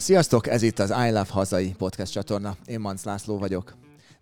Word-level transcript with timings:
Sziasztok, 0.00 0.46
ez 0.46 0.62
itt 0.62 0.78
az 0.78 0.90
I 0.90 1.10
Love 1.10 1.26
Hazai 1.28 1.74
podcast 1.78 2.12
csatorna. 2.12 2.56
Én 2.66 2.80
Manc 2.80 3.04
László 3.04 3.38
vagyok. 3.38 3.74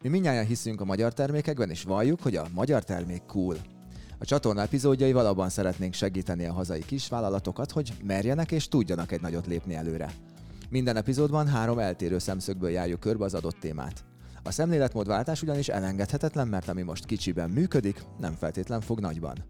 Mi 0.03 0.09
mindjárt 0.09 0.49
hiszünk 0.49 0.81
a 0.81 0.85
magyar 0.85 1.13
termékekben, 1.13 1.71
és 1.71 1.83
valljuk, 1.83 2.23
hogy 2.23 2.37
a 2.37 2.47
magyar 2.55 2.85
termék 2.85 3.23
cool. 3.27 3.57
A 4.19 4.25
csatorna 4.25 4.61
epizódjai 4.61 5.13
valóban 5.13 5.49
szeretnénk 5.49 5.95
segíteni 5.95 6.47
a 6.47 6.53
hazai 6.53 6.85
kisvállalatokat, 6.87 7.71
hogy 7.71 7.93
merjenek 8.05 8.53
és 8.53 8.69
tudjanak 8.69 9.13
egy 9.13 9.21
nagyot 9.21 9.47
lépni 9.47 9.75
előre. 9.75 10.11
Minden 10.71 10.97
epizódban 10.97 11.47
három 11.47 11.79
eltérő 11.79 12.19
szemszögből 12.19 12.71
járjuk 12.71 13.01
körbe 13.01 13.25
az 13.25 13.35
adott 13.35 13.59
témát. 13.61 14.05
A 14.43 14.51
szemléletmódváltás 14.51 15.43
ugyanis 15.43 15.69
elengedhetetlen, 15.69 16.49
mert 16.49 16.69
ami 16.69 16.83
most 16.83 17.07
kicsiben 17.07 17.51
működik, 17.51 18.03
nem 18.21 18.33
feltétlen 18.33 18.81
fog 18.81 19.01
nagyban. 19.01 19.45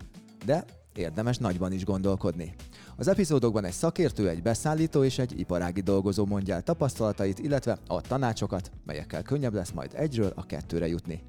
De 0.45 0.65
érdemes 0.95 1.39
nagyban 1.39 1.73
is 1.73 1.85
gondolkodni. 1.85 2.55
Az 3.01 3.09
epizódokban 3.09 3.65
egy 3.65 3.73
szakértő, 3.73 4.29
egy 4.29 4.43
beszállító 4.43 5.05
és 5.05 5.19
egy 5.19 5.39
iparági 5.41 5.81
dolgozó 5.81 6.27
mondja 6.27 6.55
el 6.55 6.63
tapasztalatait, 6.63 7.39
illetve 7.39 7.79
a 7.87 8.01
tanácsokat, 8.01 8.71
melyekkel 8.87 9.23
könnyebb 9.23 9.55
lesz 9.55 9.71
majd 9.71 9.91
egyről 9.95 10.33
a 10.35 10.47
kettőre 10.47 10.87
jutni. 10.87 11.23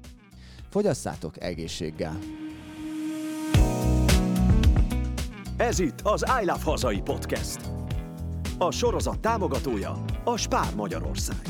Fogyasszátok 0.70 1.42
egészséggel! 1.42 2.18
Ez 5.56 5.78
itt 5.78 6.00
az 6.02 6.24
I 6.42 6.44
Love 6.44 6.62
Hazai 6.62 7.00
Podcast. 7.00 7.60
A 8.58 8.70
sorozat 8.70 9.20
támogatója 9.20 10.04
a 10.24 10.36
Spár 10.36 10.74
Magyarország. 10.74 11.42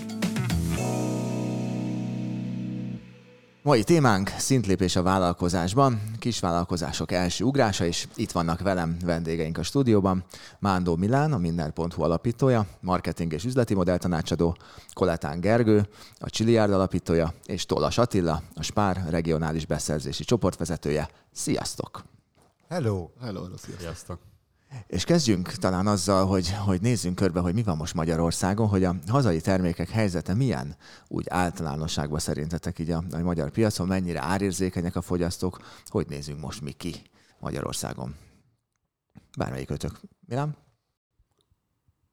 Mai 3.63 3.85
témánk 3.85 4.29
szintlépés 4.29 4.97
a 4.97 5.03
vállalkozásban, 5.03 6.01
kisvállalkozások 6.19 7.13
első 7.13 7.45
ugrása, 7.45 7.85
és 7.85 8.09
itt 8.15 8.31
vannak 8.31 8.61
velem 8.61 8.97
vendégeink 9.05 9.59
a 9.59 9.63
stúdióban. 9.63 10.25
Mándó 10.59 10.97
Milán, 10.97 11.33
a 11.33 11.39
Minden.hu 11.39 12.03
alapítója, 12.03 12.67
marketing 12.81 13.33
és 13.33 13.45
üzleti 13.45 13.75
modelltanácsadó, 13.75 14.57
Koletán 14.93 15.41
Gergő, 15.41 15.89
a 16.19 16.31
Csiliárd 16.31 16.73
alapítója, 16.73 17.35
és 17.47 17.67
Tolas 17.67 17.99
Attila, 17.99 18.43
a 18.55 18.63
Spár 18.63 19.07
regionális 19.09 19.67
beszerzési 19.67 20.25
csoportvezetője. 20.25 21.09
Sziasztok! 21.33 22.05
Hello! 22.69 23.09
Hello, 23.21 23.43
hello 23.43 23.57
sziasztok! 23.57 23.81
sziasztok. 23.81 24.30
És 24.87 25.05
kezdjünk 25.05 25.49
talán 25.53 25.87
azzal, 25.87 26.27
hogy, 26.27 26.55
hogy 26.55 26.81
nézzünk 26.81 27.15
körbe, 27.15 27.41
hogy 27.41 27.55
mi 27.55 27.63
van 27.63 27.77
most 27.77 27.95
Magyarországon, 27.95 28.69
hogy 28.69 28.85
a 28.85 28.95
hazai 29.09 29.41
termékek 29.41 29.89
helyzete 29.89 30.35
milyen 30.35 30.77
úgy 31.09 31.27
általánosságban 31.29 32.19
szerintetek 32.19 32.79
így 32.79 32.91
a, 32.91 33.03
a 33.11 33.19
magyar 33.19 33.51
piacon, 33.51 33.87
mennyire 33.87 34.23
árérzékenyek 34.23 34.97
a 34.97 35.03
fogyasztók, 35.03 35.61
hogy 35.87 36.07
nézzünk 36.09 36.41
most 36.41 36.61
mi 36.61 36.73
ki 36.73 37.03
Magyarországon. 37.39 38.15
Bármelyik 39.39 39.71
ötök. 39.71 40.01
Milán? 40.27 40.57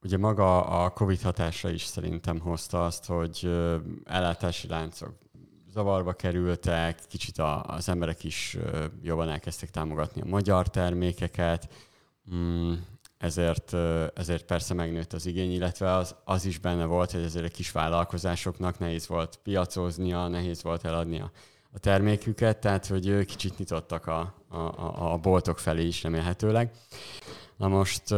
Ugye 0.01 0.17
maga 0.17 0.65
a 0.83 0.89
Covid 0.89 1.21
hatása 1.21 1.69
is 1.69 1.83
szerintem 1.83 2.39
hozta 2.39 2.85
azt, 2.85 3.05
hogy 3.05 3.49
ellátási 4.03 4.67
láncok 4.67 5.13
zavarba 5.71 6.13
kerültek, 6.13 6.99
kicsit 7.07 7.37
az 7.61 7.89
emberek 7.89 8.23
is 8.23 8.57
jobban 9.01 9.29
elkezdtek 9.29 9.69
támogatni 9.69 10.21
a 10.21 10.25
magyar 10.25 10.69
termékeket, 10.69 11.69
ezért, 13.17 13.73
ezért 14.13 14.45
persze 14.45 14.73
megnőtt 14.73 15.13
az 15.13 15.25
igény, 15.25 15.51
illetve 15.51 15.93
az, 15.93 16.15
az 16.23 16.45
is 16.45 16.57
benne 16.57 16.85
volt, 16.85 17.11
hogy 17.11 17.23
ezért 17.23 17.45
a 17.45 17.49
kis 17.49 17.71
vállalkozásoknak 17.71 18.79
nehéz 18.79 19.07
volt 19.07 19.39
piacoznia, 19.43 20.27
nehéz 20.27 20.63
volt 20.63 20.85
eladni 20.85 21.19
a, 21.19 21.31
terméküket, 21.79 22.57
tehát 22.57 22.85
hogy 22.85 23.25
kicsit 23.25 23.57
nyitottak 23.57 24.07
a, 24.07 24.33
a, 24.49 25.11
a 25.13 25.17
boltok 25.17 25.59
felé 25.59 25.85
is 25.85 26.03
remélhetőleg. 26.03 26.71
Na 27.57 27.67
most, 27.67 28.09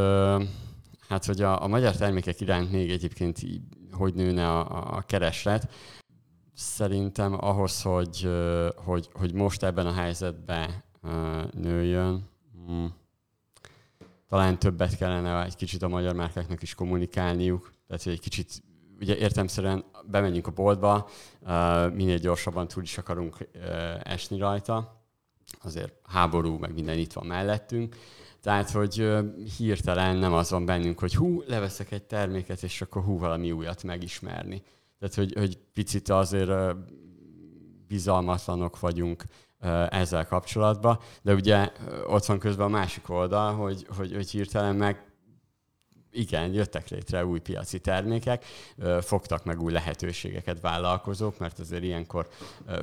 hát 1.07 1.25
hogy 1.25 1.41
a, 1.41 1.63
a 1.63 1.67
magyar 1.67 1.95
termékek 1.95 2.41
iránt 2.41 2.71
még 2.71 2.91
egyébként 2.91 3.39
hogy 3.91 4.13
nőne 4.13 4.49
a, 4.49 4.95
a 4.95 5.01
kereslet, 5.01 5.69
szerintem 6.53 7.33
ahhoz, 7.45 7.81
hogy, 7.81 8.29
hogy, 8.75 9.09
hogy 9.13 9.33
most 9.33 9.63
ebben 9.63 9.85
a 9.85 9.93
helyzetben 9.93 10.83
nőjön, 11.51 12.29
mm, 12.71 12.85
talán 14.29 14.59
többet 14.59 14.97
kellene 14.97 15.43
egy 15.43 15.55
kicsit 15.55 15.81
a 15.81 15.87
magyar 15.87 16.15
márkáknak 16.15 16.61
is 16.61 16.75
kommunikálniuk, 16.75 17.71
tehát 17.87 18.03
hogy 18.03 18.13
egy 18.13 18.19
kicsit 18.19 18.63
ugye 18.99 19.17
értemszerűen 19.17 19.83
bemegyünk 20.05 20.47
a 20.47 20.51
boltba, 20.51 21.09
minél 21.93 22.17
gyorsabban 22.17 22.67
túl 22.67 22.83
is 22.83 22.97
akarunk 22.97 23.49
esni 24.03 24.37
rajta, 24.37 25.03
azért 25.61 25.93
háború, 26.03 26.57
meg 26.57 26.73
minden 26.73 26.97
itt 26.97 27.13
van 27.13 27.25
mellettünk, 27.25 27.95
tehát, 28.41 28.71
hogy 28.71 29.09
hirtelen 29.57 30.17
nem 30.17 30.33
az 30.33 30.49
van 30.49 30.65
bennünk, 30.65 30.99
hogy 30.99 31.15
hú, 31.15 31.43
leveszek 31.47 31.91
egy 31.91 32.03
terméket, 32.03 32.63
és 32.63 32.81
akkor 32.81 33.03
hú, 33.03 33.17
valami 33.17 33.51
újat 33.51 33.83
megismerni. 33.83 34.61
Tehát, 34.99 35.15
hogy, 35.15 35.33
hogy 35.33 35.57
picit 35.73 36.09
azért 36.09 36.75
bizalmatlanok 37.87 38.79
vagyunk 38.79 39.23
ezzel 39.89 40.27
kapcsolatban, 40.27 40.99
de 41.21 41.33
ugye 41.33 41.71
ott 42.07 42.25
van 42.25 42.39
közben 42.39 42.65
a 42.65 42.69
másik 42.69 43.09
oldal, 43.09 43.53
hogy, 43.55 43.85
hogy, 43.97 44.13
hogy 44.13 44.29
hirtelen 44.29 44.75
meg 44.75 45.09
igen, 46.11 46.53
jöttek 46.53 46.89
létre 46.89 47.25
új 47.25 47.39
piaci 47.39 47.79
termékek, 47.79 48.45
fogtak 49.01 49.43
meg 49.43 49.61
új 49.61 49.71
lehetőségeket 49.71 50.61
vállalkozók, 50.61 51.39
mert 51.39 51.59
azért 51.59 51.83
ilyenkor 51.83 52.27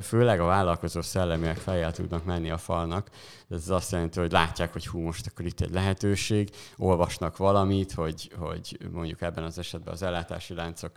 főleg 0.01 0.39
a 0.39 0.45
vállalkozó 0.45 1.01
szellemiek 1.01 1.57
fejjel 1.57 1.91
tudnak 1.91 2.25
menni 2.25 2.49
a 2.49 2.57
falnak. 2.57 3.09
Ez 3.49 3.69
azt 3.69 3.91
jelenti, 3.91 4.19
hogy 4.19 4.31
látják, 4.31 4.73
hogy 4.73 4.87
hú, 4.87 4.99
most 4.99 5.27
akkor 5.27 5.45
itt 5.45 5.61
egy 5.61 5.71
lehetőség, 5.71 6.49
olvasnak 6.77 7.37
valamit, 7.37 7.91
hogy, 7.91 8.31
hogy 8.37 8.77
mondjuk 8.91 9.21
ebben 9.21 9.43
az 9.43 9.57
esetben 9.57 9.93
az 9.93 10.03
ellátási 10.03 10.53
láncok 10.53 10.91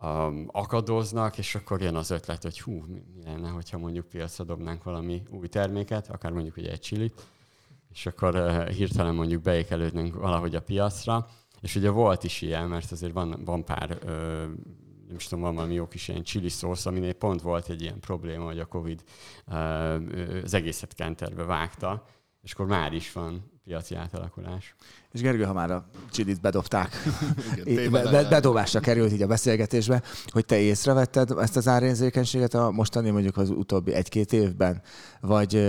um, 0.00 0.48
akadoznak, 0.52 1.38
és 1.38 1.54
akkor 1.54 1.80
jön 1.80 1.94
az 1.94 2.10
ötlet, 2.10 2.42
hogy 2.42 2.60
hú, 2.60 2.84
mi, 2.86 3.02
lenne, 3.24 3.48
hogyha 3.48 3.78
mondjuk 3.78 4.08
piacra 4.08 4.44
dobnánk 4.44 4.82
valami 4.82 5.22
új 5.30 5.48
terméket, 5.48 6.08
akár 6.08 6.32
mondjuk 6.32 6.56
ugye 6.56 6.70
egy 6.70 6.80
csilit, 6.80 7.26
és 7.90 8.06
akkor 8.06 8.34
uh, 8.34 8.68
hirtelen 8.68 9.14
mondjuk 9.14 9.42
beékelődnénk 9.42 10.14
valahogy 10.14 10.54
a 10.54 10.62
piacra, 10.62 11.28
és 11.60 11.74
ugye 11.74 11.90
volt 11.90 12.24
is 12.24 12.42
ilyen, 12.42 12.68
mert 12.68 12.92
azért 12.92 13.12
van, 13.12 13.40
van 13.44 13.64
pár, 13.64 13.98
uh, 14.04 14.10
nem 15.06 15.16
is 15.16 15.26
tudom, 15.26 15.44
van 15.44 15.54
valami 15.54 15.74
jó 15.74 15.88
kis 15.88 16.08
ilyen 16.08 16.22
chili 16.22 16.48
szósz, 16.48 16.86
aminél 16.86 17.12
pont 17.12 17.42
volt 17.42 17.68
egy 17.68 17.82
ilyen 17.82 18.00
probléma, 18.00 18.44
hogy 18.44 18.58
a 18.58 18.66
Covid 18.66 19.02
uh, 19.46 20.42
az 20.42 20.54
egészet 20.54 20.94
kenterbe 20.94 21.44
vágta, 21.44 22.04
és 22.42 22.52
akkor 22.52 22.66
már 22.66 22.92
is 22.92 23.12
van 23.12 23.50
piaci 23.64 23.94
átalakulás. 23.94 24.74
És 25.18 25.24
Gergő, 25.24 25.44
ha 25.44 25.52
már 25.52 25.70
a 25.70 25.84
csilit 26.10 26.40
bedobták, 26.40 27.02
Igen, 27.64 27.90
be, 28.12 28.28
bedobásra 28.28 28.80
került 28.80 29.12
így 29.12 29.22
a 29.22 29.26
beszélgetésbe, 29.26 30.02
hogy 30.26 30.44
te 30.44 30.58
észrevetted 30.58 31.30
ezt 31.30 31.56
az 31.56 31.68
árérzékenységet 31.68 32.54
a 32.54 32.70
mostani 32.70 33.10
mondjuk 33.10 33.36
az 33.36 33.50
utóbbi 33.50 33.92
egy-két 33.92 34.32
évben, 34.32 34.82
vagy 35.20 35.66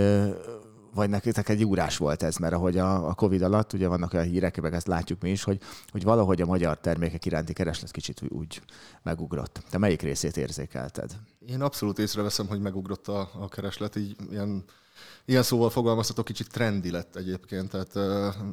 vagy 0.94 1.10
nektek 1.10 1.48
egy 1.48 1.64
úrás 1.64 1.96
volt 1.96 2.22
ez, 2.22 2.36
mert 2.36 2.54
ahogy 2.54 2.78
a, 2.78 3.08
a 3.08 3.14
Covid 3.14 3.42
alatt, 3.42 3.72
ugye 3.72 3.88
vannak 3.88 4.12
olyan 4.12 4.26
hírek, 4.26 4.60
meg 4.60 4.74
ezt 4.74 4.86
látjuk 4.86 5.22
mi 5.22 5.30
is, 5.30 5.42
hogy, 5.42 5.60
hogy 5.90 6.02
valahogy 6.02 6.40
a 6.40 6.46
magyar 6.46 6.78
termékek 6.78 7.24
iránti 7.24 7.52
kereslet 7.52 7.90
kicsit 7.90 8.22
úgy 8.28 8.62
megugrott. 9.02 9.62
Te 9.70 9.78
melyik 9.78 10.02
részét 10.02 10.36
érzékelted? 10.36 11.10
Én 11.46 11.60
abszolút 11.60 11.98
észreveszem, 11.98 12.46
hogy 12.46 12.60
megugrott 12.60 13.08
a, 13.08 13.30
a 13.40 13.48
kereslet, 13.48 13.96
így 13.96 14.16
ilyen 14.30 14.64
Ilyen 15.24 15.42
szóval 15.42 15.70
fogalmazhatok, 15.70 16.24
kicsit 16.24 16.48
trendi 16.48 16.90
lett 16.90 17.16
egyébként, 17.16 17.70
tehát 17.70 17.94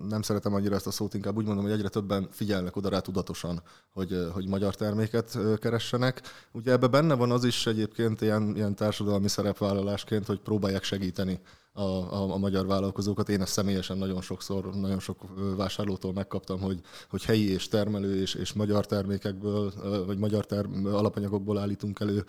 nem 0.08 0.22
szeretem 0.22 0.54
annyira 0.54 0.76
ezt 0.76 0.88
a 0.88 0.92
szót, 0.92 1.14
inkább 1.14 1.38
úgy 1.38 1.46
mondom, 1.46 1.64
hogy 1.64 1.74
egyre 1.74 1.88
többen 1.88 2.28
figyelnek 2.32 2.76
oda 2.76 2.90
rá 2.90 3.00
tudatosan, 3.00 3.62
hogy, 3.94 4.28
hogy 4.34 4.48
magyar 4.48 4.76
terméket 4.76 5.38
keressenek. 5.60 6.22
Ugye 6.52 6.72
ebben 6.72 6.92
benne 6.92 7.14
van 7.14 7.32
az 7.32 7.44
is 7.44 7.66
egyébként 7.66 8.22
ilyen, 8.22 8.56
ilyen 8.56 8.76
társadalmi 8.76 9.28
szerepvállalásként, 9.28 10.26
hogy 10.26 10.40
próbálják 10.40 10.84
segíteni 10.84 11.40
a, 11.74 11.82
a, 11.82 12.34
a 12.34 12.38
magyar 12.38 12.66
vállalkozókat. 12.66 13.30
Én 13.30 13.42
ezt 13.42 13.52
személyesen 13.52 13.98
nagyon 13.98 14.22
sokszor, 14.22 14.76
nagyon 14.76 15.00
sok 15.00 15.22
vásárlótól 15.56 16.14
megkaptam, 16.14 16.60
hogy, 16.60 16.82
hogy 17.10 17.24
helyi 17.24 17.52
és 17.52 17.68
termelő 17.68 18.22
és, 18.22 18.34
és 18.34 18.54
magyar 18.54 18.86
termékekből, 18.86 19.74
vagy 20.06 20.18
magyar 20.18 20.46
term, 20.46 20.86
alapanyagokból 20.86 21.58
állítunk 21.58 22.00
elő 22.00 22.26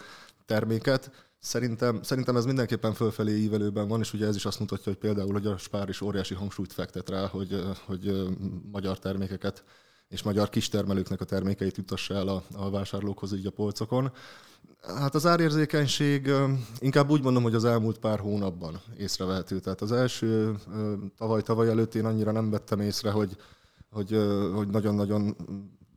terméket, 0.46 1.10
Szerintem, 1.40 2.02
szerintem 2.02 2.36
ez 2.36 2.44
mindenképpen 2.44 2.94
fölfelé 2.94 3.36
ívelőben 3.36 3.88
van, 3.88 4.00
és 4.00 4.12
ugye 4.12 4.26
ez 4.26 4.36
is 4.36 4.44
azt 4.44 4.58
mutatja, 4.58 4.92
hogy 4.92 5.00
például, 5.00 5.32
hogy 5.32 5.46
a 5.46 5.56
Spár 5.56 5.88
is 5.88 6.00
óriási 6.00 6.34
hangsúlyt 6.34 6.72
fektet 6.72 7.10
rá, 7.10 7.26
hogy, 7.26 7.64
hogy 7.86 8.28
magyar 8.72 8.98
termékeket 8.98 9.64
és 10.08 10.22
magyar 10.22 10.48
kistermelőknek 10.48 11.20
a 11.20 11.24
termékeit 11.24 11.76
jutassa 11.76 12.14
el 12.14 12.28
a, 12.28 12.42
a 12.52 12.70
vásárlókhoz 12.70 13.32
így 13.32 13.46
a 13.46 13.50
polcokon. 13.50 14.12
Hát 14.82 15.14
az 15.14 15.26
árérzékenység 15.26 16.30
inkább 16.78 17.10
úgy 17.10 17.22
mondom, 17.22 17.42
hogy 17.42 17.54
az 17.54 17.64
elmúlt 17.64 17.98
pár 17.98 18.18
hónapban 18.18 18.80
észrevehető. 18.96 19.58
Tehát 19.58 19.80
az 19.80 19.92
első 19.92 20.54
tavaly-tavaly 21.16 21.68
előtt 21.68 21.94
én 21.94 22.04
annyira 22.04 22.32
nem 22.32 22.50
vettem 22.50 22.80
észre, 22.80 23.10
hogy, 23.10 23.36
hogy, 23.90 24.10
hogy 24.54 24.68
nagyon-nagyon 24.68 25.36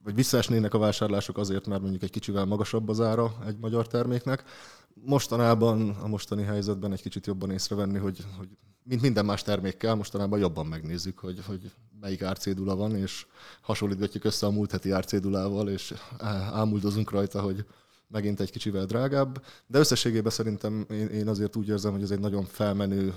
vagy 0.04 0.16
visszaesnének 0.16 0.74
a 0.74 0.78
vásárlások 0.78 1.38
azért, 1.38 1.68
mert 1.68 1.82
mondjuk 1.82 2.04
egy 2.04 2.10
kicsivel 2.10 2.46
magasabb 2.46 2.90
az 2.90 3.02
ára 3.02 3.34
egy 3.48 3.58
magyar 3.60 3.88
terméknek 3.88 4.44
mostanában, 4.94 5.90
a 5.90 6.08
mostani 6.08 6.44
helyzetben 6.44 6.92
egy 6.92 7.02
kicsit 7.02 7.28
jobban 7.28 7.52
észrevenni, 7.52 7.98
hogy, 7.98 8.26
hogy 8.38 8.50
mint 8.84 9.02
minden 9.02 9.26
más 9.26 9.42
termékkel, 9.42 9.96
mostanában 9.96 10.40
jobban 10.40 10.66
megnézzük, 10.66 11.20
hogy, 11.20 11.44
hogy 11.46 11.72
melyik 12.00 12.22
árcédula 12.22 12.76
van, 12.76 12.96
és 12.96 13.26
hasonlítgatjuk 13.62 14.24
össze 14.24 14.46
a 14.46 14.52
múlt 14.52 14.72
heti 14.72 14.92
árcédulával, 14.92 15.70
és 15.70 15.94
ámuldozunk 16.52 17.12
rajta, 17.12 17.42
hogy 17.42 17.66
megint 18.08 18.40
egy 18.40 18.52
kicsivel 18.52 18.86
drágább, 18.86 19.44
de 19.68 19.80
összességében 19.80 20.32
szerintem 20.32 20.86
én, 20.90 21.28
azért 21.28 21.56
úgy 21.56 21.68
érzem, 21.68 21.92
hogy 21.92 22.02
ez 22.02 22.12
egy 22.12 22.20
nagyon 22.20 22.46
felmenő 22.46 23.14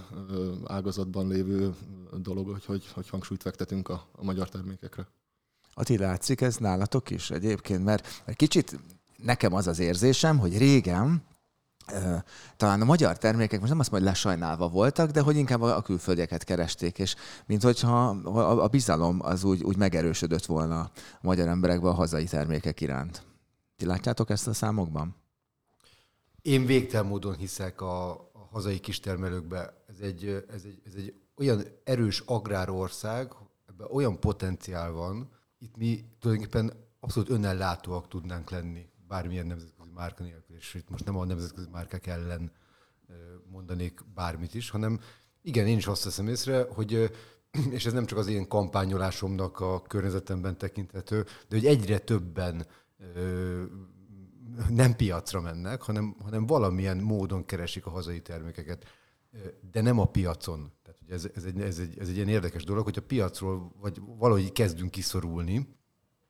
ágazatban 0.65 1.29
lévő 1.29 1.75
dolog, 2.23 2.49
hogy, 2.49 2.65
hogy, 2.65 2.87
hogy 2.93 3.09
hangsúlyt 3.09 3.43
fektetünk 3.43 3.89
a, 3.89 4.09
a 4.13 4.25
magyar 4.25 4.49
termékekre. 4.49 5.07
Ati, 5.75 5.99
látszik 5.99 6.41
ez 6.41 6.57
nálatok 6.57 7.11
is 7.11 7.31
egyébként? 7.31 7.85
Mert 7.85 8.23
egy 8.25 8.37
kicsit 8.37 8.79
nekem 9.17 9.55
az 9.55 9.67
az 9.67 9.79
érzésem, 9.79 10.39
hogy 10.39 10.59
régen 10.59 11.23
talán 12.57 12.81
a 12.81 12.85
magyar 12.85 13.19
termékek, 13.19 13.59
most 13.59 13.71
nem 13.71 13.81
azt 13.81 13.91
mondom, 13.91 14.09
hogy 14.09 14.17
lesajnálva 14.17 14.69
voltak, 14.69 15.11
de 15.11 15.21
hogy 15.21 15.37
inkább 15.37 15.61
a 15.61 15.83
külföldieket 15.83 16.45
keresték, 16.45 16.99
és 16.99 17.15
mint 17.47 17.63
hogyha 17.63 18.09
a 18.39 18.69
bizalom 18.69 19.19
az 19.23 19.45
úgy, 19.45 19.63
úgy 19.63 19.77
megerősödött 19.77 20.47
volna 20.47 20.81
a 20.81 20.91
magyar 21.21 21.49
emberekben 21.49 21.91
a 21.91 21.95
hazai 21.95 22.25
termékek 22.25 22.81
iránt. 22.81 23.23
Ti 23.77 23.87
látjátok 23.87 24.31
ezt 24.31 24.47
a 24.47 24.53
számokban? 24.53 25.15
Én 26.43 26.67
végtelen 26.67 27.07
módon 27.07 27.35
hiszek 27.35 27.81
a, 27.81 28.11
a 28.11 28.49
hazai 28.51 28.79
kistermelőkbe. 28.81 29.85
Ez 29.89 29.99
egy, 30.01 30.45
ez, 30.55 30.63
egy, 30.65 30.83
ez 30.87 30.93
egy 30.97 31.15
olyan 31.37 31.63
erős 31.85 32.23
agrárország, 32.27 33.33
ebben 33.69 33.87
olyan 33.91 34.21
potenciál 34.21 34.91
van, 34.91 35.31
itt 35.59 35.77
mi 35.77 36.05
tulajdonképpen 36.21 36.73
abszolút 37.01 37.31
önellátóak 37.31 38.09
tudnánk 38.09 38.51
lenni 38.51 38.87
bármilyen 39.09 39.47
nemzetközi 39.47 39.74
márka 39.95 40.23
nélkül, 40.23 40.57
és 40.57 40.75
itt 40.75 40.91
most 40.91 41.05
nem 41.05 41.17
a 41.17 41.25
nemzetközi 41.25 41.69
márkák 41.73 42.07
ellen 42.07 42.53
mondanék 43.51 44.01
bármit 44.15 44.55
is, 44.55 44.71
hanem 44.71 45.01
igen, 45.43 45.67
én 45.67 45.77
is 45.77 45.87
azt 45.87 46.05
veszem 46.05 46.29
észre, 46.29 46.67
hogy 46.71 47.11
és 47.77 47.87
ez 47.87 47.93
nem 47.93 48.07
csak 48.07 48.19
az 48.19 48.27
én 48.27 48.49
kampányolásomnak 48.49 49.61
a 49.61 49.83
környezetemben 49.83 50.59
tekinthető, 50.59 51.23
de 51.23 51.57
hogy 51.57 51.67
egyre 51.67 51.99
többen 51.99 52.67
nem 54.69 54.97
piacra 54.97 55.41
mennek, 55.41 55.83
hanem, 55.83 56.17
hanem 56.23 56.47
valamilyen 56.47 56.97
módon 56.97 57.45
keresik 57.45 57.87
a 57.87 57.91
hazai 57.91 58.21
termékeket, 58.21 58.85
de 59.73 59.81
nem 59.81 59.99
a 59.99 60.07
piacon. 60.07 60.73
Tehát 60.83 61.01
ez, 61.09 61.31
ez, 61.35 61.45
egy, 61.45 61.61
ez, 61.61 61.79
egy, 61.79 61.99
ez 61.99 62.09
egy 62.09 62.15
ilyen 62.15 62.29
érdekes 62.29 62.65
dolog, 62.65 62.85
hogy 62.85 62.99
a 62.99 63.07
piacról 63.07 63.73
vagy 63.81 64.01
valahogy 64.19 64.53
kezdünk 64.53 64.91
kiszorulni, 64.91 65.77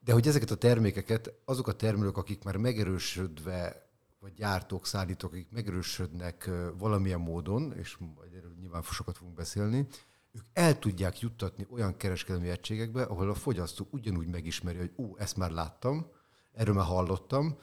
de 0.05 0.13
hogy 0.13 0.27
ezeket 0.27 0.51
a 0.51 0.55
termékeket 0.55 1.33
azok 1.45 1.67
a 1.67 1.75
termelők, 1.75 2.17
akik 2.17 2.43
már 2.43 2.57
megerősödve, 2.57 3.89
vagy 4.19 4.33
gyártók, 4.33 4.85
szállítók, 4.85 5.31
akik 5.31 5.51
megerősödnek 5.51 6.49
valamilyen 6.77 7.19
módon, 7.19 7.73
és 7.77 7.97
erről 8.37 8.53
nyilván 8.59 8.81
sokat 8.81 9.17
fogunk 9.17 9.35
beszélni, 9.35 9.87
ők 10.31 10.43
el 10.53 10.79
tudják 10.79 11.19
juttatni 11.19 11.67
olyan 11.69 11.97
kereskedelmi 11.97 12.49
egységekbe, 12.49 13.03
ahol 13.03 13.29
a 13.29 13.33
fogyasztó 13.33 13.87
ugyanúgy 13.91 14.27
megismeri, 14.27 14.77
hogy 14.77 14.91
ú, 14.95 15.15
ezt 15.17 15.37
már 15.37 15.51
láttam, 15.51 16.07
erről 16.53 16.75
már 16.75 16.85
hallottam, 16.85 17.57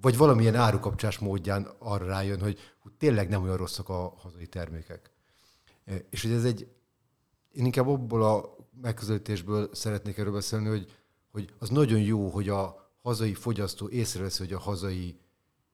vagy 0.00 0.16
valamilyen 0.16 0.54
árukapcsás 0.54 1.18
módján 1.18 1.68
arra 1.78 2.06
rájön, 2.06 2.40
hogy 2.40 2.58
hogy 2.78 2.92
tényleg 2.92 3.28
nem 3.28 3.42
olyan 3.42 3.56
rosszak 3.56 3.88
a 3.88 4.14
hazai 4.16 4.46
termékek. 4.46 5.10
És 6.10 6.22
hogy 6.22 6.30
ez 6.30 6.44
egy, 6.44 6.68
én 7.52 7.64
inkább 7.64 7.88
abból 7.88 8.22
a 8.24 8.56
megközelítésből 8.80 9.68
szeretnék 9.72 10.18
erről 10.18 10.32
beszélni, 10.32 10.68
hogy, 10.68 11.01
hogy 11.32 11.54
az 11.58 11.68
nagyon 11.68 12.00
jó, 12.00 12.28
hogy 12.28 12.48
a 12.48 12.90
hazai 13.02 13.34
fogyasztó 13.34 13.88
észreveszi, 13.88 14.38
hogy 14.38 14.52
a 14.52 14.58
hazai 14.58 15.20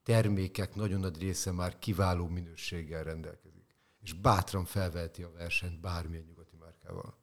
termékek 0.03 0.75
nagyon 0.75 1.01
nagy 1.01 1.19
része 1.19 1.53
már 1.53 1.79
kiváló 1.79 2.27
minőséggel 2.27 3.05
rendelkezik. 3.05 3.77
És 4.01 4.13
bátran 4.13 4.65
felveheti 4.65 5.23
a 5.23 5.33
versenyt 5.33 5.81
bármilyen 5.81 6.25
nyugati 6.25 6.57
márkával. 6.61 7.17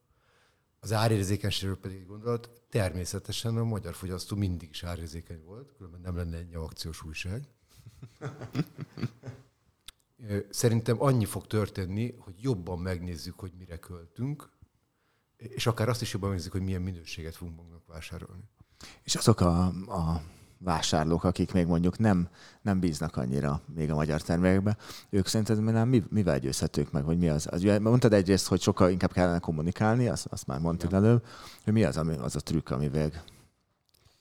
Az 0.80 0.92
árérzékenységről 0.92 1.80
pedig 1.80 2.06
gondolat, 2.06 2.62
természetesen 2.70 3.58
a 3.58 3.64
magyar 3.64 3.94
fogyasztó 3.94 4.36
mindig 4.36 4.70
is 4.70 4.84
árérzékeny 4.84 5.44
volt, 5.44 5.74
különben 5.78 6.02
nem 6.02 6.16
lenne 6.16 6.38
egy 6.38 6.56
akciós 6.56 7.04
újság. 7.04 7.48
Szerintem 10.50 11.02
annyi 11.02 11.26
fog 11.26 11.48
történni, 11.48 12.16
hogy 12.20 12.34
jobban 12.42 12.80
megnézzük, 12.80 13.40
hogy 13.40 13.52
mire 13.58 13.78
költünk, 13.78 14.50
és 15.38 15.68
akár 15.68 15.90
azt 15.90 16.02
is 16.02 16.14
jobban 16.14 16.30
megnézzük, 16.30 16.52
hogy 16.52 16.62
milyen 16.62 16.82
minőséget 16.82 17.36
fogunk 17.36 17.56
magunknak 17.56 17.88
vásárolni. 17.88 18.44
És 19.04 19.16
azok 19.16 19.40
a, 19.40 19.66
a 19.88 20.22
vásárlók, 20.58 21.24
akik 21.24 21.54
még 21.54 21.66
mondjuk 21.66 21.98
nem, 21.98 22.30
nem 22.62 22.80
bíznak 22.80 23.18
annyira 23.18 23.62
még 23.76 23.92
a 23.92 23.96
magyar 23.96 24.22
termékekbe, 24.22 24.78
ők 25.10 25.28
szerinted 25.28 25.88
mi, 25.88 26.04
mivel 26.10 26.40
győzhetők 26.40 26.92
meg, 26.92 27.06
vagy 27.06 27.18
mi 27.18 27.30
az? 27.30 27.48
az 27.52 27.64
mondtad 27.82 28.14
egyrészt, 28.14 28.48
hogy 28.48 28.62
sokkal 28.62 28.90
inkább 28.90 29.12
kellene 29.12 29.40
kommunikálni, 29.40 30.08
azt, 30.08 30.26
azt 30.26 30.48
már 30.48 30.60
mondtad 30.60 30.92
ja. 30.92 30.98
előbb, 30.98 31.26
hogy 31.64 31.74
mi 31.74 31.84
az, 31.84 31.98
ami, 31.98 32.16
az 32.16 32.36
a 32.36 32.40
trükk, 32.40 32.70
amivel 32.70 33.12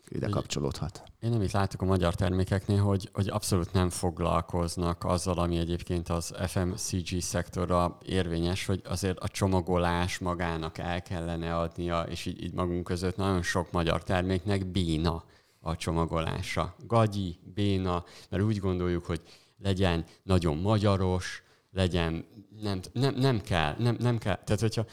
ide 0.08 0.28
kapcsolódhat. 0.28 1.02
Én 1.20 1.30
nem 1.30 1.42
itt 1.42 1.50
látok 1.50 1.82
a 1.82 1.84
magyar 1.84 2.14
termékeknél, 2.14 2.82
hogy, 2.82 3.08
hogy 3.12 3.28
abszolút 3.28 3.72
nem 3.72 3.90
foglalkoznak 3.90 5.04
azzal, 5.04 5.38
ami 5.38 5.56
egyébként 5.56 6.08
az 6.08 6.34
FMCG 6.46 7.20
szektorra 7.20 7.98
érvényes, 8.06 8.66
hogy 8.66 8.82
azért 8.84 9.18
a 9.18 9.28
csomagolás 9.28 10.18
magának 10.18 10.78
el 10.78 11.02
kellene 11.02 11.56
adnia, 11.56 12.02
és 12.02 12.26
így, 12.26 12.42
így 12.42 12.52
magunk 12.52 12.84
között 12.84 13.16
nagyon 13.16 13.42
sok 13.42 13.72
magyar 13.72 14.02
terméknek 14.02 14.66
bína 14.66 15.24
a 15.60 15.76
csomagolása. 15.76 16.74
Gagyi, 16.86 17.38
béna, 17.54 18.04
mert 18.30 18.42
úgy 18.42 18.58
gondoljuk, 18.58 19.04
hogy 19.04 19.20
legyen 19.58 20.04
nagyon 20.22 20.56
magyaros, 20.56 21.42
legyen, 21.72 22.24
nem, 22.60 22.80
nem, 22.92 23.14
nem 23.14 23.40
kell, 23.40 23.74
nem, 23.78 23.96
nem 23.98 24.18
kell. 24.18 24.38
Tehát, 24.44 24.60
hogyha 24.60 24.84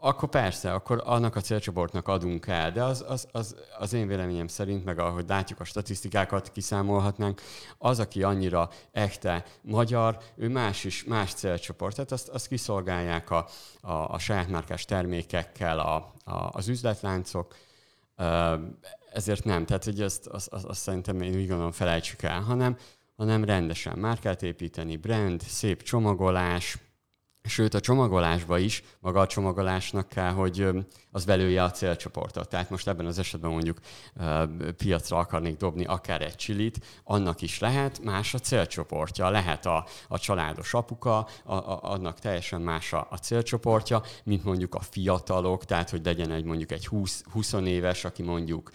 akkor 0.00 0.28
persze, 0.28 0.72
akkor 0.72 1.02
annak 1.04 1.36
a 1.36 1.40
célcsoportnak 1.40 2.08
adunk 2.08 2.46
el, 2.46 2.72
de 2.72 2.82
az, 2.82 3.04
az, 3.08 3.28
az, 3.32 3.56
az 3.78 3.92
én 3.92 4.06
véleményem 4.06 4.46
szerint, 4.46 4.84
meg 4.84 4.98
ahogy 4.98 5.24
látjuk 5.28 5.60
a 5.60 5.64
statisztikákat, 5.64 6.52
kiszámolhatnánk, 6.52 7.40
az, 7.78 7.98
aki 7.98 8.22
annyira 8.22 8.70
echte 8.92 9.44
magyar, 9.62 10.18
ő 10.36 10.48
más 10.48 10.84
is, 10.84 11.04
más 11.04 11.32
célcsoport, 11.32 11.94
tehát 11.94 12.12
azt, 12.12 12.28
azt 12.28 12.48
kiszolgálják 12.48 13.30
a, 13.30 13.46
a, 13.80 13.92
a 13.92 14.18
saját 14.18 14.48
márkás 14.48 14.84
termékekkel 14.84 15.78
a, 15.78 15.94
a, 16.24 16.48
az 16.52 16.68
üzletláncok, 16.68 17.54
ezért 19.12 19.44
nem, 19.44 19.66
tehát 19.66 19.84
hogy 19.84 20.00
ezt, 20.00 20.26
azt, 20.26 20.48
azt, 20.48 20.64
azt 20.64 20.80
szerintem 20.80 21.20
én 21.20 21.34
úgy 21.34 21.48
gondolom 21.48 21.72
felejtsük 21.72 22.22
el, 22.22 22.40
hanem, 22.40 22.76
hanem 23.16 23.44
rendesen 23.44 23.98
márkát 23.98 24.42
építeni, 24.42 24.96
brand, 24.96 25.40
szép 25.40 25.82
csomagolás, 25.82 26.78
Sőt, 27.42 27.74
a 27.74 27.80
csomagolásba 27.80 28.58
is, 28.58 28.82
maga 28.98 29.20
a 29.20 29.26
csomagolásnak 29.26 30.08
kell, 30.08 30.30
hogy 30.30 30.68
az 31.10 31.24
velője 31.24 31.62
a 31.62 31.70
célcsoportot. 31.70 32.48
Tehát 32.48 32.70
most 32.70 32.88
ebben 32.88 33.06
az 33.06 33.18
esetben 33.18 33.50
mondjuk 33.50 33.78
piacra 34.76 35.18
akarnék 35.18 35.56
dobni 35.56 35.84
akár 35.84 36.22
egy 36.22 36.34
csilit, 36.34 36.86
annak 37.04 37.40
is 37.40 37.58
lehet 37.58 38.00
más 38.04 38.34
a 38.34 38.38
célcsoportja. 38.38 39.30
Lehet 39.30 39.66
a, 39.66 39.86
a 40.08 40.18
családos 40.18 40.74
apuka, 40.74 41.18
a, 41.18 41.54
a, 41.54 41.78
annak 41.82 42.18
teljesen 42.18 42.60
más 42.60 42.92
a, 42.92 43.06
a 43.10 43.16
célcsoportja, 43.16 44.02
mint 44.24 44.44
mondjuk 44.44 44.74
a 44.74 44.80
fiatalok, 44.80 45.64
tehát 45.64 45.90
hogy 45.90 46.04
legyen 46.04 46.30
egy 46.30 46.44
mondjuk 46.44 46.72
egy 46.72 46.86
20, 46.86 47.22
20 47.32 47.52
éves, 47.52 48.04
aki 48.04 48.22
mondjuk 48.22 48.70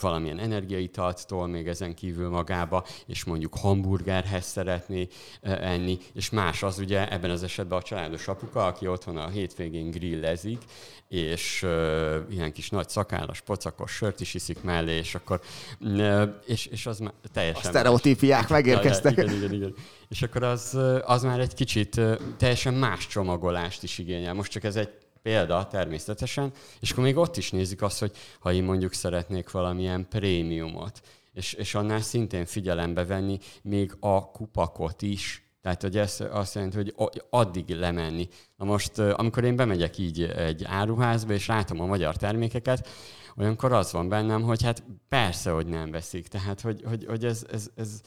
valamilyen 0.00 0.38
energiaitalt 0.38 1.26
tol 1.26 1.46
még 1.46 1.68
ezen 1.68 1.94
kívül 1.94 2.28
magába, 2.28 2.84
és 3.06 3.24
mondjuk 3.24 3.56
hamburgerhez 3.56 4.44
szeretné 4.44 5.06
enni, 5.40 5.98
és 6.12 6.30
más 6.30 6.62
az 6.62 6.78
ugye 6.78 7.10
ebben 7.12 7.30
az 7.30 7.42
esetben 7.42 7.78
a 7.78 7.82
családos 7.94 8.28
apuka, 8.28 8.66
aki 8.66 8.86
otthon 8.86 9.16
a 9.16 9.28
hétvégén 9.28 9.90
grillezik, 9.90 10.62
és 11.08 11.62
uh, 11.62 12.16
ilyen 12.30 12.52
kis 12.52 12.70
nagy 12.70 12.88
szakállas, 12.88 13.40
pocakos 13.40 13.92
sört 13.92 14.20
is 14.20 14.34
iszik 14.34 14.62
mellé, 14.62 14.96
és 14.96 15.14
akkor, 15.14 15.40
uh, 15.80 16.22
és, 16.46 16.66
és 16.66 16.86
az 16.86 16.98
már 16.98 17.12
teljesen... 17.32 17.62
A 17.64 17.68
sztereotípiák 17.68 18.48
megérkeztek. 18.48 19.12
Igen, 19.12 19.34
igen, 19.34 19.52
igen. 19.52 19.74
És 20.08 20.22
akkor 20.22 20.42
az, 20.42 20.78
az 21.04 21.22
már 21.22 21.40
egy 21.40 21.54
kicsit 21.54 21.96
uh, 21.96 22.16
teljesen 22.36 22.74
más 22.74 23.06
csomagolást 23.06 23.82
is 23.82 23.98
igényel. 23.98 24.34
Most 24.34 24.50
csak 24.50 24.64
ez 24.64 24.76
egy 24.76 24.90
példa 25.22 25.66
természetesen, 25.66 26.52
és 26.80 26.90
akkor 26.90 27.04
még 27.04 27.16
ott 27.16 27.36
is 27.36 27.50
nézik 27.50 27.82
azt, 27.82 27.98
hogy 27.98 28.12
ha 28.38 28.52
én 28.52 28.64
mondjuk 28.64 28.92
szeretnék 28.92 29.50
valamilyen 29.50 30.06
prémiumot, 30.08 31.00
és, 31.32 31.52
és 31.52 31.74
annál 31.74 32.00
szintén 32.00 32.46
figyelembe 32.46 33.04
venni 33.04 33.38
még 33.62 33.96
a 34.00 34.30
kupakot 34.30 35.02
is, 35.02 35.43
tehát, 35.64 35.82
hogy 35.82 35.96
ez 35.96 36.24
azt 36.30 36.54
jelenti, 36.54 36.92
hogy 36.96 37.22
addig 37.30 37.68
lemenni. 37.68 38.28
Na 38.56 38.64
most, 38.64 38.98
amikor 38.98 39.44
én 39.44 39.56
bemegyek 39.56 39.98
így 39.98 40.22
egy 40.22 40.64
áruházba, 40.64 41.32
és 41.32 41.46
látom 41.46 41.80
a 41.80 41.86
magyar 41.86 42.16
termékeket, 42.16 42.88
olyankor 43.36 43.72
az 43.72 43.92
van 43.92 44.08
bennem, 44.08 44.42
hogy 44.42 44.62
hát 44.62 44.82
persze, 45.08 45.50
hogy 45.50 45.66
nem 45.66 45.90
veszik. 45.90 46.28
Tehát, 46.28 46.60
hogy, 46.60 46.82
hogy, 46.86 47.04
hogy 47.04 47.24
ez, 47.24 47.46
ez, 47.52 47.70
ez 47.74 48.00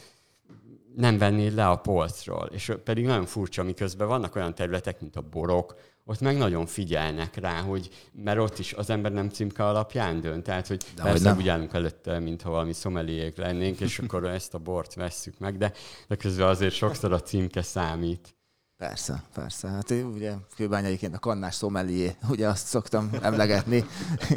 nem 0.96 1.18
venné 1.18 1.48
le 1.48 1.70
a 1.70 1.76
polcról. 1.76 2.50
És 2.52 2.74
pedig 2.84 3.06
nagyon 3.06 3.26
furcsa, 3.26 3.64
miközben 3.64 4.08
vannak 4.08 4.36
olyan 4.36 4.56
területek, 4.56 5.02
mint 5.02 5.16
a 5.16 5.22
borok, 5.22 5.76
ott 6.10 6.20
meg 6.20 6.38
nagyon 6.38 6.66
figyelnek 6.66 7.36
rá, 7.36 7.62
hogy 7.62 7.90
mert 8.12 8.40
ott 8.40 8.60
is 8.60 8.74
az 8.74 8.90
ember 8.90 9.12
nem 9.12 9.30
címke 9.30 9.66
alapján 9.66 10.22
dönt. 10.22 10.44
Tehát, 10.44 10.68
hogy 10.68 10.86
de 10.96 11.02
persze 11.02 11.30
hogy 11.30 11.42
úgy 11.42 11.48
állunk 11.48 11.74
előtte, 11.74 12.20
mintha 12.20 12.50
valami 12.50 12.74
szomeliék 12.74 13.38
lennénk, 13.38 13.80
és 13.80 14.00
akkor 14.00 14.26
ezt 14.40 14.54
a 14.54 14.58
bort 14.58 14.94
vesszük 14.94 15.40
meg, 15.40 15.58
de, 15.58 15.72
de 16.08 16.16
közben 16.16 16.48
azért 16.48 16.74
sokszor 16.74 17.14
a 17.14 17.22
címke 17.22 17.62
számít. 17.62 18.36
Persze, 18.78 19.24
persze. 19.34 19.68
Hát 19.68 19.92
én 19.92 20.06
ugye 20.06 20.34
kőbányaiként 20.56 21.16
a 21.16 21.20
kannás 21.20 21.56
szomelié, 21.56 22.16
ugye 22.30 22.48
azt 22.48 22.68
szoktam 22.68 23.10
emlegetni, 23.22 23.86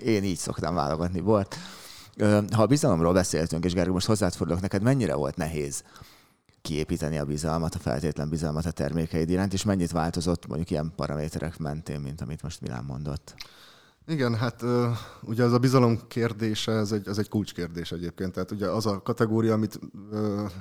én 0.04 0.24
így 0.24 0.38
szoktam 0.38 0.74
válogatni 0.74 1.20
bort. 1.20 1.56
Ha 2.52 2.62
a 2.62 2.66
bizalomról 2.66 3.12
beszéltünk, 3.12 3.64
és 3.64 3.72
Gergő, 3.72 3.90
most 3.90 4.06
hozzád 4.06 4.34
fordulok, 4.34 4.62
neked 4.62 4.82
mennyire 4.82 5.14
volt 5.14 5.36
nehéz 5.36 5.84
kiépíteni 6.62 7.18
a 7.18 7.24
bizalmat, 7.24 7.74
a 7.74 7.78
feltétlen 7.78 8.28
bizalmat 8.28 8.66
a 8.66 8.70
termékeid 8.70 9.30
iránt, 9.30 9.52
és 9.52 9.64
mennyit 9.64 9.90
változott 9.90 10.46
mondjuk 10.46 10.70
ilyen 10.70 10.92
paraméterek 10.96 11.58
mentén, 11.58 12.00
mint 12.00 12.20
amit 12.20 12.42
most 12.42 12.60
Milán 12.60 12.84
mondott? 12.84 13.34
Igen, 14.06 14.34
hát 14.34 14.64
ugye 15.22 15.44
ez 15.44 15.52
a 15.52 15.58
bizalom 15.58 15.98
kérdése, 16.08 16.72
ez 16.72 16.92
egy, 16.92 17.08
ez 17.08 17.18
egy 17.18 17.28
kulcskérdés 17.28 17.92
egyébként. 17.92 18.32
Tehát 18.32 18.50
ugye 18.50 18.66
az 18.66 18.86
a 18.86 19.02
kategória, 19.02 19.52
amit 19.52 19.80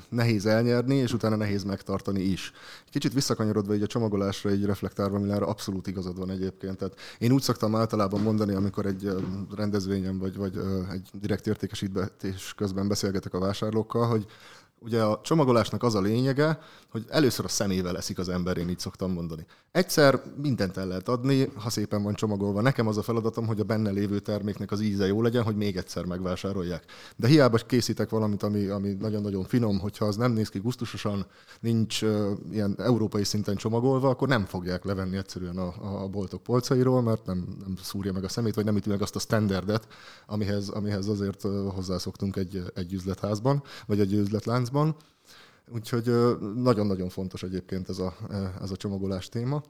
nehéz 0.10 0.46
elnyerni, 0.46 0.96
és 0.96 1.14
utána 1.14 1.36
nehéz 1.36 1.64
megtartani 1.64 2.22
is. 2.22 2.52
Kicsit 2.90 3.14
visszakanyarodva 3.14 3.76
így 3.76 3.82
a 3.82 3.88
csomagolásra, 3.88 4.50
egy 4.50 4.66
reflektárva, 4.66 5.20
Milára 5.20 5.48
abszolút 5.48 5.88
igazad 5.88 6.18
van 6.18 6.30
egyébként. 6.30 6.78
Tehát 6.78 6.96
én 7.18 7.32
úgy 7.32 7.42
szoktam 7.42 7.76
általában 7.76 8.22
mondani, 8.22 8.54
amikor 8.54 8.86
egy 8.86 9.10
rendezvényen 9.56 10.20
vagy, 10.20 10.36
vagy 10.36 10.58
egy 10.92 11.10
direkt 11.14 11.48
értékesítés 11.48 12.54
közben 12.56 12.88
beszélgetek 12.88 13.34
a 13.34 13.40
vásárlókkal, 13.40 14.08
hogy 14.08 14.26
Ugye 14.82 15.02
a 15.02 15.20
csomagolásnak 15.24 15.84
az 15.84 15.96
a 15.96 16.02
lényege, 16.02 16.60
hogy 16.92 17.06
először 17.10 17.46
a 17.46 17.48
szemével 17.48 17.98
eszik 17.98 18.20
az 18.20 18.30
ember, 18.30 18.58
én 18.58 18.70
így 18.70 18.80
szoktam 18.80 19.12
mondani. 19.12 19.46
Egyszer 19.72 20.22
mindent 20.42 20.78
el 20.78 20.88
lehet 20.88 21.10
adni, 21.10 21.52
ha 21.56 21.70
szépen 21.70 22.04
van 22.04 22.14
csomagolva. 22.14 22.62
Nekem 22.62 22.88
az 22.88 22.98
a 22.98 23.02
feladatom, 23.02 23.48
hogy 23.48 23.60
a 23.60 23.64
benne 23.64 23.90
lévő 23.90 24.20
terméknek 24.20 24.72
az 24.72 24.82
íze 24.82 25.08
jó 25.08 25.22
legyen, 25.22 25.44
hogy 25.44 25.56
még 25.56 25.78
egyszer 25.78 26.06
megvásárolják. 26.06 26.84
De 27.16 27.28
hiába 27.28 27.58
készítek 27.58 28.10
valamit, 28.10 28.44
ami, 28.44 28.66
ami 28.68 28.94
nagyon-nagyon 29.00 29.44
finom, 29.44 29.80
hogyha 29.80 30.06
az 30.06 30.16
nem 30.16 30.32
néz 30.32 30.50
ki 30.50 30.60
gusztusosan, 30.60 31.26
nincs 31.60 32.02
uh, 32.02 32.32
ilyen 32.52 32.76
európai 32.78 33.24
szinten 33.24 33.56
csomagolva, 33.56 34.10
akkor 34.10 34.28
nem 34.28 34.46
fogják 34.46 34.84
levenni 34.84 35.18
egyszerűen 35.18 35.58
a, 35.58 36.04
a 36.04 36.08
boltok 36.08 36.44
polcairól, 36.44 37.02
mert 37.02 37.26
nem, 37.26 37.58
nem 37.60 37.76
szúrja 37.82 38.14
meg 38.14 38.24
a 38.24 38.30
szemét, 38.30 38.56
vagy 38.56 38.66
nem 38.66 38.76
üti 38.76 38.90
meg 38.90 39.02
azt 39.02 39.16
a 39.16 39.20
standardet, 39.20 39.88
amihez, 40.26 40.70
amihez 40.70 41.08
azért 41.08 41.42
hozzászoktunk 41.74 42.36
egy, 42.36 42.64
egy 42.76 42.94
üzletházban, 42.94 43.64
vagy 43.86 44.00
egy 44.00 44.14
üzletláncban. 44.70 44.96
Úgyhogy 45.74 46.12
nagyon-nagyon 46.56 47.10
fontos 47.10 47.44
egyébként 47.44 47.90
ez 47.90 48.00
a, 48.00 48.16
ez 48.62 48.72
a 48.72 48.76
csomagolás 48.76 49.30
téma. 49.30 49.64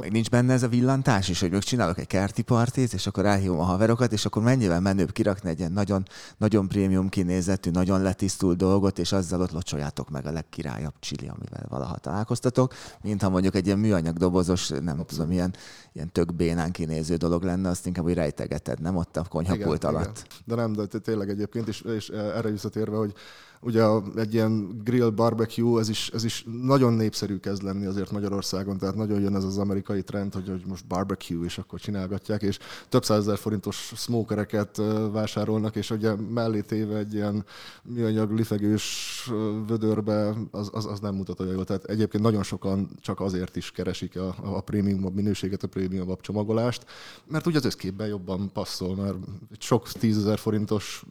Meg 0.00 0.12
nincs 0.12 0.30
benne 0.30 0.52
ez 0.52 0.62
a 0.62 0.68
villantás 0.68 1.28
is, 1.28 1.40
hogy 1.40 1.50
még 1.50 1.62
csinálok 1.62 1.98
egy 1.98 2.06
kerti 2.06 2.42
partit, 2.42 2.92
és 2.92 3.06
akkor 3.06 3.26
elhívom 3.26 3.58
a 3.58 3.62
haverokat, 3.62 4.12
és 4.12 4.24
akkor 4.24 4.42
mennyivel 4.42 4.80
menőbb 4.80 5.12
kirakni 5.12 5.48
egy 5.48 5.58
ilyen 5.58 5.72
nagyon, 5.72 6.02
nagyon 6.36 6.68
prémium 6.68 7.08
kinézetű, 7.08 7.70
nagyon 7.70 8.02
letisztult 8.02 8.56
dolgot, 8.56 8.98
és 8.98 9.12
azzal 9.12 9.40
ott 9.40 9.50
locsoljátok 9.50 10.10
meg 10.10 10.26
a 10.26 10.32
legkirályabb 10.32 10.94
csili, 10.98 11.28
amivel 11.28 11.66
valaha 11.68 11.96
találkoztatok, 11.96 12.74
mint 13.02 13.22
ha 13.22 13.28
mondjuk 13.28 13.54
egy 13.54 13.66
ilyen 13.66 13.78
műanyag 13.78 14.16
dobozos, 14.16 14.68
nem 14.68 14.78
Abszolút. 14.78 15.06
tudom, 15.06 15.30
ilyen, 15.30 15.54
ilyen 15.92 16.12
tök 16.12 16.34
bénán 16.34 16.70
kinéző 16.70 17.16
dolog 17.16 17.42
lenne, 17.42 17.68
azt 17.68 17.86
inkább 17.86 18.04
úgy 18.04 18.14
rejtegeted, 18.14 18.80
nem 18.80 18.96
ott 18.96 19.16
a 19.16 19.24
konyhapult 19.28 19.84
alatt. 19.84 20.24
Igen. 20.24 20.38
De 20.44 20.54
nem, 20.54 20.72
de 20.72 20.86
tényleg 20.86 21.28
egyébként, 21.28 21.68
és, 21.68 21.80
és 21.80 22.08
erre 22.08 22.50
visszatérve, 22.50 22.96
hogy 22.96 23.14
ugye 23.64 23.84
egy 24.16 24.34
ilyen 24.34 24.80
grill 24.84 25.10
barbecue, 25.10 25.80
ez 25.80 25.88
is, 25.88 26.10
ez 26.14 26.24
is 26.24 26.44
nagyon 26.62 26.92
népszerű 26.92 27.36
kezd 27.38 27.62
lenni 27.62 27.86
azért 27.86 28.10
Magyarországon, 28.10 28.78
tehát 28.78 28.94
nagyon 28.94 29.20
jön 29.20 29.36
ez 29.36 29.44
az 29.44 29.58
amerikai 29.58 30.02
trend, 30.02 30.34
hogy, 30.34 30.48
hogy 30.48 30.62
most 30.66 30.86
barbecue, 30.86 31.44
és 31.44 31.58
akkor 31.58 31.80
csinálgatják, 31.80 32.42
és 32.42 32.58
több 32.88 33.04
százezer 33.04 33.38
forintos 33.38 33.92
smokereket 33.96 34.80
vásárolnak, 35.12 35.76
és 35.76 35.90
ugye 35.90 36.14
mellé 36.14 36.60
téve 36.60 36.96
egy 36.96 37.14
ilyen 37.14 37.44
műanyag 37.82 38.30
lifegős 38.30 39.30
vödörbe, 39.66 40.34
az, 40.50 40.70
az, 40.72 40.86
az 40.86 41.00
nem 41.00 41.14
mutat 41.14 41.40
olyan 41.40 41.54
jól. 41.54 41.64
Tehát 41.64 41.84
egyébként 41.84 42.22
nagyon 42.22 42.42
sokan 42.42 42.90
csak 43.00 43.20
azért 43.20 43.56
is 43.56 43.70
keresik 43.70 44.16
a, 44.16 44.34
a 44.42 44.60
prémium 44.60 45.12
minőséget, 45.14 45.62
a 45.62 45.68
prémium 45.68 46.16
csomagolást, 46.20 46.86
mert 47.26 47.46
ugye 47.46 47.58
az 47.58 47.64
összképben 47.64 48.06
jobban 48.06 48.50
passzol, 48.52 48.96
mert 48.96 49.16
sok 49.58 49.88
tízezer 49.88 50.38
forintos 50.38 51.04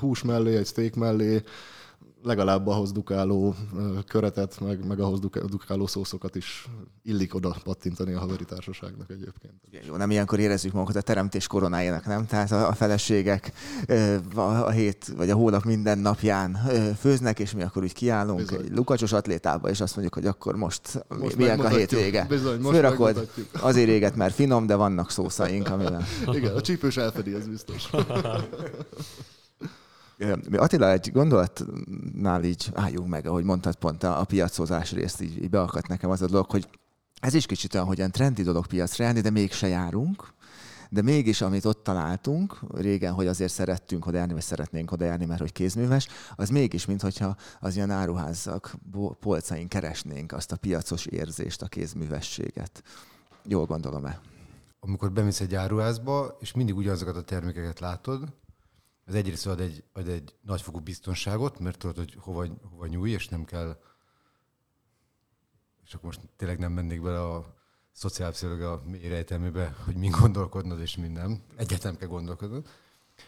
hús 0.00 0.22
mellé, 0.22 0.56
egy 0.56 0.66
steak 0.66 0.94
mellé, 0.94 1.42
legalább 2.22 2.66
ahhoz 2.66 2.92
dukáló 2.92 3.54
köretet, 4.06 4.60
meg, 4.60 4.86
meg 4.86 5.00
ahhoz 5.00 5.20
dukáló 5.48 5.86
szószokat 5.86 6.34
is 6.34 6.68
illik 7.02 7.34
oda 7.34 7.56
pattintani 7.64 8.12
a 8.12 8.18
haveri 8.18 8.44
társaságnak 8.44 9.10
egyébként. 9.10 9.54
Jó, 9.86 9.96
nem 9.96 10.10
ilyenkor 10.10 10.38
érezzük 10.38 10.72
magunkat 10.72 10.96
a 10.96 11.00
teremtés 11.00 11.46
koronájának, 11.46 12.06
nem? 12.06 12.26
Tehát 12.26 12.52
a, 12.52 12.72
feleségek 12.72 13.52
a 14.34 14.70
hét 14.70 15.12
vagy 15.16 15.30
a 15.30 15.34
hónap 15.34 15.64
minden 15.64 15.98
napján 15.98 16.58
főznek, 17.00 17.38
és 17.38 17.52
mi 17.52 17.62
akkor 17.62 17.82
úgy 17.82 17.92
kiállunk 17.92 18.38
bizony. 18.38 18.64
egy 18.64 18.76
lukacsos 18.76 19.12
atlétába, 19.12 19.68
és 19.68 19.80
azt 19.80 19.92
mondjuk, 19.92 20.14
hogy 20.14 20.26
akkor 20.26 20.56
most, 20.56 21.04
most 21.08 21.36
milyen 21.36 21.60
a 21.60 21.68
hétvége. 21.68 22.26
Bizony, 22.28 22.60
most 22.60 22.74
Főrakod, 22.74 23.30
azért 23.52 23.88
éget, 23.88 24.16
mert 24.16 24.34
finom, 24.34 24.66
de 24.66 24.74
vannak 24.74 25.10
szószaink, 25.10 25.68
amivel... 25.68 26.02
Igen, 26.32 26.54
a 26.54 26.60
csípős 26.60 26.96
elfedi, 26.96 27.34
ez 27.34 27.48
biztos. 27.48 27.90
Attila, 30.52 30.90
egy 30.90 31.12
gondolatnál 31.12 32.44
így 32.44 32.70
álljunk 32.74 33.08
meg, 33.08 33.26
ahogy 33.26 33.44
mondtad 33.44 33.74
pont 33.74 34.02
a, 34.02 34.20
a 34.20 34.24
piacozás 34.24 34.92
részt, 34.92 35.20
így, 35.20 35.42
így 35.42 35.50
beakadt 35.50 35.88
nekem 35.88 36.10
az 36.10 36.22
a 36.22 36.26
dolog, 36.26 36.50
hogy 36.50 36.68
ez 37.20 37.34
is 37.34 37.46
kicsit 37.46 37.74
olyan, 37.74 37.86
hogy 37.86 37.98
olyan 37.98 38.10
trendi 38.10 38.42
dolog 38.42 38.66
piacra 38.66 39.04
járni, 39.04 39.20
de 39.20 39.30
mégse 39.30 39.68
járunk. 39.68 40.36
De 40.90 41.02
mégis, 41.02 41.40
amit 41.40 41.64
ott 41.64 41.82
találtunk, 41.82 42.58
régen, 42.74 43.12
hogy 43.12 43.26
azért 43.26 43.52
szerettünk 43.52 44.08
járni, 44.12 44.32
vagy 44.32 44.42
szeretnénk 44.42 44.92
járni, 44.98 45.24
mert 45.24 45.40
hogy 45.40 45.52
kézműves, 45.52 46.08
az 46.36 46.48
mégis, 46.48 46.86
mintha 46.86 47.36
az 47.60 47.76
ilyen 47.76 47.90
áruházak 47.90 48.74
polcain 49.20 49.68
keresnénk 49.68 50.32
azt 50.32 50.52
a 50.52 50.56
piacos 50.56 51.06
érzést, 51.06 51.62
a 51.62 51.66
kézművességet. 51.66 52.82
Jól 53.44 53.64
gondolom-e? 53.66 54.20
Amikor 54.80 55.12
bemész 55.12 55.40
egy 55.40 55.54
áruházba, 55.54 56.36
és 56.40 56.52
mindig 56.52 56.76
ugyanazokat 56.76 57.16
a 57.16 57.22
termékeket 57.22 57.80
látod, 57.80 58.24
ez 59.08 59.14
egyrészt 59.14 59.46
ad 59.46 59.60
egy, 59.60 59.84
ad 59.92 60.08
egy 60.08 60.34
nagyfokú 60.40 60.80
biztonságot, 60.80 61.58
mert 61.58 61.78
tudod, 61.78 61.96
hogy 61.96 62.16
hova, 62.18 62.46
hova 62.70 62.86
nyúj, 62.86 63.10
és 63.10 63.28
nem 63.28 63.44
kell, 63.44 63.80
és 65.84 65.94
akkor 65.94 66.04
most 66.04 66.20
tényleg 66.36 66.58
nem 66.58 66.72
mennék 66.72 67.02
bele 67.02 67.20
a 67.20 67.56
szociálpszichológia 67.92 68.82
mély 68.84 69.08
rejtelmébe, 69.08 69.76
hogy 69.84 69.96
mi 69.96 70.08
gondolkodnod 70.08 70.80
és 70.80 70.96
mi 70.96 71.08
nem. 71.08 71.42
Egyáltalán 71.56 71.96
kell 71.96 72.08
gondolkodnod. 72.08 72.68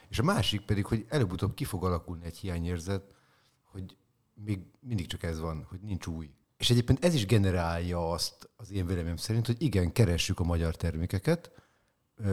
És 0.08 0.18
a 0.18 0.22
másik 0.22 0.60
pedig, 0.60 0.86
hogy 0.86 1.06
előbb-utóbb 1.08 1.54
ki 1.54 1.64
fog 1.64 1.84
alakulni 1.84 2.24
egy 2.24 2.36
hiányérzet, 2.36 3.14
hogy 3.62 3.96
még 4.34 4.60
mindig 4.80 5.06
csak 5.06 5.22
ez 5.22 5.40
van, 5.40 5.66
hogy 5.68 5.80
nincs 5.80 6.06
új. 6.06 6.30
És 6.56 6.70
egyébként 6.70 7.04
ez 7.04 7.14
is 7.14 7.26
generálja 7.26 8.10
azt 8.10 8.50
az 8.56 8.70
én 8.70 8.86
véleményem 8.86 9.16
szerint, 9.16 9.46
hogy 9.46 9.62
igen, 9.62 9.92
keressük 9.92 10.40
a 10.40 10.44
magyar 10.44 10.76
termékeket, 10.76 11.59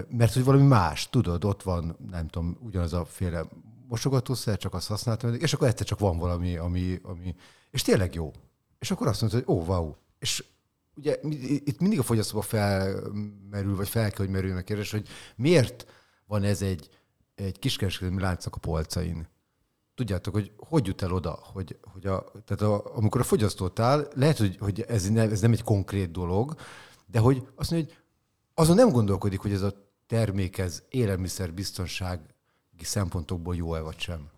mert 0.09 0.33
hogy 0.33 0.43
valami 0.43 0.67
más, 0.67 1.09
tudod, 1.09 1.45
ott 1.45 1.63
van, 1.63 1.97
nem 2.09 2.27
tudom, 2.27 2.57
ugyanaz 2.61 2.93
a 2.93 3.05
féle 3.05 3.45
mosogatószer, 3.87 4.57
csak 4.57 4.73
azt 4.73 4.87
használtam, 4.87 5.33
és 5.33 5.53
akkor 5.53 5.67
egyszer 5.67 5.85
csak 5.85 5.99
van 5.99 6.17
valami, 6.17 6.57
ami, 6.57 6.99
ami, 7.03 7.35
és 7.71 7.81
tényleg 7.81 8.13
jó. 8.13 8.31
És 8.79 8.91
akkor 8.91 9.07
azt 9.07 9.21
mondta, 9.21 9.39
hogy 9.39 9.55
ó, 9.55 9.63
wow. 9.63 9.93
És 10.19 10.43
ugye 10.95 11.17
itt 11.65 11.79
mindig 11.79 11.99
a 11.99 12.03
fogyasztóba 12.03 12.41
felmerül, 12.41 13.75
vagy 13.75 13.89
fel 13.89 14.09
kell, 14.09 14.25
hogy 14.25 14.33
merüljön 14.33 14.57
a 14.57 14.61
kérdés, 14.61 14.91
hogy 14.91 15.07
miért 15.35 15.85
van 16.25 16.43
ez 16.43 16.61
egy, 16.61 16.89
egy 17.35 17.59
kiskereskedelmi 17.59 18.21
láncnak 18.21 18.55
a 18.55 18.59
polcain? 18.59 19.27
Tudjátok, 19.95 20.33
hogy 20.33 20.51
hogy 20.57 20.87
jut 20.87 21.01
el 21.01 21.13
oda, 21.13 21.39
hogy, 21.41 21.77
hogy 21.81 22.05
a, 22.05 22.31
tehát 22.45 22.61
a, 22.61 22.95
amikor 22.95 23.21
a 23.21 23.23
fogyasztót 23.23 23.79
áll, 23.79 24.07
lehet, 24.13 24.37
hogy, 24.37 24.57
hogy 24.59 24.81
ez, 24.81 25.09
nem, 25.09 25.31
ez 25.31 25.41
nem 25.41 25.51
egy 25.51 25.63
konkrét 25.63 26.11
dolog, 26.11 26.55
de 27.05 27.19
hogy 27.19 27.47
azt 27.55 27.71
mondja, 27.71 27.93
hogy 27.93 28.03
azon 28.59 28.75
nem 28.75 28.89
gondolkodik, 28.89 29.39
hogy 29.39 29.51
ez 29.51 29.61
a 29.61 29.73
termék, 30.07 30.57
ez 30.57 30.83
élelmiszerbiztonsági 30.89 32.21
szempontokból 32.81 33.55
jó-e 33.55 33.79
vagy 33.79 33.99
sem. 33.99 34.29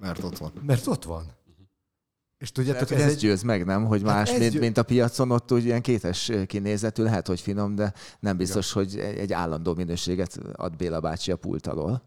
Mert 0.00 0.22
ott 0.22 0.38
van. 0.38 0.52
Mert 0.62 0.86
ott 0.86 1.04
van. 1.04 1.26
És 2.38 2.52
tudjátok, 2.52 2.90
ez, 2.90 3.00
ez 3.00 3.10
egy... 3.10 3.18
győz 3.18 3.42
meg, 3.42 3.64
nem? 3.64 3.86
Hogy 3.86 4.02
hát 4.02 4.14
más, 4.14 4.30
mint, 4.30 4.52
győz... 4.52 4.60
mint 4.60 4.76
a 4.76 4.82
piacon, 4.82 5.30
ott 5.30 5.52
úgy 5.52 5.64
ilyen 5.64 5.82
kétes 5.82 6.32
kinézetű, 6.46 7.02
lehet, 7.02 7.26
hogy 7.26 7.40
finom, 7.40 7.74
de 7.74 7.92
nem 8.20 8.36
biztos, 8.36 8.74
Igen. 8.74 8.84
hogy 8.84 8.98
egy 9.18 9.32
állandó 9.32 9.74
minőséget 9.74 10.38
ad 10.52 10.76
Béla 10.76 11.00
bácsi 11.00 11.30
a 11.30 11.36
pult 11.36 11.66
alól. 11.66 12.02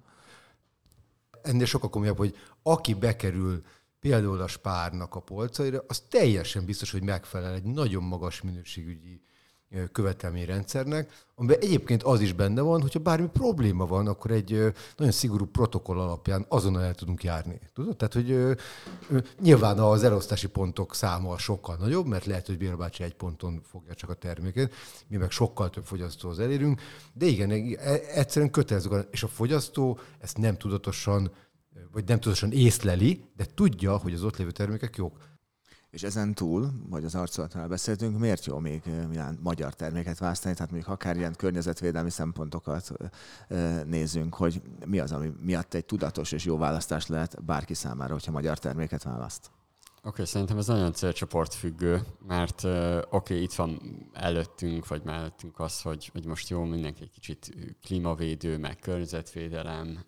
Ennél 1.41 1.65
sokkal 1.65 1.89
komolyabb, 1.89 2.17
hogy 2.17 2.35
aki 2.63 2.93
bekerül 2.93 3.63
például 3.99 4.41
a 4.41 4.47
spárnak 4.47 5.15
a 5.15 5.19
polcaira, 5.19 5.83
az 5.87 5.99
teljesen 5.99 6.65
biztos, 6.65 6.91
hogy 6.91 7.03
megfelel 7.03 7.53
egy 7.53 7.63
nagyon 7.63 8.03
magas 8.03 8.41
minőségügyi 8.41 9.21
követelményrendszernek, 9.91 11.11
amiben 11.35 11.59
egyébként 11.59 12.03
az 12.03 12.21
is 12.21 12.33
benne 12.33 12.61
van, 12.61 12.81
hogyha 12.81 12.99
bármi 12.99 13.27
probléma 13.27 13.85
van, 13.85 14.07
akkor 14.07 14.31
egy 14.31 14.73
nagyon 14.97 15.13
szigorú 15.13 15.45
protokoll 15.45 15.99
alapján 15.99 16.45
azonnal 16.47 16.81
el 16.81 16.95
tudunk 16.95 17.23
járni. 17.23 17.59
Tudod? 17.73 17.97
Tehát, 17.97 18.13
hogy 18.13 18.57
nyilván 19.41 19.79
az 19.79 20.03
elosztási 20.03 20.47
pontok 20.47 20.95
száma 20.95 21.37
sokkal 21.37 21.75
nagyobb, 21.75 22.05
mert 22.05 22.25
lehet, 22.25 22.47
hogy 22.47 22.57
Béla 22.57 22.75
bácsi 22.75 23.03
egy 23.03 23.15
ponton 23.15 23.61
fogja 23.69 23.93
csak 23.93 24.09
a 24.09 24.13
terméket, 24.13 24.73
mi 25.07 25.17
meg 25.17 25.31
sokkal 25.31 25.69
több 25.69 25.85
fogyasztóhoz 25.85 26.39
elérünk, 26.39 26.81
de 27.13 27.25
igen, 27.25 27.51
e, 27.51 27.99
egyszerűen 28.13 28.51
kötelező, 28.51 29.07
és 29.11 29.23
a 29.23 29.27
fogyasztó 29.27 29.99
ezt 30.19 30.37
nem 30.37 30.57
tudatosan, 30.57 31.31
vagy 31.91 32.07
nem 32.07 32.19
tudatosan 32.19 32.51
észleli, 32.51 33.23
de 33.35 33.45
tudja, 33.55 33.97
hogy 33.97 34.13
az 34.13 34.23
ott 34.23 34.37
lévő 34.37 34.51
termékek 34.51 34.95
jók 34.95 35.17
És 35.91 36.03
ezen 36.03 36.33
túl, 36.33 36.71
vagy 36.89 37.03
az 37.03 37.15
arcolatnál 37.15 37.67
beszéltünk, 37.67 38.19
miért 38.19 38.45
jó 38.45 38.59
még 38.59 38.81
Milán 39.09 39.39
magyar 39.41 39.73
terméket 39.73 40.19
választani? 40.19 40.53
Tehát 40.55 40.71
mondjuk 40.71 40.93
akár 40.93 41.17
ilyen 41.17 41.35
környezetvédelmi 41.35 42.09
szempontokat 42.09 42.91
nézünk, 43.85 44.35
hogy 44.35 44.61
mi 44.85 44.99
az, 44.99 45.11
ami 45.11 45.31
miatt 45.41 45.73
egy 45.73 45.85
tudatos 45.85 46.31
és 46.31 46.45
jó 46.45 46.57
választás 46.57 47.07
lehet 47.07 47.43
bárki 47.43 47.73
számára, 47.73 48.13
hogyha 48.13 48.31
magyar 48.31 48.59
terméket 48.59 49.03
választ? 49.03 49.51
Oké, 49.97 50.09
okay, 50.09 50.25
szerintem 50.25 50.57
ez 50.57 50.67
nagyon 50.67 50.93
célcsoport 50.93 51.53
függő, 51.53 52.01
mert 52.27 52.63
oké, 52.63 53.05
okay, 53.09 53.41
itt 53.41 53.53
van 53.53 53.81
előttünk, 54.13 54.87
vagy 54.87 55.03
mellettünk 55.03 55.59
az, 55.59 55.81
hogy, 55.81 56.09
hogy 56.13 56.25
most 56.25 56.49
jó, 56.49 56.63
mindenki 56.63 57.01
egy 57.01 57.11
kicsit 57.11 57.55
klímavédő, 57.83 58.57
meg 58.57 58.79
környezetvédelem, 58.79 59.99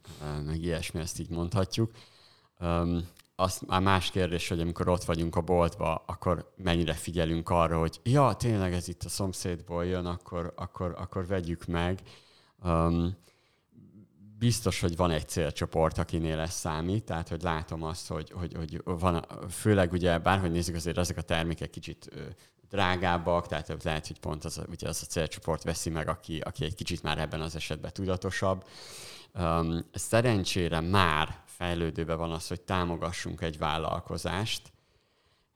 meg 0.46 0.62
ilyesmi, 0.62 1.00
ezt 1.00 1.20
így 1.20 1.30
mondhatjuk. 1.30 1.92
Az 3.36 3.62
már 3.68 3.82
más 3.82 4.12
kérdés, 4.12 4.48
hogy 4.48 4.60
amikor 4.60 4.88
ott 4.88 5.04
vagyunk 5.04 5.36
a 5.36 5.42
boltba, 5.42 6.04
akkor 6.06 6.54
mennyire 6.58 6.94
figyelünk 6.94 7.50
arra, 7.50 7.80
hogy 7.80 8.00
ja, 8.04 8.34
tényleg 8.34 8.74
ez 8.74 8.88
itt 8.88 9.04
a 9.04 9.10
szomszédból 9.10 9.86
jön, 9.86 10.06
akkor, 10.06 10.54
akkor, 10.56 10.96
akkor 10.98 11.28
vegyük 11.28 11.66
meg. 11.66 12.00
Um, 12.64 13.18
biztos, 14.40 14.80
hogy 14.80 14.96
van 14.96 15.12
egy 15.12 15.30
célcsoport, 15.30 15.98
akinél 15.98 16.40
ez 16.40 16.54
számít, 16.54 17.04
tehát 17.04 17.30
hogy 17.30 17.42
látom 17.42 17.84
azt, 17.84 18.08
hogy, 18.08 18.32
hogy, 18.32 18.54
hogy 18.54 18.82
van, 18.84 19.26
főleg 19.50 19.92
ugye 19.92 20.20
bárhogy 20.20 20.52
nézzük, 20.52 20.76
azért 20.76 20.98
ezek 20.98 21.18
a 21.18 21.22
termékek 21.22 21.70
kicsit 21.70 22.10
drágábbak, 22.70 23.48
tehát 23.48 23.84
lehet, 23.84 24.08
hogy 24.08 24.20
pont 24.20 24.46
az, 24.46 24.62
ugye 24.70 24.88
az 24.88 25.02
a 25.04 25.06
célcsoport 25.06 25.64
veszi 25.64 25.90
meg, 25.90 26.08
aki, 26.08 26.40
aki 26.40 26.66
egy 26.66 26.76
kicsit 26.76 27.04
már 27.04 27.18
ebben 27.18 27.42
az 27.42 27.56
esetben 27.56 27.94
tudatosabb. 27.94 28.66
Um, 29.34 29.86
szerencsére 29.94 30.80
már 30.80 31.43
fejlődőben 31.58 32.18
van 32.18 32.32
az, 32.32 32.48
hogy 32.48 32.62
támogassunk 32.62 33.42
egy 33.42 33.58
vállalkozást, 33.58 34.72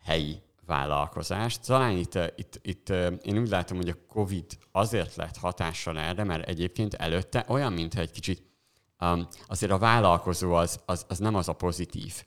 helyi 0.04 0.42
vállalkozást. 0.66 1.66
Talán 1.66 1.98
itt, 1.98 2.20
itt, 2.36 2.60
itt 2.62 2.90
én 3.22 3.38
úgy 3.38 3.50
látom, 3.50 3.78
hogy 3.78 3.90
a 3.90 4.06
COVID 4.08 4.46
azért 4.72 5.16
lett 5.16 5.38
hatással 5.38 6.00
erre, 6.00 6.24
mert 6.24 6.48
egyébként 6.48 6.94
előtte 6.94 7.46
olyan, 7.48 7.74
mintha 7.74 8.00
egy 8.00 8.12
kicsit 8.12 8.44
um, 9.00 9.28
azért 9.48 9.72
a 9.72 9.78
vállalkozó 9.78 10.54
az, 10.54 10.80
az, 10.86 11.06
az 11.08 11.18
nem 11.18 11.36
az 11.36 11.48
a 11.50 11.54
pozitív 11.54 12.24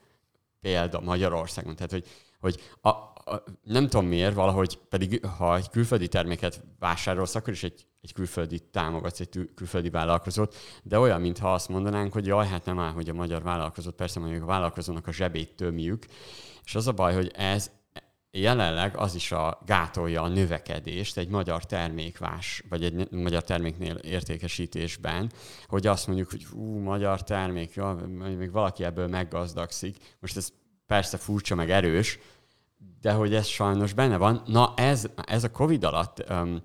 példa 0.61 1.00
Magyarországon. 1.00 1.75
Tehát, 1.75 1.91
hogy, 1.91 2.07
hogy 2.41 2.61
a, 2.81 2.89
a, 2.89 3.45
nem 3.62 3.89
tudom 3.89 4.07
miért, 4.07 4.35
valahogy 4.35 4.79
pedig, 4.89 5.27
ha 5.27 5.57
egy 5.57 5.69
külföldi 5.69 6.09
terméket 6.09 6.65
vásárolsz, 6.79 7.35
akkor 7.35 7.53
is 7.53 7.62
egy, 7.62 7.87
egy 8.00 8.12
külföldi 8.12 8.59
támogatsz, 8.59 9.21
egy 9.21 9.50
külföldi 9.54 9.90
vállalkozót, 9.90 10.57
de 10.83 10.99
olyan, 10.99 11.21
mintha 11.21 11.52
azt 11.52 11.69
mondanánk, 11.69 12.12
hogy 12.12 12.26
jaj, 12.26 12.47
hát 12.47 12.64
nem 12.64 12.78
áll, 12.78 12.92
hogy 12.92 13.09
a 13.09 13.14
magyar 13.14 13.42
vállalkozót, 13.42 13.95
persze 13.95 14.21
mondjuk 14.21 14.42
a 14.42 14.47
vállalkozónak 14.47 15.07
a 15.07 15.12
zsebét 15.12 15.57
tömjük, 15.57 16.07
és 16.64 16.75
az 16.75 16.87
a 16.87 16.92
baj, 16.92 17.14
hogy 17.14 17.33
ez 17.35 17.71
jelenleg 18.30 18.97
az 18.97 19.14
is 19.14 19.33
a 19.33 19.59
gátolja 19.66 20.23
a 20.23 20.28
növekedést 20.28 21.16
egy 21.16 21.28
magyar 21.28 21.64
termékvás, 21.64 22.64
vagy 22.69 22.85
egy 22.85 23.11
magyar 23.11 23.42
terméknél 23.42 23.95
értékesítésben, 23.95 25.30
hogy 25.66 25.87
azt 25.87 26.07
mondjuk, 26.07 26.30
hogy 26.30 26.47
ú, 26.52 26.78
magyar 26.78 27.23
termék, 27.23 27.75
ja, 27.75 28.07
még 28.38 28.50
valaki 28.52 28.85
ebből 28.85 29.09
meggazdagszik. 29.09 29.97
Most 30.21 30.37
ez 30.37 30.52
persze 30.87 31.16
furcsa, 31.16 31.54
meg 31.54 31.71
erős, 31.71 32.19
de 33.00 33.12
hogy 33.12 33.35
ez 33.35 33.47
sajnos 33.47 33.92
benne 33.92 34.16
van. 34.16 34.42
Na 34.47 34.73
ez, 34.76 35.07
ez 35.26 35.45
a 35.45 35.50
Covid 35.50 35.85
alatt 35.85 36.30
um, 36.30 36.62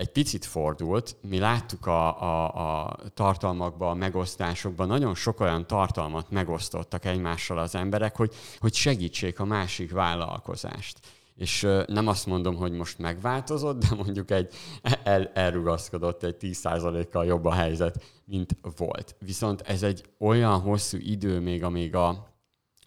egy 0.00 0.10
picit 0.10 0.44
fordult. 0.44 1.16
Mi 1.22 1.38
láttuk 1.38 1.86
a, 1.86 2.22
a, 2.22 2.86
a 2.86 2.96
tartalmakban, 3.14 3.90
a 3.90 3.94
megosztásokban, 3.94 4.86
nagyon 4.86 5.14
sok 5.14 5.40
olyan 5.40 5.66
tartalmat 5.66 6.30
megosztottak 6.30 7.04
egymással 7.04 7.58
az 7.58 7.74
emberek, 7.74 8.16
hogy, 8.16 8.34
hogy 8.58 8.74
segítsék 8.74 9.40
a 9.40 9.44
másik 9.44 9.92
vállalkozást. 9.92 10.98
És 11.36 11.66
nem 11.86 12.08
azt 12.08 12.26
mondom, 12.26 12.56
hogy 12.56 12.72
most 12.72 12.98
megváltozott, 12.98 13.84
de 13.84 13.94
mondjuk 13.94 14.30
egy 14.30 14.54
el, 15.02 15.30
elrugaszkodott, 15.34 16.22
egy 16.22 16.36
10%-kal 16.40 17.24
jobb 17.24 17.44
a 17.44 17.52
helyzet, 17.52 18.04
mint 18.24 18.56
volt. 18.76 19.16
Viszont 19.18 19.60
ez 19.60 19.82
egy 19.82 20.04
olyan 20.18 20.60
hosszú 20.60 20.96
idő 21.00 21.40
még, 21.40 21.64
amíg 21.64 21.94
a 21.94 22.34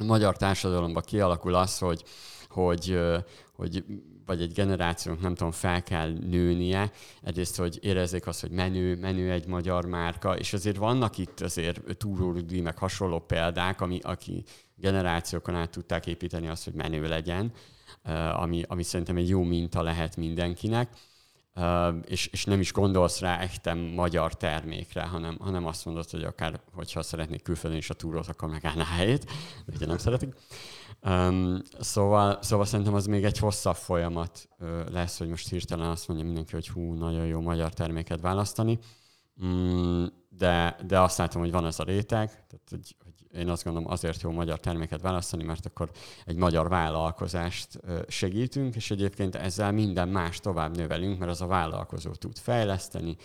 magyar 0.04 0.38
társadalomban 0.38 1.04
kialakul 1.06 1.54
az, 1.54 1.78
hogy, 1.78 2.04
hogy, 2.50 3.00
hogy 3.56 3.86
vagy 4.26 4.42
egy 4.42 4.54
generációnak 4.54 5.22
nem 5.22 5.36
tudom, 5.36 5.52
fel 5.52 5.84
kell 5.84 6.12
nőnie, 6.12 6.92
egyrészt, 7.22 7.58
hogy 7.58 7.80
érezzék 7.82 8.28
azt, 8.28 8.42
hogy 8.42 8.52
menő, 8.52 8.96
menő 8.96 9.32
egy 9.32 9.48
magyar 9.48 9.86
márka, 9.86 10.38
és 10.38 10.54
azért 10.54 10.78
vannak 10.78 11.18
itt 11.18 11.40
azért 11.40 11.98
túrórudi, 11.98 12.62
meg 12.62 12.78
hasonló 12.78 13.20
példák, 13.20 13.82
ami, 13.82 14.00
aki 14.02 14.44
generációkon 14.76 15.56
át 15.56 15.70
tudták 15.70 16.08
építeni 16.08 16.48
azt, 16.48 16.64
hogy 16.64 16.74
menő 16.74 17.08
legyen, 17.08 17.52
ami, 18.34 18.64
ami 18.68 18.84
szerintem 18.84 19.18
egy 19.18 19.30
jó 19.30 19.44
minta 19.44 19.82
lehet 19.82 20.16
mindenkinek. 20.16 20.90
És, 22.06 22.28
és 22.28 22.46
nem 22.46 22.60
is 22.60 22.72
gondolsz 22.72 23.20
rá 23.20 23.40
echtem 23.40 23.78
magyar 23.78 24.38
termékre, 24.38 25.02
hanem, 25.02 25.38
hanem 25.40 25.66
azt 25.66 25.86
mondod, 25.86 26.10
hogy 26.10 26.24
akár, 26.24 26.60
hogyha 26.74 27.04
szeretnék 27.04 27.42
külföldön 27.42 27.80
is 27.80 27.90
a 27.90 27.94
túrót, 27.94 28.28
akkor 28.28 28.50
megállná 28.50 28.84
helyét, 28.84 29.26
de 29.66 29.74
ugye 29.76 29.86
nem 29.86 29.98
szeretik. 29.98 30.34
Um, 31.02 31.62
szóval, 31.80 32.38
szóval 32.42 32.66
szerintem 32.66 32.94
az 32.94 33.06
még 33.06 33.24
egy 33.24 33.38
hosszabb 33.38 33.76
folyamat 33.76 34.50
uh, 34.60 34.90
lesz, 34.92 35.18
hogy 35.18 35.28
most 35.28 35.50
hirtelen 35.50 35.90
azt 35.90 36.08
mondja 36.08 36.26
mindenki, 36.26 36.52
hogy 36.54 36.70
hú, 36.70 36.94
nagyon 36.94 37.26
jó 37.26 37.42
magyar 37.42 37.74
terméket 37.74 38.22
választani. 38.22 38.80
Um, 39.42 40.08
de, 40.30 40.78
de 40.86 41.00
azt 41.00 41.18
látom, 41.18 41.42
hogy 41.42 41.52
van 41.52 41.66
ez 41.66 41.80
a 41.80 41.84
réteg, 41.84 42.28
tehát 42.30 42.70
hogy 42.70 42.96
én 43.34 43.50
azt 43.50 43.64
gondolom 43.64 43.92
azért 43.92 44.22
jó 44.22 44.32
magyar 44.32 44.60
terméket 44.60 45.02
választani, 45.02 45.44
mert 45.44 45.66
akkor 45.66 45.92
egy 46.26 46.36
magyar 46.36 46.70
vállalkozást 46.70 47.80
segítünk, 48.08 48.76
és 48.76 48.92
egyébként 48.92 49.36
ezzel 49.36 49.72
minden 49.72 50.10
más 50.10 50.40
tovább 50.40 50.78
növelünk, 50.78 51.20
mert 51.20 51.32
az 51.32 51.42
a 51.42 51.48
vállalkozó 51.48 52.12
tud 52.12 52.38
fejleszteni, 52.38 53.16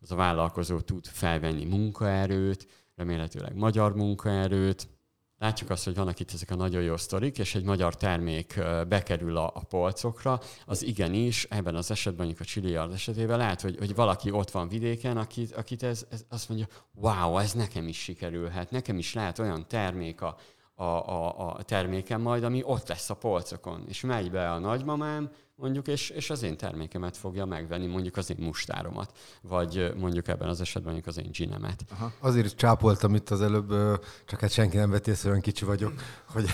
az 0.00 0.10
a 0.10 0.14
vállalkozó 0.14 0.80
tud 0.80 1.06
felvenni 1.06 1.64
munkaerőt, 1.64 2.66
remélhetőleg 2.96 3.56
magyar 3.56 3.94
munkaerőt, 3.94 4.88
látjuk 5.38 5.70
azt, 5.70 5.84
hogy 5.84 5.94
vannak 5.94 6.20
itt 6.20 6.32
ezek 6.32 6.50
a 6.50 6.54
nagyon 6.54 6.82
jó 6.82 6.96
sztorik, 6.96 7.38
és 7.38 7.54
egy 7.54 7.64
magyar 7.64 7.96
termék 7.96 8.60
bekerül 8.88 9.36
a, 9.36 9.50
a 9.54 9.64
polcokra, 9.68 10.40
az 10.66 10.82
igenis, 10.82 11.46
ebben 11.50 11.74
az 11.74 11.90
esetben, 11.90 12.26
mondjuk 12.26 12.48
a 12.48 12.50
Chiliard 12.50 12.92
esetében 12.92 13.38
lehet, 13.38 13.60
hogy, 13.60 13.76
hogy 13.78 13.94
valaki 13.94 14.30
ott 14.30 14.50
van 14.50 14.68
vidéken, 14.68 15.16
akit, 15.16 15.52
akit 15.52 15.82
ez, 15.82 16.06
ez 16.10 16.24
azt 16.28 16.48
mondja, 16.48 16.66
wow, 16.94 17.38
ez 17.38 17.52
nekem 17.52 17.88
is 17.88 18.02
sikerülhet, 18.02 18.70
nekem 18.70 18.98
is 18.98 19.14
lehet 19.14 19.38
olyan 19.38 19.68
termék 19.68 20.20
a, 20.20 20.36
a, 20.74 20.84
a, 20.84 21.54
a 21.54 21.62
termékem 21.62 22.20
majd, 22.20 22.44
ami 22.44 22.62
ott 22.64 22.88
lesz 22.88 23.10
a 23.10 23.14
polcokon. 23.14 23.84
És 23.88 24.00
megy 24.00 24.30
be 24.30 24.50
a 24.50 24.58
nagymamám, 24.58 25.30
mondjuk, 25.56 25.88
és, 25.88 26.10
és 26.10 26.30
az 26.30 26.42
én 26.42 26.56
termékemet 26.56 27.16
fogja 27.16 27.44
megvenni, 27.44 27.86
mondjuk 27.86 28.16
az 28.16 28.30
én 28.30 28.36
mustáromat, 28.40 29.18
vagy 29.42 29.94
mondjuk 29.96 30.28
ebben 30.28 30.48
az 30.48 30.60
esetben 30.60 30.92
mondjuk 30.92 31.16
az 31.16 31.24
én 31.24 31.30
ginemet. 31.30 31.84
Azért 32.20 32.46
is 32.46 32.54
csápoltam 32.54 33.14
itt 33.14 33.30
az 33.30 33.40
előbb, 33.42 34.00
csak 34.24 34.40
hát 34.40 34.50
senki 34.50 34.76
nem 34.76 34.90
vett 34.90 35.06
észre, 35.06 35.28
olyan 35.28 35.40
kicsi 35.40 35.64
vagyok, 35.64 35.92
hogy, 36.32 36.50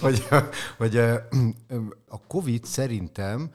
hogy, 0.00 0.26
hogy 0.76 0.96
a 2.08 2.20
Covid 2.26 2.64
szerintem 2.64 3.52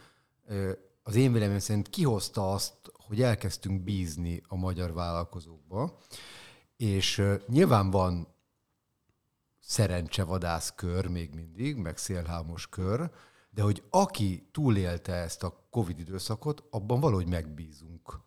az 1.03 1.15
én 1.15 1.31
véleményem 1.31 1.59
szerint 1.59 1.89
kihozta 1.89 2.51
azt, 2.51 2.73
hogy 3.07 3.21
elkezdtünk 3.21 3.83
bízni 3.83 4.41
a 4.47 4.55
magyar 4.55 4.93
vállalkozókba, 4.93 5.97
és 6.77 7.23
nyilván 7.47 7.91
van 7.91 8.27
szerencsevadász 9.59 10.73
kör 10.75 11.07
még 11.07 11.33
mindig, 11.33 11.75
meg 11.75 11.97
szélhámos 11.97 12.67
kör, 12.67 13.11
de 13.53 13.61
hogy 13.61 13.83
aki 13.89 14.47
túlélte 14.51 15.13
ezt 15.13 15.43
a 15.43 15.67
Covid 15.69 15.99
időszakot, 15.99 16.63
abban 16.69 16.99
valahogy 16.99 17.27
megbízunk. 17.27 18.21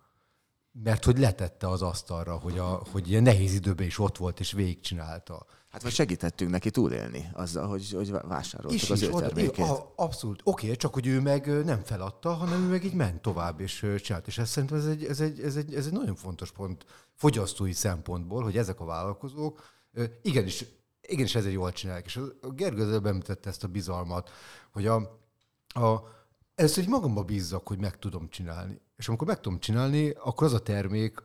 Mert 0.83 1.05
hogy 1.05 1.19
letette 1.19 1.69
az 1.69 1.83
asztalra, 1.83 2.37
hogy, 2.37 2.59
a, 2.59 2.83
hogy 2.91 3.11
ilyen 3.11 3.23
nehéz 3.23 3.55
időben 3.55 3.87
is 3.87 3.99
ott 3.99 4.17
volt 4.17 4.41
és 4.41 4.53
végigcsinálta. 4.53 5.47
Hát 5.71 5.83
vagy 5.83 5.93
segítettünk 5.93 6.51
neki 6.51 6.71
túlélni 6.71 7.31
azzal, 7.33 7.69
hogy, 7.69 7.93
hogy 7.93 8.11
vásároltuk 8.11 8.83
is, 8.83 8.91
az 8.91 9.03
is, 9.03 9.09
ő 9.09 9.11
termékét. 9.11 9.65
A, 9.65 9.93
abszolút. 9.97 10.41
Oké, 10.45 10.65
okay, 10.65 10.77
csak 10.77 10.95
hogy 10.95 11.07
ő 11.07 11.21
meg 11.21 11.65
nem 11.65 11.83
feladta, 11.85 12.33
hanem 12.33 12.63
ő 12.63 12.69
meg 12.69 12.85
így 12.85 12.95
ment 12.95 13.23
tovább 13.23 13.61
és 13.61 13.87
csinált. 14.03 14.27
És 14.27 14.39
ez 14.39 14.49
szerintem 14.49 14.79
ez 14.79 14.87
egy, 14.87 15.05
ez 15.05 15.21
egy, 15.21 15.41
ez 15.41 15.57
egy, 15.57 15.75
ez 15.75 15.87
egy 15.87 15.93
nagyon 15.93 16.15
fontos 16.15 16.53
pont 16.53 16.85
fogyasztói 17.15 17.73
szempontból, 17.73 18.43
hogy 18.43 18.57
ezek 18.57 18.81
a 18.81 18.85
vállalkozók 18.85 19.63
igenis 20.23 20.65
igenis 21.09 21.35
ezért 21.35 21.55
jól 21.55 21.73
csinálják. 21.73 22.07
És 22.07 22.17
a 22.17 22.49
Gergő 22.49 23.01
említette 23.05 23.49
ezt 23.49 23.65
a 23.65 23.69
bizalmat, 23.69 24.31
hogy 24.77 24.87
a, 24.87 24.97
a, 25.81 26.03
először 26.55 26.85
hogy 26.85 26.93
magamba 26.93 27.23
bízzak, 27.23 27.69
hogy 27.69 27.79
meg 27.79 27.99
tudom 27.99 28.29
csinálni. 28.29 28.81
És 28.97 29.09
amikor 29.09 29.27
meg 29.27 29.41
tudom 29.41 29.59
csinálni, 29.59 30.11
akkor 30.11 30.47
az 30.47 30.53
a 30.53 30.63
termék 30.63 31.23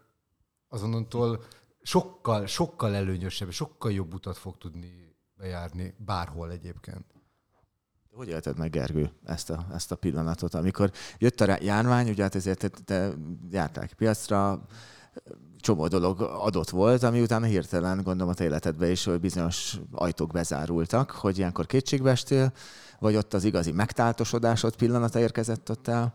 azonnantól 0.67 1.43
sokkal, 1.81 2.45
sokkal 2.45 2.95
előnyösebb, 2.95 3.51
sokkal 3.51 3.91
jobb 3.91 4.13
utat 4.13 4.37
fog 4.37 4.57
tudni 4.57 5.15
bejárni 5.37 5.95
bárhol 5.97 6.51
egyébként. 6.51 7.05
Hogy 8.11 8.27
élted 8.27 8.57
meg, 8.57 8.69
Gergő, 8.69 9.11
ezt 9.23 9.49
a, 9.49 9.65
ezt 9.73 9.91
a 9.91 9.95
pillanatot, 9.95 10.53
amikor 10.53 10.91
jött 11.17 11.41
a 11.41 11.57
járvány, 11.61 12.09
ugye 12.09 12.23
hát 12.23 12.35
ezért 12.35 12.59
te, 12.59 12.69
te 12.69 13.13
jártál 13.49 13.87
piacra, 13.97 14.65
csomó 15.59 15.87
dolog 15.87 16.21
adott 16.21 16.69
volt, 16.69 17.03
ami 17.03 17.21
utána 17.21 17.45
hirtelen, 17.45 18.01
gondolom 18.03 18.31
a 18.31 18.35
te 18.35 18.43
életedbe 18.43 18.91
is, 18.91 19.03
hogy 19.03 19.19
bizonyos 19.19 19.79
ajtók 19.91 20.31
bezárultak, 20.31 21.11
hogy 21.11 21.37
ilyenkor 21.37 21.65
kétségbe 21.65 22.09
estél, 22.09 22.53
vagy 22.99 23.15
ott 23.15 23.33
az 23.33 23.43
igazi 23.43 23.71
megtáltosodásod 23.71 24.75
pillanata 24.75 25.19
érkezett 25.19 25.69
ott 25.69 25.87
el? 25.87 26.13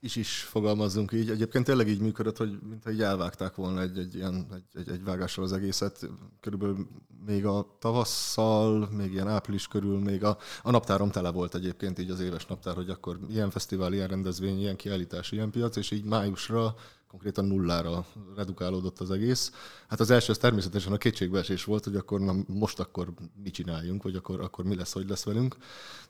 is 0.00 0.16
is 0.16 0.42
fogalmazzunk 0.42 1.12
így. 1.12 1.30
Egyébként 1.30 1.64
tényleg 1.64 1.88
így 1.88 2.00
működött, 2.00 2.36
hogy 2.36 2.58
mintha 2.68 2.90
így 2.90 3.02
elvágták 3.02 3.54
volna 3.54 3.80
egy, 3.80 3.98
egy, 3.98 4.14
ilyen, 4.14 4.46
egy, 4.54 4.80
egy, 4.80 4.88
egy 4.88 5.04
vágással 5.04 5.44
az 5.44 5.52
egészet. 5.52 6.08
Körülbelül 6.40 6.88
még 7.26 7.46
a 7.46 7.76
tavasszal, 7.78 8.88
még 8.90 9.12
ilyen 9.12 9.28
április 9.28 9.68
körül, 9.68 9.98
még 9.98 10.24
a, 10.24 10.38
a 10.62 10.70
naptárom 10.70 11.10
tele 11.10 11.30
volt 11.30 11.54
egyébként 11.54 11.98
így 11.98 12.10
az 12.10 12.20
éves 12.20 12.46
naptár, 12.46 12.74
hogy 12.74 12.90
akkor 12.90 13.18
ilyen 13.28 13.50
fesztivál, 13.50 13.92
ilyen 13.92 14.08
rendezvény, 14.08 14.58
ilyen 14.58 14.76
kiállítás, 14.76 15.32
ilyen 15.32 15.50
piac, 15.50 15.76
és 15.76 15.90
így 15.90 16.04
májusra 16.04 16.74
konkrétan 17.08 17.44
nullára 17.44 18.06
redukálódott 18.36 18.98
az 18.98 19.10
egész. 19.10 19.52
Hát 19.88 20.00
az 20.00 20.10
első 20.10 20.32
az 20.32 20.38
természetesen 20.38 20.92
a 20.92 20.96
kétségbeesés 20.96 21.64
volt, 21.64 21.84
hogy 21.84 21.96
akkor 21.96 22.20
na, 22.20 22.34
most 22.46 22.80
akkor 22.80 23.12
mit 23.42 23.52
csináljunk, 23.52 24.02
vagy 24.02 24.14
akkor, 24.14 24.40
akkor 24.40 24.64
mi 24.64 24.76
lesz, 24.76 24.92
hogy 24.92 25.08
lesz 25.08 25.24
velünk. 25.24 25.56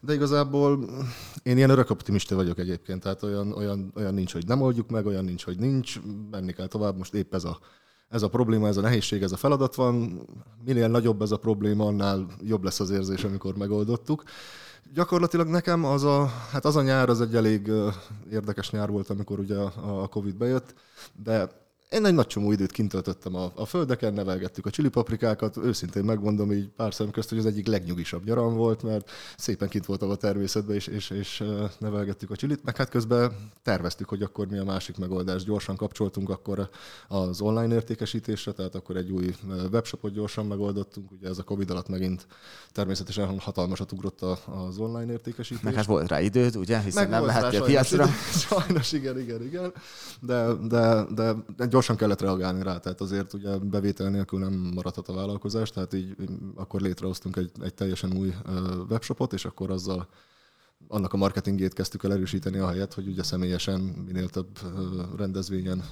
De 0.01 0.15
igazából 0.15 0.85
én 1.43 1.57
ilyen 1.57 1.71
örök 1.71 1.91
optimista 1.91 2.35
vagyok 2.35 2.59
egyébként, 2.59 3.03
tehát 3.03 3.23
olyan, 3.23 3.53
olyan, 3.53 3.93
olyan 3.97 4.15
nincs, 4.15 4.33
hogy 4.33 4.47
nem 4.47 4.61
oldjuk 4.61 4.91
meg, 4.91 5.07
olyan 5.07 5.25
nincs, 5.25 5.45
hogy 5.45 5.59
nincs, 5.59 6.01
menni 6.31 6.53
kell 6.53 6.67
tovább, 6.67 6.97
most 6.97 7.15
épp 7.15 7.35
ez 7.35 7.45
a, 7.45 7.59
ez 8.09 8.23
a 8.23 8.29
probléma, 8.29 8.67
ez 8.67 8.77
a 8.77 8.81
nehézség, 8.81 9.23
ez 9.23 9.33
a 9.33 9.37
feladat 9.37 9.75
van. 9.75 10.23
Minél 10.65 10.89
nagyobb 10.89 11.23
ez 11.23 11.31
a 11.31 11.37
probléma, 11.37 11.87
annál 11.87 12.27
jobb 12.43 12.65
lesz 12.65 12.81
az 12.81 12.91
érzés, 12.91 13.25
amikor 13.25 13.57
megoldottuk. 13.57 14.23
Gyakorlatilag 14.95 15.49
nekem 15.49 15.85
az 15.85 16.05
a, 16.05 16.27
hát 16.27 16.65
az 16.65 16.77
a 16.77 16.83
nyár 16.83 17.09
az 17.09 17.21
egy 17.21 17.35
elég 17.35 17.71
érdekes 18.31 18.71
nyár 18.71 18.91
volt, 18.91 19.11
amikor 19.11 19.39
ugye 19.39 19.57
a 19.59 20.09
Covid 20.09 20.37
bejött, 20.37 20.75
de 21.25 21.49
én 21.91 22.05
egy 22.05 22.15
nagy 22.15 22.27
csomó 22.27 22.53
időt 22.53 22.73
kint 22.73 22.91
töltöttem 22.91 23.35
a, 23.35 23.53
a 23.55 23.65
földeken, 23.65 24.13
nevelgettük 24.13 24.67
a 24.67 24.71
csilipaprikákat, 24.71 25.57
őszintén 25.57 26.05
megmondom 26.05 26.53
így 26.53 26.69
pár 26.69 26.95
szem 26.95 27.11
közt, 27.11 27.29
hogy 27.29 27.39
az 27.39 27.47
egyik 27.47 27.67
legnyugisabb 27.67 28.25
nyaram 28.25 28.55
volt, 28.55 28.83
mert 28.83 29.11
szépen 29.37 29.69
kint 29.69 29.87
voltam 29.87 30.11
a 30.11 30.15
természetben, 30.15 30.75
és, 30.77 30.87
és, 30.87 31.11
és 31.11 31.45
nevelgettük 31.79 32.31
a 32.31 32.37
csilit, 32.37 32.65
meg 32.65 32.77
hát 32.77 32.89
közben 32.89 33.33
terveztük, 33.63 34.09
hogy 34.09 34.23
akkor 34.23 34.47
mi 34.47 34.59
a 34.59 34.65
másik 34.65 34.97
megoldás. 34.97 35.45
Gyorsan 35.45 35.77
kapcsoltunk 35.77 36.31
akkor 36.31 36.69
az 37.09 37.41
online 37.41 37.75
értékesítésre, 37.75 38.53
tehát 38.53 38.75
akkor 38.75 38.97
egy 38.97 39.11
új 39.11 39.35
webshopot 39.73 40.13
gyorsan 40.13 40.47
megoldottunk, 40.47 41.11
ugye 41.11 41.29
ez 41.29 41.39
a 41.39 41.43
Covid 41.43 41.71
alatt 41.71 41.89
megint 41.89 42.27
természetesen 42.73 43.39
hatalmasat 43.39 43.93
ugrott 43.93 44.21
az 44.21 44.79
online 44.79 45.13
értékesítés. 45.13 45.63
Meg 45.63 45.75
hát 45.75 45.85
volt 45.85 46.09
rá 46.09 46.21
időd, 46.21 46.57
ugye, 46.57 46.81
hiszen 46.81 47.03
meg 47.03 47.11
nem 47.11 47.25
mehettél 47.25 47.63
piacra. 47.63 48.07
Sajnos, 48.49 48.93
igen, 48.93 49.19
igen, 49.19 49.43
igen. 49.43 49.73
De, 50.21 50.53
de, 50.69 51.05
de, 51.15 51.35
de 51.57 51.67
gyorsan 51.79 51.97
kellett 51.97 52.21
reagálni 52.21 52.63
rá, 52.63 52.79
tehát 52.79 53.01
azért 53.01 53.33
ugye 53.33 53.57
bevétel 53.57 54.11
nélkül 54.11 54.39
nem 54.39 54.53
maradhat 54.75 55.09
a 55.09 55.13
vállalkozás, 55.13 55.71
tehát 55.71 55.93
így 55.95 56.15
akkor 56.55 56.81
létrehoztunk 56.81 57.37
egy, 57.37 57.51
egy 57.63 57.75
teljesen 57.75 58.17
új 58.17 58.35
webshopot, 58.89 59.33
és 59.33 59.45
akkor 59.45 59.71
azzal 59.71 60.09
annak 60.89 61.13
a 61.13 61.17
marketingét 61.17 61.73
kezdtük 61.73 62.05
el 62.05 62.13
erősíteni 62.13 62.59
a 62.59 62.69
helyet, 62.69 62.95
hogy 62.95 63.07
ugye 63.09 63.23
személyesen 63.23 63.81
minél 63.81 64.29
több 64.29 64.59
rendezvényen 65.17 65.85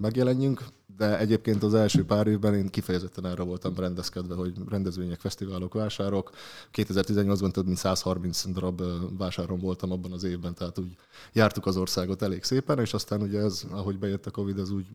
megjelenjünk, 0.00 0.64
de 0.96 1.18
egyébként 1.18 1.62
az 1.62 1.74
első 1.74 2.04
pár 2.04 2.26
évben 2.26 2.54
én 2.54 2.68
kifejezetten 2.68 3.26
erre 3.26 3.42
voltam 3.42 3.74
rendezkedve, 3.76 4.34
hogy 4.34 4.52
rendezvények, 4.68 5.20
fesztiválok, 5.20 5.74
vásárok. 5.74 6.30
2018-ban 6.72 7.50
több 7.50 7.66
mint 7.66 7.78
130 7.78 8.44
darab 8.46 8.82
vásáron 9.18 9.58
voltam 9.58 9.92
abban 9.92 10.12
az 10.12 10.24
évben, 10.24 10.54
tehát 10.54 10.78
úgy 10.78 10.96
jártuk 11.32 11.66
az 11.66 11.76
országot 11.76 12.22
elég 12.22 12.42
szépen, 12.42 12.78
és 12.78 12.94
aztán 12.94 13.22
ugye 13.22 13.40
ez, 13.40 13.64
ahogy 13.70 13.98
bejött 13.98 14.26
a 14.26 14.30
Covid, 14.30 14.58
ez 14.58 14.70
úgy 14.70 14.86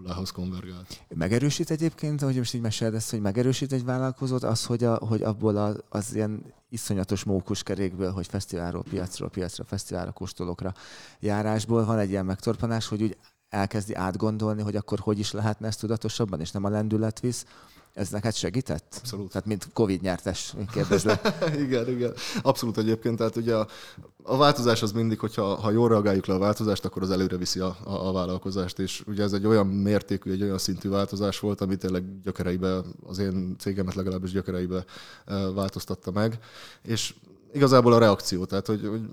nullához 0.00 0.30
konvergált. 0.30 1.02
Megerősít 1.08 1.70
egyébként, 1.70 2.20
hogy 2.20 2.36
most 2.36 2.54
így 2.54 2.60
meséled 2.60 2.94
ezt, 2.94 3.10
hogy 3.10 3.20
megerősít 3.20 3.72
egy 3.72 3.84
vállalkozót, 3.84 4.42
az, 4.42 4.64
hogy, 4.64 4.84
a, 4.84 4.94
hogy 4.94 5.22
abból 5.22 5.56
a, 5.56 5.74
az 5.88 6.14
ilyen 6.14 6.42
iszonyatos 6.68 7.24
mókuskerékből, 7.24 8.12
hogy 8.12 8.26
fesztiválról 8.26 8.82
piacról, 8.82 9.30
piacra, 9.30 9.64
fesztiválra, 9.64 10.12
kóstolókra 10.12 10.74
járásból 11.20 11.84
van 11.84 11.98
egy 11.98 12.10
ilyen 12.10 12.24
megtorpanás, 12.24 12.88
hogy 12.88 13.02
úgy 13.02 13.16
elkezdi 13.48 13.94
átgondolni, 13.94 14.62
hogy 14.62 14.76
akkor 14.76 14.98
hogy 14.98 15.18
is 15.18 15.32
lehetne 15.32 15.66
ezt 15.66 15.80
tudatosabban, 15.80 16.40
és 16.40 16.50
nem 16.50 16.64
a 16.64 16.68
lendület 16.68 17.20
visz, 17.20 17.44
ez 17.94 18.10
neked 18.10 18.34
segített? 18.34 18.94
Abszolút. 18.98 19.30
Tehát 19.32 19.46
mint 19.46 19.68
Covid 19.72 20.00
nyertes 20.00 20.54
kérdezve. 20.72 21.20
igen, 21.64 21.88
igen. 21.88 22.12
Abszolút 22.42 22.78
egyébként. 22.78 23.16
Tehát 23.16 23.36
ugye 23.36 23.54
a, 23.54 23.66
a 24.22 24.36
változás 24.36 24.82
az 24.82 24.92
mindig, 24.92 25.18
hogyha 25.18 25.54
ha 25.54 25.70
jól 25.70 25.88
reagáljuk 25.88 26.26
le 26.26 26.34
a 26.34 26.38
változást, 26.38 26.84
akkor 26.84 27.02
az 27.02 27.10
előre 27.10 27.36
viszi 27.36 27.60
a, 27.60 27.76
a, 27.84 28.08
a 28.08 28.12
vállalkozást. 28.12 28.78
És 28.78 29.02
ugye 29.06 29.22
ez 29.22 29.32
egy 29.32 29.46
olyan 29.46 29.66
mértékű, 29.66 30.30
egy 30.32 30.42
olyan 30.42 30.58
szintű 30.58 30.88
változás 30.88 31.38
volt, 31.38 31.60
ami 31.60 31.76
tényleg 31.76 32.20
gyökereibe, 32.22 32.80
az 33.06 33.18
én 33.18 33.56
cégemet 33.58 33.94
legalábbis 33.94 34.30
gyökereibe 34.30 34.84
változtatta 35.54 36.10
meg. 36.10 36.38
És 36.82 37.14
igazából 37.52 37.92
a 37.92 37.98
reakció, 37.98 38.44
tehát 38.44 38.66
hogy, 38.66 38.86
hogy 38.86 39.08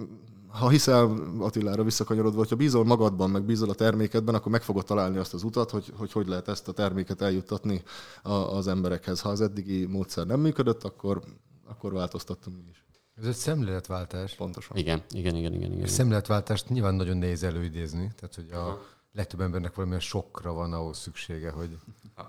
ha 0.58 0.70
hiszel 0.70 1.14
Attilára 1.40 1.84
visszakanyarodva, 1.84 2.38
hogyha 2.38 2.56
bízol 2.56 2.86
magadban, 2.86 3.30
meg 3.30 3.44
bízol 3.44 3.70
a 3.70 3.74
termékedben, 3.74 4.36
akkor 4.36 4.52
meg 4.52 4.62
fogod 4.62 4.86
találni 4.86 5.18
azt 5.18 5.34
az 5.34 5.44
utat, 5.44 5.70
hogy 5.70 5.94
hogy, 5.98 6.12
hogy 6.12 6.28
lehet 6.28 6.48
ezt 6.48 6.68
a 6.68 6.72
terméket 6.72 7.22
eljuttatni 7.22 7.84
az 8.24 8.68
emberekhez. 8.68 9.22
Ha 9.22 9.30
az 9.30 9.42
eddigi 9.42 9.86
módszer 9.86 10.26
nem 10.26 10.40
működött, 10.40 10.84
akkor, 10.84 11.22
akkor 11.68 11.94
változtattunk 11.94 12.58
mi 12.58 12.70
is. 12.70 12.86
Ez 13.16 13.26
egy 13.26 13.36
szemléletváltás. 13.36 14.36
Pontosan. 14.36 14.78
Igen, 14.78 15.04
igen, 15.10 15.36
igen. 15.36 15.54
igen, 15.54 15.72
igen. 15.72 15.84
A 15.84 15.88
szemléletváltást 15.88 16.70
nyilván 16.70 16.96
nagyon 16.96 17.18
nehéz 17.18 17.44
előidézni, 17.44 18.12
tehát 18.16 18.36
hogy 18.36 18.52
a 18.52 18.82
legtöbb 19.14 19.42
embernek 19.42 19.76
valamilyen 19.76 20.02
sokkra 20.02 20.54
van 20.54 20.74
ahhoz 20.74 20.98
szüksége, 20.98 21.52
hogy... 21.52 21.78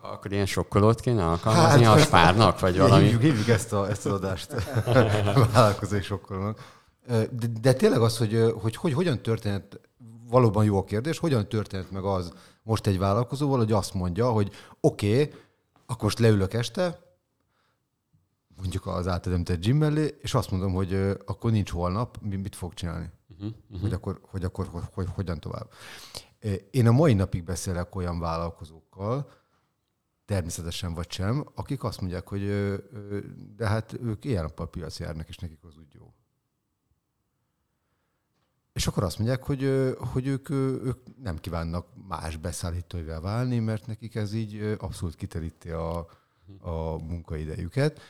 Akkor 0.03 0.33
ilyen 0.33 0.47
sokkolót 0.47 1.01
kéne 1.01 1.27
alkalmazni 1.27 1.85
hát, 1.85 1.97
a 1.97 1.99
spárnak, 1.99 2.61
vagy 2.61 2.79
valami? 2.79 3.03
Hívjuk, 3.03 3.23
hívjuk 3.23 3.49
ezt, 3.49 3.73
a, 3.73 3.89
ezt 3.89 4.07
az 4.07 4.13
adást 4.13 4.53
vállalkozói 5.53 6.03
sokkolónak. 6.03 6.78
De, 7.09 7.47
de 7.61 7.73
tényleg 7.73 8.01
az, 8.01 8.19
hogy, 8.19 8.53
hogy, 8.61 8.77
hogy 8.77 8.93
hogyan 8.93 9.23
történt, 9.23 9.81
valóban 10.29 10.65
jó 10.65 10.79
a 10.79 10.85
kérdés, 10.85 11.19
hogyan 11.19 11.49
történt 11.49 11.91
meg 11.91 12.05
az 12.05 12.33
most 12.63 12.87
egy 12.87 12.99
vállalkozóval, 12.99 13.59
hogy 13.59 13.73
azt 13.73 13.95
mondja, 13.95 14.31
hogy 14.31 14.53
oké, 14.81 15.23
okay, 15.23 15.35
akkor 15.87 16.03
most 16.03 16.19
leülök 16.19 16.53
este, 16.53 16.99
mondjuk 18.57 18.87
az 18.87 19.07
átademtett 19.07 19.61
gym 19.61 19.77
mellé, 19.77 20.17
és 20.21 20.35
azt 20.35 20.51
mondom, 20.51 20.73
hogy 20.73 20.95
akkor 21.27 21.51
nincs 21.51 21.71
holnap, 21.71 22.19
mit 22.23 22.57
fog 22.57 22.75
csinálni? 22.75 23.11
Uh-huh, 23.29 23.47
uh-huh. 23.47 23.81
Hogy 23.81 23.93
akkor, 23.93 24.21
hogy 24.23 24.45
akkor 24.45 24.67
hogy, 24.67 24.83
hogy, 24.93 25.07
hogyan 25.15 25.41
tovább. 25.41 25.71
Én 26.71 26.87
a 26.87 26.93
mai 26.93 27.15
napig 27.15 27.45
beszélek 27.45 27.95
olyan 27.95 28.19
vállalkozókkal, 28.19 29.31
természetesen 30.25 30.95
vagy 30.95 31.11
sem, 31.11 31.47
akik 31.55 31.85
azt 31.85 32.01
mondják, 32.01 32.29
hogy 32.29 32.47
de 33.57 33.69
hát 33.69 33.93
ők 34.03 34.25
ilyen 34.25 34.43
nappal 34.43 34.71
piac 34.71 34.99
járnak, 34.99 35.29
és 35.29 35.37
nekik 35.37 35.65
az 35.65 35.77
úgy 35.79 35.95
jó. 35.95 36.13
És 38.79 38.87
akkor 38.87 39.03
azt 39.03 39.19
mondják, 39.19 39.43
hogy, 39.43 39.95
hogy 40.13 40.27
ők, 40.27 40.51
ők 40.51 40.99
nem 41.23 41.39
kívánnak 41.39 41.87
más 42.09 42.37
beszállítóival 42.37 43.21
válni, 43.21 43.59
mert 43.59 43.87
nekik 43.87 44.15
ez 44.15 44.33
így 44.33 44.77
abszolút 44.79 45.15
kiteríti 45.15 45.71
a, 45.71 45.99
a 46.61 46.99
munkaidejüket. 46.99 48.01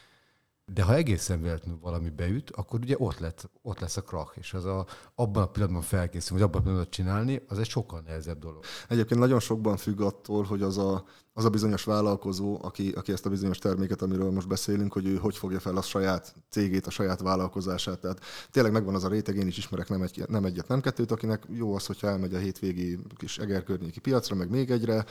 De 0.67 0.83
ha 0.83 0.95
egészen 0.95 1.43
véletlenül 1.43 1.81
valami 1.81 2.11
beüt, 2.11 2.51
akkor 2.51 2.81
ugye 2.81 2.95
ott, 2.99 3.19
lett, 3.19 3.51
ott 3.63 3.79
lesz 3.79 3.97
a 3.97 4.03
krach, 4.03 4.39
és 4.39 4.55
az 4.55 4.65
a, 4.65 4.87
abban 5.15 5.43
a 5.43 5.47
pillanatban 5.47 5.83
felkészülni, 5.83 6.43
vagy 6.43 6.51
abban 6.51 6.61
a 6.61 6.65
pillanatban 6.65 6.93
csinálni, 6.93 7.43
az 7.49 7.59
egy 7.59 7.69
sokkal 7.69 8.01
nehezebb 8.07 8.39
dolog. 8.39 8.65
Egyébként 8.89 9.21
nagyon 9.21 9.41
sokban 9.41 9.77
függ 9.77 10.01
attól, 10.01 10.45
hogy 10.45 10.63
az 10.63 10.79
a, 10.79 11.05
az 11.39 11.45
a 11.45 11.51
bizonyos 11.51 11.85
vállalkozó, 11.85 12.59
aki, 12.63 12.93
aki 12.97 13.13
ezt 13.13 13.27
a 13.27 13.31
bizonyos 13.31 13.59
terméket, 13.59 14.03
amiről 14.03 14.31
most 14.31 14.49
beszélünk, 14.49 14.93
hogy 14.93 15.07
ő 15.07 15.17
hogy 15.17 15.37
fogja 15.37 15.61
fel 15.61 15.77
a 15.77 15.83
saját 15.83 16.35
cégét, 16.51 16.87
a 16.87 16.91
saját 16.91 17.21
vállalkozását. 17.21 17.99
Tehát 17.99 18.21
tényleg 18.51 18.73
megvan 18.73 18.95
az 18.95 19.05
a 19.05 19.09
réteg, 19.09 19.37
én 19.37 19.47
is 19.47 19.59
ismerek 19.59 19.89
nem, 19.89 20.03
egy, 20.03 20.25
nem 20.29 20.45
egyet, 20.45 20.69
nem 20.69 20.81
kettőt, 20.81 21.11
akinek 21.11 21.47
jó 21.49 21.75
az, 21.75 21.87
hogyha 21.87 22.09
elmegy 22.09 22.35
a 22.35 22.39
hétvégi 22.39 22.99
kis 23.17 23.39
egerkörnyéki 23.39 24.01
piacra, 24.01 24.37
meg 24.37 24.51
még 24.51 24.71
egyre, 24.71 25.05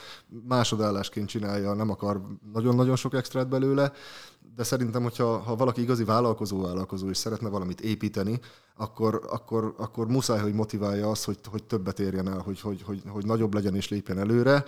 másodállásként 0.47 1.27
csinálja, 1.27 1.73
nem 1.73 1.89
akar 1.89 2.21
nagyon-nagyon 2.53 2.95
sok 2.95 3.13
extrát 3.13 3.49
belőle, 3.49 3.91
de 4.55 4.63
szerintem, 4.63 5.03
hogyha 5.03 5.37
ha 5.37 5.55
valaki 5.55 5.81
igazi 5.81 6.03
vállalkozó 6.03 6.61
vállalkozó 6.61 7.09
és 7.09 7.17
szeretne 7.17 7.49
valamit 7.49 7.81
építeni, 7.81 8.39
akkor, 8.75 9.21
akkor, 9.29 9.73
akkor 9.77 10.07
muszáj, 10.07 10.39
hogy 10.39 10.53
motiválja 10.53 11.09
azt, 11.09 11.25
hogy, 11.25 11.39
hogy 11.49 11.63
többet 11.63 11.99
érjen 11.99 12.27
el, 12.27 12.39
hogy, 12.39 12.59
hogy, 12.61 12.81
hogy, 12.81 13.01
hogy 13.07 13.25
nagyobb 13.25 13.53
legyen 13.53 13.75
és 13.75 13.89
lépjen 13.89 14.19
előre. 14.19 14.63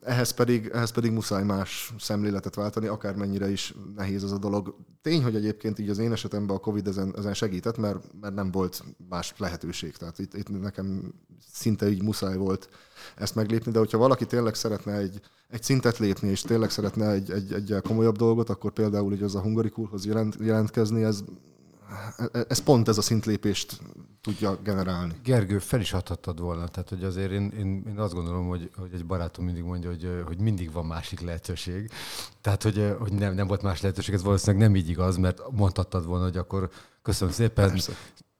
Ehhez 0.00 0.30
pedig, 0.30 0.70
ehhez 0.72 0.90
pedig 0.90 1.10
muszáj 1.10 1.44
más 1.44 1.94
szemléletet 1.98 2.54
váltani, 2.54 2.86
akármennyire 2.86 3.50
is 3.50 3.74
nehéz 3.96 4.22
az 4.22 4.32
a 4.32 4.38
dolog. 4.38 4.74
Tény, 5.02 5.22
hogy 5.22 5.36
egyébként 5.36 5.78
így 5.78 5.88
az 5.88 5.98
én 5.98 6.12
esetemben 6.12 6.56
a 6.56 6.60
Covid 6.60 6.86
ezen, 6.86 7.14
ezen 7.16 7.34
segített, 7.34 7.76
mert, 7.76 8.04
mert 8.20 8.34
nem 8.34 8.50
volt 8.50 8.84
más 9.08 9.34
lehetőség. 9.36 9.96
Tehát 9.96 10.18
itt, 10.18 10.34
itt 10.34 10.60
nekem 10.60 11.14
szinte 11.52 11.90
így 11.90 12.02
muszáj 12.02 12.36
volt 12.36 12.68
ezt 13.16 13.34
meglépni, 13.34 13.72
de 13.72 13.78
hogyha 13.78 13.98
valaki 13.98 14.26
tényleg 14.26 14.54
szeretne 14.54 14.92
egy, 14.96 15.20
egy 15.48 15.62
szintet 15.62 15.98
lépni, 15.98 16.28
és 16.28 16.40
tényleg 16.40 16.70
szeretne 16.70 17.10
egy, 17.10 17.30
egy, 17.30 17.52
egy 17.52 17.80
komolyabb 17.82 18.16
dolgot, 18.16 18.50
akkor 18.50 18.72
például 18.72 19.08
hogy 19.08 19.22
az 19.22 19.34
a 19.34 19.40
hungarikúrhoz 19.40 20.06
jelent, 20.06 20.36
jelentkezni, 20.40 21.02
ez 21.02 21.22
ez 22.48 22.58
pont 22.58 22.88
ez 22.88 22.98
a 22.98 23.02
szintlépést 23.02 23.80
tudja 24.20 24.58
generálni. 24.62 25.14
Gergő, 25.24 25.58
fel 25.58 25.80
is 25.80 25.92
adhattad 25.92 26.40
volna. 26.40 26.68
Tehát, 26.68 26.88
hogy 26.88 27.04
azért 27.04 27.30
én, 27.30 27.52
én, 27.58 27.84
én 27.88 27.98
azt 27.98 28.14
gondolom, 28.14 28.48
hogy, 28.48 28.70
hogy 28.76 28.90
egy 28.94 29.06
barátom 29.06 29.44
mindig 29.44 29.62
mondja, 29.62 29.90
hogy, 29.90 30.22
hogy 30.26 30.38
mindig 30.38 30.72
van 30.72 30.86
másik 30.86 31.20
lehetőség. 31.20 31.90
Tehát, 32.40 32.62
hogy, 32.62 32.94
hogy 32.98 33.12
nem, 33.12 33.34
nem 33.34 33.46
volt 33.46 33.62
más 33.62 33.80
lehetőség, 33.80 34.14
ez 34.14 34.22
valószínűleg 34.22 34.66
nem 34.66 34.76
így 34.76 34.88
igaz, 34.88 35.16
mert 35.16 35.40
mondhattad 35.50 36.06
volna, 36.06 36.24
hogy 36.24 36.36
akkor 36.36 36.70
köszönöm 37.02 37.34
szépen, 37.34 37.70
Persze 37.70 37.92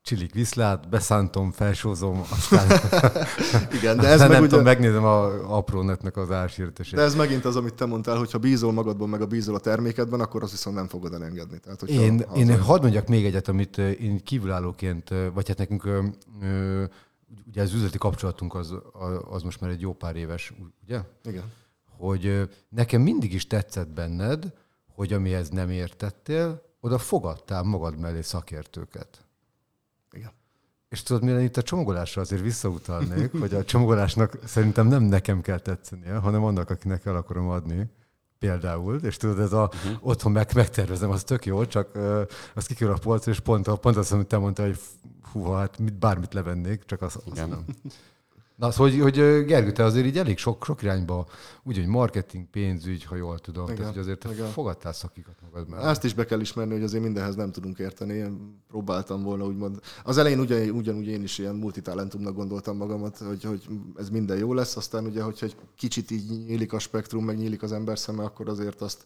csilik 0.09 0.35
viszlát, 0.35 0.89
beszántom, 0.89 1.51
felsózom, 1.51 2.23
aztán, 2.31 2.81
Igen, 3.79 3.97
de 3.97 4.07
ez 4.15 4.21
meg 4.21 4.29
nem 4.29 4.41
ugye... 4.41 4.49
tudom, 4.49 4.65
megnézem 4.65 5.05
a 5.05 5.57
apró 5.57 5.83
netnek 5.83 6.17
az 6.17 6.31
ársírtesét. 6.31 6.95
De 6.95 7.03
ez 7.03 7.15
megint 7.15 7.45
az, 7.45 7.57
amit 7.57 7.75
te 7.75 7.87
mondtál, 7.87 8.17
hogy 8.17 8.31
ha 8.31 8.39
bízol 8.39 8.73
magadban, 8.73 9.09
meg 9.09 9.21
a 9.21 9.27
bízol 9.27 9.55
a 9.55 9.59
termékedben, 9.59 10.21
akkor 10.21 10.43
azt 10.43 10.51
viszont 10.51 10.77
nem 10.77 10.89
fogod 10.89 11.15
elengedni. 11.15 11.59
Tehát, 11.59 11.83
én, 11.83 12.25
az 12.29 12.39
én 12.39 12.61
hadd 12.61 12.81
mondjak 12.81 13.09
még 13.09 13.25
egyet, 13.25 13.49
amit 13.49 13.79
én 13.79 14.23
kívülállóként, 14.25 15.15
vagy 15.35 15.49
hát 15.49 15.59
nekünk 15.59 15.89
ugye 17.47 17.63
az 17.63 17.73
üzleti 17.73 17.99
kapcsolatunk 17.99 18.55
az, 18.55 18.75
az 19.31 19.43
most 19.43 19.61
már 19.61 19.71
egy 19.71 19.81
jó 19.81 19.93
pár 19.93 20.17
éves, 20.17 20.53
ugye? 20.85 21.01
Igen. 21.25 21.45
Hogy 21.97 22.49
nekem 22.69 23.01
mindig 23.01 23.35
is 23.35 23.47
tetszett 23.47 23.89
benned, 23.89 24.53
hogy 24.95 25.13
amihez 25.13 25.49
nem 25.49 25.71
értettél, 25.71 26.63
oda 26.81 26.99
fogadtál 26.99 27.63
magad 27.63 27.99
mellé 27.99 28.21
szakértőket. 28.21 29.28
És 30.89 31.03
tudod, 31.03 31.23
mire 31.23 31.41
itt 31.41 31.57
a 31.57 31.63
csomagolásra 31.63 32.23
azért 32.23 32.43
visszautalnék, 32.43 33.33
hogy 33.41 33.55
a 33.55 33.65
csomagolásnak 33.65 34.39
szerintem 34.45 34.87
nem 34.87 35.03
nekem 35.03 35.41
kell 35.41 35.59
tetszenie, 35.59 36.15
hanem 36.15 36.45
annak, 36.45 36.71
akinek 36.71 37.07
el 37.07 37.17
akarom 37.17 37.49
adni. 37.49 37.87
Például, 38.39 39.01
és 39.03 39.17
tudod, 39.17 39.41
ez 39.41 39.53
a 39.53 39.71
uh-huh. 39.75 40.09
otthon 40.09 40.33
meg, 40.33 40.51
megtervezem, 40.55 41.11
az 41.11 41.25
tök 41.25 41.47
jó, 41.47 41.65
csak 41.65 41.95
uh, 41.95 42.21
azt 42.55 42.67
kikerül 42.67 42.95
a 42.95 42.99
polcra, 42.99 43.33
és 43.33 43.41
pont, 43.41 43.69
pont 43.69 43.97
azt, 43.97 44.13
amit 44.13 44.27
te 44.27 44.39
mondtál, 44.39 44.67
hogy 44.67 44.79
hú, 45.33 45.51
hát 45.51 45.79
mit, 45.79 45.95
bármit 45.95 46.35
levennék, 46.35 46.85
csak 46.85 47.03
azt, 47.03 47.17
azt 47.17 47.49
nem. 47.49 47.65
Na, 48.59 48.67
az, 48.67 48.77
hogy, 48.77 49.01
hogy 49.01 49.45
Gergő, 49.45 49.73
te 49.73 49.85
azért 49.85 50.07
így 50.07 50.19
elég 50.19 50.39
sok, 50.39 50.65
sok 50.65 50.83
irányba, 50.83 51.27
úgy, 51.63 51.77
hogy 51.77 51.87
marketing, 51.87 52.47
pénzügy, 52.47 53.05
ha 53.05 53.17
jól 53.17 53.39
tudom, 53.39 53.65
igen, 53.65 53.77
tehát 53.77 53.93
hogy 53.93 54.03
azért 54.03 54.19
te 54.19 54.33
igen. 54.33 54.47
fogadtál 54.47 54.93
szakikat 54.93 55.35
magad 55.43 55.69
mellett. 55.69 55.87
Ezt 55.87 56.05
is 56.05 56.15
be 56.15 56.25
kell 56.25 56.41
ismerni, 56.41 56.73
hogy 56.73 56.83
azért 56.83 57.03
mindenhez 57.03 57.35
nem 57.35 57.53
tudunk 57.53 57.79
érteni. 57.79 58.15
Én 58.15 58.63
próbáltam 58.69 59.23
volna 59.23 59.45
úgymond. 59.45 59.81
Az 60.05 60.19
elején 60.19 60.39
ugyan, 60.39 60.71
ugyanúgy 60.71 61.07
én 61.07 61.23
is 61.23 61.39
ilyen 61.39 61.55
multitalentumnak 61.55 62.35
gondoltam 62.35 62.77
magamat, 62.77 63.19
hogy, 63.19 63.45
hogy 63.45 63.69
ez 63.97 64.11
minden 64.11 64.39
jó 64.39 64.55
lesz, 64.55 64.77
aztán 64.77 65.05
ugye, 65.05 65.23
hogyha 65.23 65.47
egy 65.47 65.57
kicsit 65.77 66.11
így 66.11 66.47
nyílik 66.47 66.73
a 66.73 66.79
spektrum, 66.79 67.25
meg 67.25 67.37
nyílik 67.37 67.63
az 67.63 67.73
ember 67.73 67.99
szeme, 67.99 68.23
akkor 68.23 68.49
azért 68.49 68.81
azt 68.81 69.05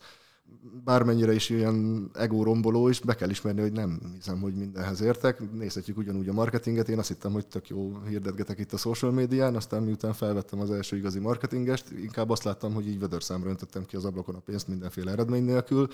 bármennyire 0.84 1.32
is 1.32 1.48
ilyen 1.48 2.10
ego 2.14 2.42
romboló 2.42 2.88
is, 2.88 3.00
be 3.00 3.14
kell 3.14 3.30
ismerni, 3.30 3.60
hogy 3.60 3.72
nem 3.72 4.00
hiszem, 4.14 4.40
hogy 4.40 4.54
mindenhez 4.54 5.00
értek. 5.00 5.52
Nézhetjük 5.52 5.96
ugyanúgy 5.96 6.28
a 6.28 6.32
marketinget. 6.32 6.88
Én 6.88 6.98
azt 6.98 7.08
hittem, 7.08 7.32
hogy 7.32 7.46
tök 7.46 7.68
jó 7.68 7.98
hirdetgetek 8.08 8.58
itt 8.58 8.72
a 8.72 8.76
social 8.76 9.12
médián, 9.12 9.56
aztán 9.56 9.82
miután 9.82 10.12
felvettem 10.12 10.60
az 10.60 10.70
első 10.70 10.96
igazi 10.96 11.18
marketingest, 11.18 11.90
inkább 11.90 12.30
azt 12.30 12.44
láttam, 12.44 12.74
hogy 12.74 12.88
így 12.88 12.98
vödörszámra 12.98 13.48
öntöttem 13.48 13.84
ki 13.84 13.96
az 13.96 14.04
ablakon 14.04 14.34
a 14.34 14.38
pénzt 14.38 14.68
mindenféle 14.68 15.10
eredmény 15.10 15.44
nélkül, 15.44 15.88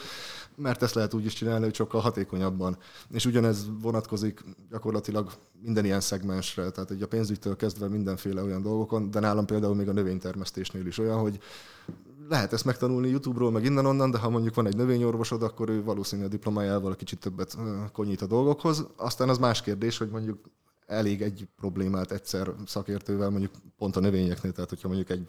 mert 0.55 0.83
ezt 0.83 0.95
lehet 0.95 1.15
úgy 1.15 1.25
is 1.25 1.33
csinálni, 1.33 1.65
hogy 1.65 1.75
sokkal 1.75 2.01
hatékonyabban. 2.01 2.77
És 3.11 3.27
ugyanez 3.27 3.67
vonatkozik 3.81 4.45
gyakorlatilag 4.71 5.33
minden 5.63 5.85
ilyen 5.85 6.01
szegmensre, 6.01 6.71
tehát 6.71 6.91
egy 6.91 7.03
a 7.03 7.09
pénzügytől 7.09 7.57
kezdve 7.57 7.89
mindenféle 7.89 8.43
olyan 8.43 8.63
dolgokon, 8.63 9.11
de 9.11 9.21
nálam 9.21 9.47
például 9.47 9.75
még 9.75 9.89
a 9.89 9.93
növénytermesztésnél 9.93 10.87
is 10.87 10.99
olyan, 10.99 11.19
hogy 11.19 11.41
lehet 12.29 12.53
ezt 12.53 12.65
megtanulni 12.65 13.09
YouTube-ról, 13.09 13.51
meg 13.51 13.65
innen-onnan, 13.65 14.11
de 14.11 14.19
ha 14.19 14.31
mondjuk 14.31 14.55
van 14.55 14.67
egy 14.67 14.77
növényorvosod, 14.77 15.43
akkor 15.43 15.69
ő 15.69 15.83
valószínűleg 15.83 16.31
a 16.31 16.35
diplomájával 16.35 16.97
kicsit 16.97 17.19
többet 17.19 17.57
konyít 17.93 18.23
a 18.23 18.27
dolgokhoz. 18.27 18.87
Aztán 18.97 19.29
az 19.29 19.39
más 19.39 19.63
kérdés, 19.63 19.99
hogy 19.99 20.09
mondjuk 20.09 20.39
elég 20.87 21.23
egy 21.23 21.49
problémát 21.57 22.13
egyszer 22.13 22.53
szakértővel, 22.67 23.31
mondjuk 23.31 23.53
pont 23.79 23.97
a 23.97 24.01
növényeknél, 24.01 24.53
tehát 24.53 24.69
hogyha 24.69 24.89
mondjuk 24.89 25.11
egy 25.11 25.29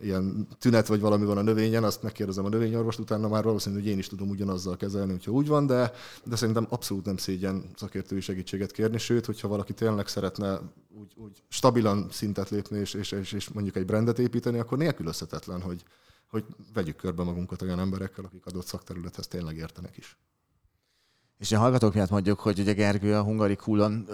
ilyen 0.00 0.46
tünet 0.58 0.86
vagy 0.86 1.00
valami 1.00 1.24
van 1.24 1.38
a 1.38 1.42
növényen, 1.42 1.84
azt 1.84 2.02
megkérdezem 2.02 2.44
a 2.44 2.48
növényorvost, 2.48 2.98
utána 2.98 3.28
már 3.28 3.44
valószínű, 3.44 3.74
hogy 3.74 3.86
én 3.86 3.98
is 3.98 4.06
tudom 4.06 4.28
ugyanazzal 4.28 4.76
kezelni, 4.76 5.12
hogyha 5.12 5.30
úgy 5.30 5.48
van, 5.48 5.66
de, 5.66 5.92
de 6.24 6.36
szerintem 6.36 6.66
abszolút 6.68 7.04
nem 7.04 7.16
szégyen 7.16 7.70
szakértői 7.76 8.20
segítséget 8.20 8.72
kérni, 8.72 8.98
sőt, 8.98 9.26
hogyha 9.26 9.48
valaki 9.48 9.72
tényleg 9.72 10.06
szeretne 10.06 10.60
úgy, 11.00 11.12
úgy 11.16 11.42
stabilan 11.48 12.06
szintet 12.10 12.50
lépni, 12.50 12.78
és, 12.78 12.94
és, 12.94 13.12
és 13.12 13.48
mondjuk 13.48 13.76
egy 13.76 13.86
brandet 13.86 14.18
építeni, 14.18 14.58
akkor 14.58 14.78
nélkülözhetetlen, 14.78 15.60
hogy, 15.60 15.84
hogy 16.34 16.44
vegyük 16.74 16.96
körbe 16.96 17.22
magunkat 17.22 17.62
olyan 17.62 17.78
emberekkel, 17.78 18.24
akik 18.24 18.46
adott 18.46 18.66
szakterülethez 18.66 19.26
tényleg 19.26 19.56
értenek 19.56 19.96
is. 19.96 20.18
És 21.38 21.52
a 21.52 21.58
hallgatók 21.58 21.94
miatt 21.94 22.10
mondjuk, 22.10 22.40
hogy 22.40 22.58
ugye 22.60 22.72
Gergő 22.72 23.14
a 23.14 23.22
Hungari 23.22 23.56
Kulon 23.56 24.08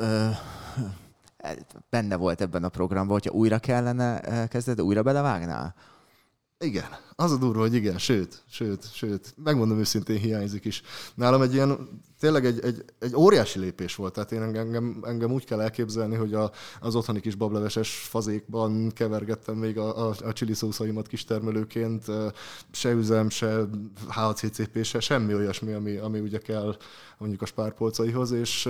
benne 1.91 2.17
volt 2.17 2.41
ebben 2.41 2.65
a 2.65 2.69
programban, 2.69 3.13
hogyha 3.13 3.31
újra 3.31 3.59
kellene 3.59 4.47
kezded, 4.49 4.81
újra 4.81 5.03
belevágnál? 5.03 5.75
Igen, 6.59 6.89
az 7.21 7.33
a 7.33 7.37
durva, 7.37 7.61
hogy 7.61 7.75
igen, 7.75 7.99
sőt, 7.99 8.43
sőt, 8.51 8.93
sőt, 8.93 9.35
megmondom 9.45 9.79
őszintén 9.79 10.19
hiányzik 10.19 10.65
is. 10.65 10.83
Nálam 11.15 11.43
egy 11.43 11.53
ilyen 11.53 11.89
tényleg 12.21 12.47
egy, 12.47 12.61
egy, 12.61 12.85
egy 12.99 13.17
óriási 13.17 13.59
lépés 13.59 13.95
volt. 13.95 14.13
Tehát 14.13 14.33
én 14.33 14.43
engem, 14.43 15.03
engem 15.03 15.33
úgy 15.33 15.45
kell 15.45 15.61
elképzelni, 15.61 16.17
hogy 16.17 16.35
a, 16.35 16.51
az 16.81 16.95
otthoni 16.95 17.21
kis 17.21 17.35
bableveses 17.35 17.91
fazékban 17.91 18.91
kevergettem 18.91 19.57
még 19.57 19.79
a, 19.79 20.09
a, 20.09 20.15
a 20.25 20.33
csili 20.33 20.55
szószaimat 20.55 21.07
kis 21.07 21.25
termelőként, 21.25 22.05
se 22.71 22.91
üzem, 22.91 23.29
se 23.29 23.61
HCCP, 24.09 24.85
se 24.85 25.01
semmi 25.01 25.35
olyasmi, 25.35 25.73
ami, 25.73 25.97
ami 25.97 26.21
ugye 26.21 26.39
kell 26.39 26.77
mondjuk 27.19 27.43
a 27.43 27.47
spárpolcaihoz, 27.47 28.31
és 28.31 28.69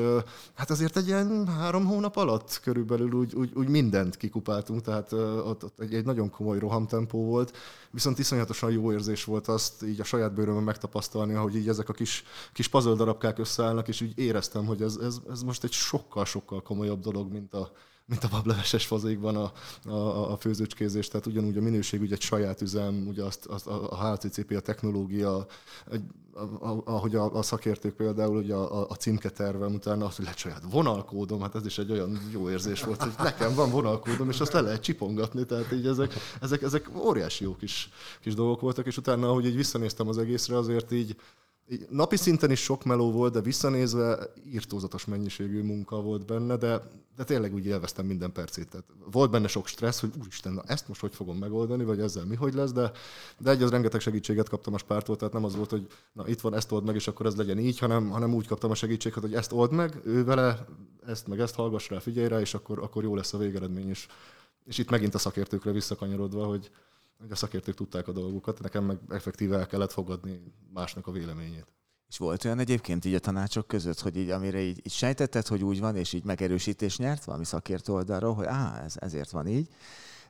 hát 0.55 0.71
azért 0.71 0.97
egy 0.97 1.07
ilyen 1.07 1.47
három 1.47 1.85
hónap 1.85 2.17
alatt 2.17 2.61
körülbelül 2.63 3.13
úgy, 3.13 3.35
úgy, 3.35 3.51
úgy 3.55 3.69
mindent 3.69 4.17
kikupáltunk, 4.17 4.81
tehát 4.81 5.13
ott, 5.13 5.65
ott 5.65 5.81
egy, 5.81 5.95
egy 5.95 6.05
nagyon 6.05 6.31
komoly 6.31 6.59
rohamtempó 6.59 7.25
volt, 7.25 7.57
viszont 7.91 8.19
iszonyatosan 8.41 8.83
jó 8.83 8.93
érzés 8.93 9.25
volt 9.25 9.49
azt 9.49 9.83
így 9.83 10.01
a 10.01 10.05
saját 10.05 10.35
bőrömön 10.35 10.63
megtapasztalni, 10.63 11.35
hogy 11.35 11.57
így 11.57 11.69
ezek 11.69 11.89
a 11.89 11.93
kis, 11.93 12.25
kis 12.53 12.69
puzzle 12.69 12.95
darabkák 12.95 13.39
összeállnak, 13.39 13.89
és 13.89 14.01
úgy 14.01 14.19
éreztem, 14.19 14.67
hogy 14.67 14.83
ez, 14.83 14.97
ez, 14.97 15.17
ez 15.31 15.43
most 15.43 15.65
egy 15.65 15.73
sokkal-sokkal 15.73 16.63
komolyabb 16.63 17.01
dolog, 17.01 17.33
mint 17.33 17.55
a, 17.55 17.73
mint 18.11 18.25
a 18.25 18.29
bableveses 18.29 18.87
fazékban 18.87 19.37
a, 19.37 19.53
a, 19.89 20.33
a 20.33 20.37
főzőcskézés, 20.37 21.09
tehát 21.09 21.27
ugyanúgy 21.27 21.57
a 21.57 21.61
minőség 21.61 22.01
ugye 22.01 22.15
egy 22.15 22.21
saját 22.21 22.61
üzem, 22.61 23.07
ugye 23.09 23.23
azt, 23.23 23.47
azt 23.47 23.67
a 23.67 24.13
HCCP, 24.13 24.51
a 24.57 24.61
technológia, 24.61 25.47
egy, 25.91 26.03
ahogy 26.85 27.15
a, 27.15 27.35
a 27.35 27.43
szakértők 27.43 27.95
például 27.95 28.37
ugye 28.37 28.55
a, 28.55 28.89
a 28.89 28.95
címketervem 28.95 29.75
utána 29.75 30.05
azt, 30.05 30.17
hogy 30.17 30.25
lehet 30.25 30.41
saját 30.41 30.63
vonalkódom, 30.71 31.41
hát 31.41 31.55
ez 31.55 31.67
is 31.67 31.79
egy 31.79 31.91
olyan 31.91 32.21
jó 32.33 32.51
érzés 32.51 32.83
volt, 32.83 33.03
hogy 33.03 33.13
nekem 33.19 33.55
van 33.55 33.71
vonalkódom, 33.71 34.29
és 34.29 34.41
azt 34.41 34.53
le 34.53 34.61
lehet 34.61 34.83
csipongatni, 34.83 35.47
tehát 35.47 35.73
így 35.73 35.87
ezek, 35.87 36.15
ezek, 36.41 36.63
ezek 36.63 36.91
óriási 36.97 37.45
jó 37.45 37.57
kis, 37.57 37.91
kis 38.21 38.35
dolgok 38.35 38.61
voltak, 38.61 38.87
és 38.87 38.97
utána, 38.97 39.29
ahogy 39.29 39.47
így 39.47 39.57
visszanéztem 39.57 40.09
az 40.09 40.19
egészre, 40.19 40.57
azért 40.57 40.93
így 40.93 41.17
napi 41.89 42.17
szinten 42.17 42.51
is 42.51 42.63
sok 42.63 42.85
meló 42.85 43.13
volt, 43.13 43.33
de 43.33 43.41
visszanézve 43.41 44.33
írtózatos 44.53 45.05
mennyiségű 45.05 45.63
munka 45.63 46.01
volt 46.01 46.27
benne, 46.27 46.57
de, 46.57 46.83
de 47.17 47.25
tényleg 47.25 47.55
úgy 47.55 47.67
élveztem 47.67 48.07
minden 48.07 48.33
percét. 48.33 48.69
Tehát 48.69 48.87
volt 49.11 49.31
benne 49.31 49.49
sok 49.49 49.67
stressz, 49.67 50.01
hogy 50.01 50.13
úristen, 50.21 50.53
na 50.53 50.63
ezt 50.67 50.89
most 50.89 51.01
hogy 51.01 51.15
fogom 51.15 51.39
megoldani, 51.39 51.85
vagy 51.85 52.01
ezzel 52.01 52.25
mi 52.25 52.35
hogy 52.35 52.55
lesz, 52.55 52.73
de, 52.73 52.91
de 53.39 53.51
egy 53.51 53.63
az 53.63 53.71
rengeteg 53.71 54.01
segítséget 54.01 54.49
kaptam 54.49 54.75
a 54.75 54.79
spártól, 54.79 55.17
tehát 55.17 55.33
nem 55.33 55.45
az 55.45 55.57
volt, 55.57 55.71
hogy 55.71 55.87
na 56.13 56.29
itt 56.29 56.41
van, 56.41 56.55
ezt 56.55 56.73
old 56.73 56.85
meg, 56.85 56.95
és 56.95 57.09
akkor 57.09 57.27
ez 57.27 57.37
legyen 57.37 57.59
így, 57.59 57.79
hanem, 57.79 58.09
hanem 58.09 58.35
úgy 58.35 58.47
kaptam 58.47 58.71
a 58.71 58.75
segítséget, 58.75 59.21
hogy 59.21 59.35
ezt 59.35 59.53
old 59.53 59.73
meg, 59.73 60.01
ő 60.05 60.25
vele, 60.25 60.67
ezt 61.07 61.27
meg 61.27 61.41
ezt 61.41 61.55
hallgass 61.55 61.89
rá, 61.89 61.99
figyelj 61.99 62.29
rá, 62.29 62.41
és 62.41 62.55
akkor, 62.55 62.79
akkor 62.79 63.03
jó 63.03 63.15
lesz 63.15 63.33
a 63.33 63.39
végeredmény 63.39 63.91
is. 63.91 64.07
És 64.65 64.79
itt 64.79 64.91
megint 64.91 65.15
a 65.15 65.19
szakértőkre 65.19 65.73
visszakanyarodva, 65.73 66.45
hogy, 66.45 66.71
hogy 67.21 67.31
a 67.31 67.35
szakértők 67.35 67.75
tudták 67.75 68.09
a 68.09 68.13
dolgukat, 68.13 68.61
nekem 68.61 68.85
meg 68.85 68.99
effektíve 69.09 69.59
el 69.59 69.67
kellett 69.67 69.93
fogadni 69.93 70.41
másnak 70.73 71.07
a 71.07 71.13
véleményét. 71.13 71.67
És 72.09 72.19
volt 72.19 72.45
olyan 72.45 72.59
egyébként 72.59 73.05
így 73.05 73.15
a 73.15 73.19
tanácsok 73.19 73.67
között, 73.67 74.01
hogy 74.01 74.17
így, 74.17 74.31
amire 74.31 74.61
így, 74.61 74.79
így 74.83 74.93
sejtetted, 74.93 75.47
hogy 75.47 75.65
úgy 75.65 75.81
van, 75.81 75.97
és 75.97 76.13
így 76.13 76.25
megerősítés 76.25 76.99
nyert 76.99 77.25
valami 77.25 77.45
szakértő 77.45 77.93
oldalról, 77.93 78.35
hogy 78.35 78.47
á, 78.47 78.83
ez, 78.85 78.95
ezért 78.99 79.31
van 79.31 79.47
így, 79.47 79.69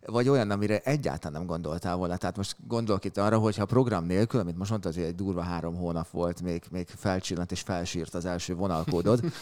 vagy 0.06 0.28
olyan, 0.28 0.50
amire 0.50 0.78
egyáltalán 0.78 1.38
nem 1.38 1.46
gondoltál 1.46 1.96
volna. 1.96 2.16
Tehát 2.16 2.36
most 2.36 2.56
gondolok 2.66 3.04
itt 3.04 3.16
arra, 3.16 3.38
hogy 3.38 3.56
ha 3.56 3.64
program 3.64 4.04
nélkül, 4.04 4.40
amit 4.40 4.56
most 4.56 4.70
mondtad, 4.70 4.94
hogy 4.94 5.02
egy 5.02 5.14
durva 5.14 5.42
három 5.42 5.74
hónap 5.74 6.10
volt, 6.10 6.42
még, 6.42 6.62
még 6.70 6.88
felcsillant 6.88 7.52
és 7.52 7.60
felsírt 7.60 8.14
az 8.14 8.24
első 8.24 8.54
vonalkódod, 8.54 9.20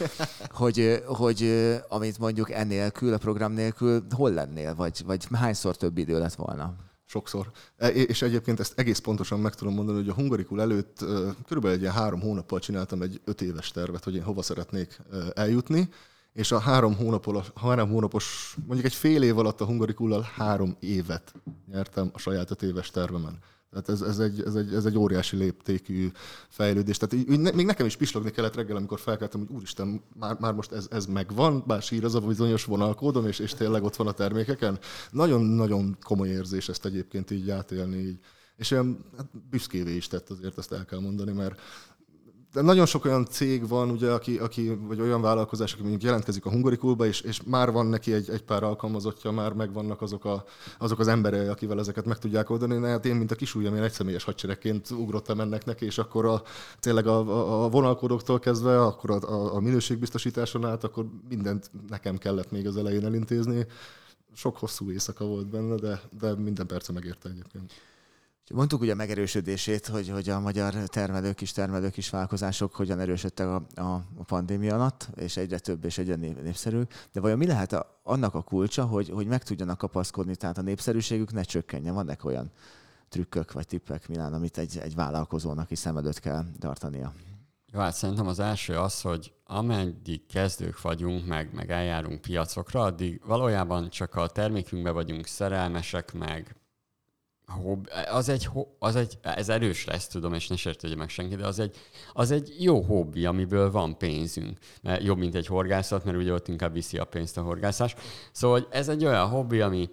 hogy, 0.49 1.03
hogy 1.05 1.43
amit 1.87 2.19
mondjuk 2.19 2.51
enélkül, 2.51 3.13
a 3.13 3.17
program 3.17 3.51
nélkül, 3.51 4.05
hol 4.09 4.31
lennél, 4.31 4.75
vagy, 4.75 5.03
vagy 5.05 5.27
hányszor 5.33 5.75
több 5.75 5.97
idő 5.97 6.19
lett 6.19 6.35
volna? 6.35 6.88
Sokszor. 7.09 7.51
E, 7.77 7.87
és 7.87 8.21
egyébként 8.21 8.59
ezt 8.59 8.79
egész 8.79 8.99
pontosan 8.99 9.39
meg 9.39 9.55
tudom 9.55 9.73
mondani, 9.73 9.97
hogy 9.97 10.09
a 10.09 10.13
hungarikul 10.13 10.61
előtt 10.61 10.97
körülbelül 11.45 11.77
egy 11.77 11.81
ilyen 11.81 11.93
három 11.93 12.19
hónappal 12.19 12.59
csináltam 12.59 13.01
egy 13.01 13.21
öt 13.25 13.41
éves 13.41 13.71
tervet, 13.71 14.03
hogy 14.03 14.15
én 14.15 14.23
hova 14.23 14.41
szeretnék 14.41 15.01
eljutni, 15.33 15.89
és 16.33 16.51
a 16.51 16.59
három, 16.59 16.95
hónapol, 16.95 17.43
három 17.55 17.89
hónapos, 17.89 18.55
mondjuk 18.65 18.85
egy 18.85 18.93
fél 18.93 19.23
év 19.23 19.37
alatt 19.37 19.61
a 19.61 19.65
hungarikullal 19.65 20.27
három 20.35 20.75
évet 20.79 21.33
nyertem 21.71 22.09
a 22.13 22.17
saját 22.17 22.51
öt 22.51 22.61
éves 22.61 22.89
tervemen. 22.89 23.37
Tehát 23.71 23.89
ez, 23.89 24.01
ez, 24.01 24.19
egy, 24.19 24.41
ez, 24.41 24.55
egy, 24.55 24.73
ez 24.73 24.85
egy 24.85 24.97
óriási 24.97 25.35
léptékű 25.35 26.11
fejlődés. 26.47 26.97
Tehát 26.97 27.27
így, 27.27 27.39
még 27.53 27.65
nekem 27.65 27.85
is 27.85 27.95
pislogni 27.95 28.31
kellett 28.31 28.55
reggel, 28.55 28.75
amikor 28.75 28.99
felkeltem, 28.99 29.39
hogy 29.39 29.55
úristen, 29.55 30.01
már, 30.19 30.37
már 30.39 30.53
most 30.53 30.71
ez, 30.71 30.87
ez 30.91 31.05
megvan, 31.05 31.63
bár 31.67 31.81
sír 31.81 32.03
az 32.03 32.15
a 32.15 32.19
bizonyos 32.19 32.65
vonalkódom, 32.65 33.27
és, 33.27 33.39
és 33.39 33.53
tényleg 33.53 33.83
ott 33.83 33.95
van 33.95 34.07
a 34.07 34.11
termékeken. 34.11 34.79
Nagyon-nagyon 35.11 35.97
komoly 36.03 36.27
érzés 36.27 36.69
ezt 36.69 36.85
egyébként 36.85 37.31
így 37.31 37.49
átélni. 37.49 37.97
Így. 37.97 38.19
És 38.55 38.71
olyan 38.71 39.05
hát 39.17 39.27
büszkévé 39.49 39.95
is 39.95 40.07
tett 40.07 40.29
azért, 40.29 40.57
ezt 40.57 40.71
el 40.71 40.85
kell 40.85 40.99
mondani, 40.99 41.31
mert 41.31 41.59
de 42.53 42.61
nagyon 42.61 42.85
sok 42.85 43.05
olyan 43.05 43.25
cég 43.25 43.67
van, 43.67 43.89
ugye, 43.89 44.11
aki, 44.11 44.37
aki, 44.37 44.77
vagy 44.81 45.01
olyan 45.01 45.21
vállalkozás, 45.21 45.71
aki 45.73 45.81
mondjuk 45.81 46.03
jelentkezik 46.03 46.45
a 46.45 46.49
Hungarikulba, 46.49 47.05
és, 47.05 47.21
és 47.21 47.41
már 47.45 47.71
van 47.71 47.85
neki 47.85 48.13
egy, 48.13 48.29
egy 48.29 48.43
pár 48.43 48.63
alkalmazottja, 48.63 49.31
már 49.31 49.53
megvannak 49.53 50.01
azok, 50.01 50.25
a, 50.25 50.43
azok 50.77 50.99
az 50.99 51.07
emberei, 51.07 51.47
akivel 51.47 51.79
ezeket 51.79 52.05
meg 52.05 52.17
tudják 52.17 52.49
oldani. 52.49 52.87
Hát 52.87 53.05
én, 53.05 53.15
mint 53.15 53.31
a 53.31 53.35
kis 53.35 53.55
ujjam, 53.55 53.75
én 53.75 53.83
egyszemélyes 53.83 54.23
hadseregként 54.23 54.89
ugrottam 54.89 55.39
ennek 55.39 55.65
neki, 55.65 55.85
és 55.85 55.97
akkor 55.97 56.25
a, 56.25 56.41
tényleg 56.79 57.07
a, 57.07 57.19
a, 57.19 57.63
a 57.63 57.69
vonalkódoktól 57.69 58.39
kezdve, 58.39 58.81
akkor 58.81 59.11
a, 59.11 59.31
a, 59.31 59.55
a 59.55 59.59
minőségbiztosításon 59.59 60.65
át, 60.65 60.83
akkor 60.83 61.05
mindent 61.29 61.71
nekem 61.89 62.17
kellett 62.17 62.51
még 62.51 62.67
az 62.67 62.77
elején 62.77 63.05
elintézni. 63.05 63.65
Sok 64.33 64.57
hosszú 64.57 64.91
éjszaka 64.91 65.25
volt 65.25 65.49
benne, 65.49 65.75
de, 65.75 66.01
de 66.19 66.35
minden 66.35 66.67
perce 66.67 66.91
megérte 66.91 67.29
egyébként. 67.29 67.73
Mondtuk 68.53 68.81
ugye 68.81 68.91
a 68.91 68.95
megerősödését, 68.95 69.87
hogy, 69.87 70.09
hogy 70.09 70.29
a 70.29 70.39
magyar 70.39 70.73
termelők 70.73 71.41
is, 71.41 71.51
termelők 71.51 71.97
is 71.97 72.09
vállalkozások 72.09 72.75
hogyan 72.75 72.99
erősödtek 72.99 73.47
a, 73.47 73.65
a, 73.75 73.93
a 74.17 74.23
pandémia 74.25 74.75
alatt, 74.75 75.09
és 75.15 75.37
egyre 75.37 75.59
több 75.59 75.83
és 75.85 75.97
egyre 75.97 76.15
népszerű. 76.15 76.81
De 77.11 77.19
vajon 77.19 77.37
mi 77.37 77.45
lehet 77.45 77.73
a, 77.73 77.99
annak 78.03 78.33
a 78.33 78.41
kulcsa, 78.41 78.85
hogy, 78.85 79.09
hogy 79.09 79.27
meg 79.27 79.43
tudjanak 79.43 79.77
kapaszkodni, 79.77 80.35
tehát 80.35 80.57
a 80.57 80.61
népszerűségük 80.61 81.33
ne 81.33 81.41
csökkenjen? 81.41 81.93
Vannak 81.93 82.25
olyan 82.25 82.51
trükkök 83.09 83.51
vagy 83.51 83.67
tippek, 83.67 84.07
Milán, 84.07 84.33
amit 84.33 84.57
egy, 84.57 84.77
egy 84.77 84.95
vállalkozónak 84.95 85.71
is 85.71 85.79
szem 85.79 85.97
előtt 85.97 86.19
kell 86.19 86.43
tartania? 86.59 87.13
Jó, 87.71 87.79
hát 87.79 87.95
szerintem 87.95 88.27
az 88.27 88.39
első 88.39 88.77
az, 88.77 89.01
hogy 89.01 89.33
ameddig 89.45 90.25
kezdők 90.25 90.81
vagyunk, 90.81 91.25
meg, 91.27 91.53
meg 91.53 91.71
eljárunk 91.71 92.21
piacokra, 92.21 92.81
addig 92.81 93.21
valójában 93.25 93.89
csak 93.89 94.15
a 94.15 94.27
termékünkbe 94.27 94.91
vagyunk 94.91 95.25
szerelmesek, 95.25 96.13
meg 96.13 96.58
hobb, 97.49 97.89
az 98.11 98.29
egy, 98.29 98.49
az 98.79 98.95
egy, 98.95 99.17
ez 99.21 99.49
erős 99.49 99.85
lesz, 99.85 100.07
tudom, 100.07 100.33
és 100.33 100.47
ne 100.47 100.55
sértődje 100.55 100.97
meg 100.97 101.09
senki, 101.09 101.35
de 101.35 101.47
az 101.47 101.59
egy, 101.59 101.75
az 102.13 102.31
egy 102.31 102.55
jó 102.59 102.81
hobbi, 102.81 103.25
amiből 103.25 103.71
van 103.71 103.97
pénzünk. 103.97 104.57
Mert 104.81 105.03
jobb, 105.03 105.17
mint 105.17 105.35
egy 105.35 105.47
horgászat, 105.47 106.03
mert 106.05 106.17
ugye 106.17 106.33
ott 106.33 106.47
inkább 106.47 106.73
viszi 106.73 106.97
a 106.97 107.05
pénzt 107.05 107.37
a 107.37 107.41
horgászás. 107.41 107.95
Szóval 108.31 108.67
ez 108.71 108.89
egy 108.89 109.05
olyan 109.05 109.27
hobbi, 109.27 109.61
ami 109.61 109.89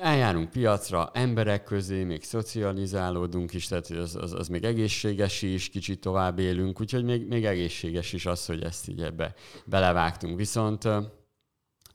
eljárunk 0.00 0.50
piacra, 0.50 1.10
emberek 1.12 1.64
közé, 1.64 2.04
még 2.04 2.22
szocializálódunk 2.22 3.52
is, 3.52 3.66
tehát 3.66 3.90
az, 3.90 4.16
az, 4.16 4.32
az 4.32 4.48
még 4.48 4.64
egészséges 4.64 5.42
is, 5.42 5.68
kicsit 5.68 6.00
tovább 6.00 6.38
élünk, 6.38 6.80
úgyhogy 6.80 7.04
még, 7.04 7.26
még 7.28 7.44
egészséges 7.44 8.12
is 8.12 8.26
az, 8.26 8.46
hogy 8.46 8.62
ezt 8.62 8.88
így 8.88 9.02
ebbe 9.02 9.34
belevágtunk. 9.64 10.36
Viszont 10.36 10.88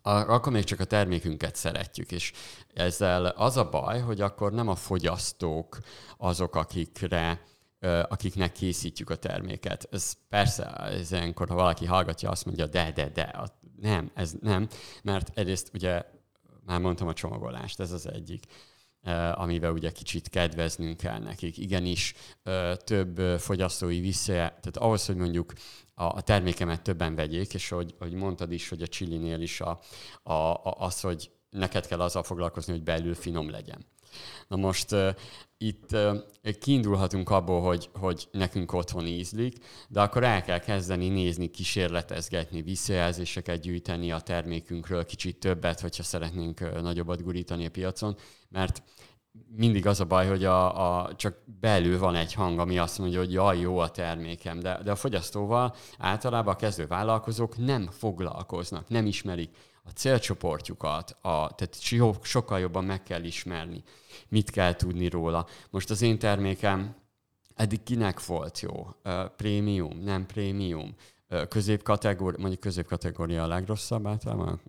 akkor 0.06 0.52
még 0.52 0.64
csak 0.64 0.80
a 0.80 0.86
termékünket 0.86 1.56
szeretjük, 1.56 2.12
és 2.12 2.32
ezzel 2.74 3.26
az 3.26 3.58
a 3.58 3.70
baj, 3.70 4.00
hogy 4.00 4.22
akkor 4.22 4.52
nem 4.52 4.68
a 4.68 4.76
fogyasztók 4.76 5.78
azok, 6.18 6.56
akikre 6.56 7.42
akiknek 8.08 8.52
készítjük 8.52 9.10
a 9.10 9.16
terméket. 9.16 9.88
Ez 9.92 10.14
persze, 10.30 10.66
ez 10.76 11.12
ilyenkor, 11.12 11.50
ha 11.50 11.56
valaki 11.56 11.86
hallgatja, 11.86 12.30
azt 12.30 12.46
mondja, 12.46 12.68
de, 12.68 12.92
de, 12.92 13.10
de, 13.10 13.44
nem, 13.82 14.12
ez 14.14 14.34
nem, 14.42 14.68
mert 15.04 15.38
egyrészt 15.38 15.70
ugye 15.74 16.04
már 16.66 16.80
mondtam 16.80 17.08
a 17.08 17.14
csomagolást, 17.14 17.80
ez 17.80 17.92
az 17.92 18.10
egyik 18.10 18.44
amivel 19.34 19.72
ugye 19.72 19.92
kicsit 19.92 20.30
kedveznünk 20.30 20.98
kell 20.98 21.20
nekik. 21.20 21.58
Igenis, 21.58 22.14
több 22.78 23.40
fogyasztói 23.40 24.00
vissza, 24.00 24.32
tehát 24.34 24.78
ahhoz, 24.78 25.06
hogy 25.06 25.16
mondjuk 25.16 25.54
a, 25.96 26.22
termékemet 26.22 26.82
többen 26.82 27.16
vegyék, 27.16 27.54
és 27.54 27.70
hogy, 27.70 27.96
hogy 28.00 28.14
mondtad 28.14 28.52
is, 28.52 28.70
hogy 28.70 28.82
a 28.82 28.88
csilinél 28.88 29.42
is 29.42 29.62
a, 29.62 29.80
a, 30.24 30.34
a, 30.34 30.76
az, 30.78 31.02
hogy 31.02 31.32
neked 31.50 31.88
kell 31.88 32.02
azzal 32.02 32.24
foglalkozni, 32.24 32.74
hogy 32.74 32.84
belül 32.84 33.16
finom 33.16 33.50
legyen. 33.50 33.86
Na 34.48 34.56
most 34.56 34.92
uh, 34.92 35.10
itt 35.58 35.92
uh, 35.92 36.18
kiindulhatunk 36.60 37.30
abból, 37.30 37.62
hogy, 37.62 37.90
hogy 37.94 38.28
nekünk 38.32 38.74
otthon 38.74 39.08
ízlik, 39.08 39.56
de 39.90 40.02
akkor 40.02 40.24
el 40.24 40.44
kell 40.44 40.60
kezdeni 40.60 41.10
nézni, 41.10 41.50
kísérletezgetni, 41.50 42.62
visszajelzéseket 42.62 43.62
gyűjteni 43.62 44.12
a 44.12 44.20
termékünkről, 44.20 45.06
kicsit 45.06 45.40
többet, 45.40 45.80
hogyha 45.80 46.04
szeretnénk 46.04 46.62
uh, 46.62 46.82
nagyobbat 46.82 47.24
gurítani 47.24 47.66
a 47.66 47.70
piacon, 47.70 48.18
mert 48.50 48.84
mindig 49.56 49.88
az 49.88 50.00
a 50.00 50.06
baj, 50.06 50.28
hogy 50.28 50.44
a, 50.44 51.00
a, 51.04 51.16
csak 51.16 51.38
belül 51.60 52.00
van 52.00 52.16
egy 52.16 52.34
hang, 52.34 52.60
ami 52.60 52.78
azt 52.78 53.00
mondja, 53.00 53.20
hogy 53.20 53.32
jaj, 53.32 53.60
jó 53.60 53.78
a 53.78 53.90
termékem, 53.90 54.60
de, 54.60 54.80
de 54.84 54.92
a 54.92 54.96
fogyasztóval 54.96 55.76
általában 55.98 56.54
a 56.54 56.58
kezdő 56.58 56.88
vállalkozók 56.88 57.58
nem 57.58 57.88
foglalkoznak, 57.92 58.88
nem 58.88 59.06
ismerik 59.06 59.50
a 59.84 59.90
célcsoportjukat, 59.90 61.18
a, 61.22 61.56
tehát 61.56 61.78
sokkal 62.22 62.60
jobban 62.60 62.84
meg 62.84 63.04
kell 63.04 63.24
ismerni, 63.24 63.84
mit 64.28 64.50
kell 64.50 64.76
tudni 64.76 65.10
róla. 65.10 65.46
Most 65.70 65.90
az 65.90 66.02
én 66.02 66.20
termékem 66.20 66.96
eddig 67.56 67.84
kinek 67.84 68.26
volt 68.26 68.60
jó? 68.60 68.88
Prémium, 69.36 70.00
nem 70.04 70.26
prémium? 70.26 70.96
Középkategória, 71.50 72.40
mondjuk 72.40 72.62
középkategória 72.62 73.44
a 73.44 73.48
legrosszabb 73.48 74.08
általában, 74.08 74.62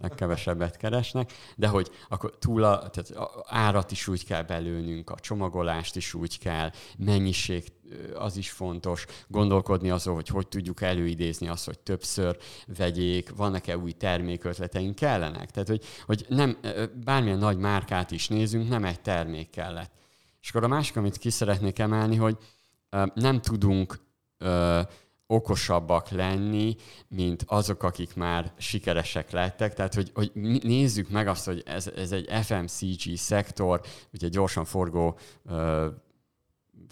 legkevesebbet 0.00 0.76
keresnek, 0.76 1.32
de 1.56 1.68
hogy 1.68 1.90
akkor 2.08 2.38
túl 2.38 2.64
a, 2.64 2.90
tehát 2.90 3.10
a 3.10 3.44
árat 3.46 3.90
is 3.90 4.08
úgy 4.08 4.24
kell 4.24 4.42
belőnünk, 4.42 5.10
a 5.10 5.18
csomagolást 5.18 5.96
is 5.96 6.14
úgy 6.14 6.38
kell, 6.38 6.70
mennyiség 6.98 7.72
az 8.14 8.36
is 8.36 8.50
fontos, 8.50 9.06
gondolkodni 9.28 9.90
azon, 9.90 10.14
hogy 10.14 10.28
hogy 10.28 10.48
tudjuk 10.48 10.82
előidézni 10.82 11.48
azt, 11.48 11.66
hogy 11.66 11.78
többször 11.78 12.38
vegyék, 12.76 13.36
vannak-e 13.36 13.78
új 13.78 13.92
termékötleteink, 13.92 14.94
kellenek. 14.94 15.50
Tehát, 15.50 15.68
hogy, 15.68 15.84
hogy 16.06 16.26
nem, 16.28 16.58
bármilyen 17.04 17.38
nagy 17.38 17.58
márkát 17.58 18.10
is 18.10 18.28
nézünk, 18.28 18.68
nem 18.68 18.84
egy 18.84 19.00
termék 19.00 19.50
kellett. 19.50 19.92
És 20.40 20.48
akkor 20.48 20.64
a 20.64 20.68
másik, 20.68 20.96
amit 20.96 21.16
ki 21.16 21.30
szeretnék 21.30 21.78
emelni, 21.78 22.16
hogy 22.16 22.36
nem 23.14 23.40
tudunk 23.40 24.00
okosabbak 25.30 26.08
lenni, 26.08 26.76
mint 27.08 27.44
azok, 27.46 27.82
akik 27.82 28.14
már 28.14 28.52
sikeresek 28.58 29.30
lettek. 29.30 29.74
Tehát, 29.74 29.94
hogy, 29.94 30.10
hogy 30.14 30.30
nézzük 30.62 31.08
meg 31.08 31.28
azt, 31.28 31.44
hogy 31.46 31.62
ez, 31.66 31.90
ez 31.96 32.12
egy 32.12 32.28
FMCG 32.42 33.16
szektor, 33.16 33.80
ugye 34.12 34.28
gyorsan 34.28 34.64
forgó 34.64 35.18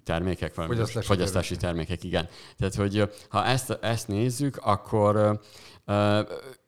termékek, 0.05 0.55
vagy 0.55 0.66
fogyasztási, 0.66 1.07
fogyasztási 1.07 1.57
termékek, 1.57 2.05
igen. 2.05 2.29
Tehát, 2.57 2.74
hogy 2.74 3.11
ha 3.29 3.44
ezt, 3.44 3.70
ezt 3.70 4.09
nézzük, 4.09 4.57
akkor 4.57 5.40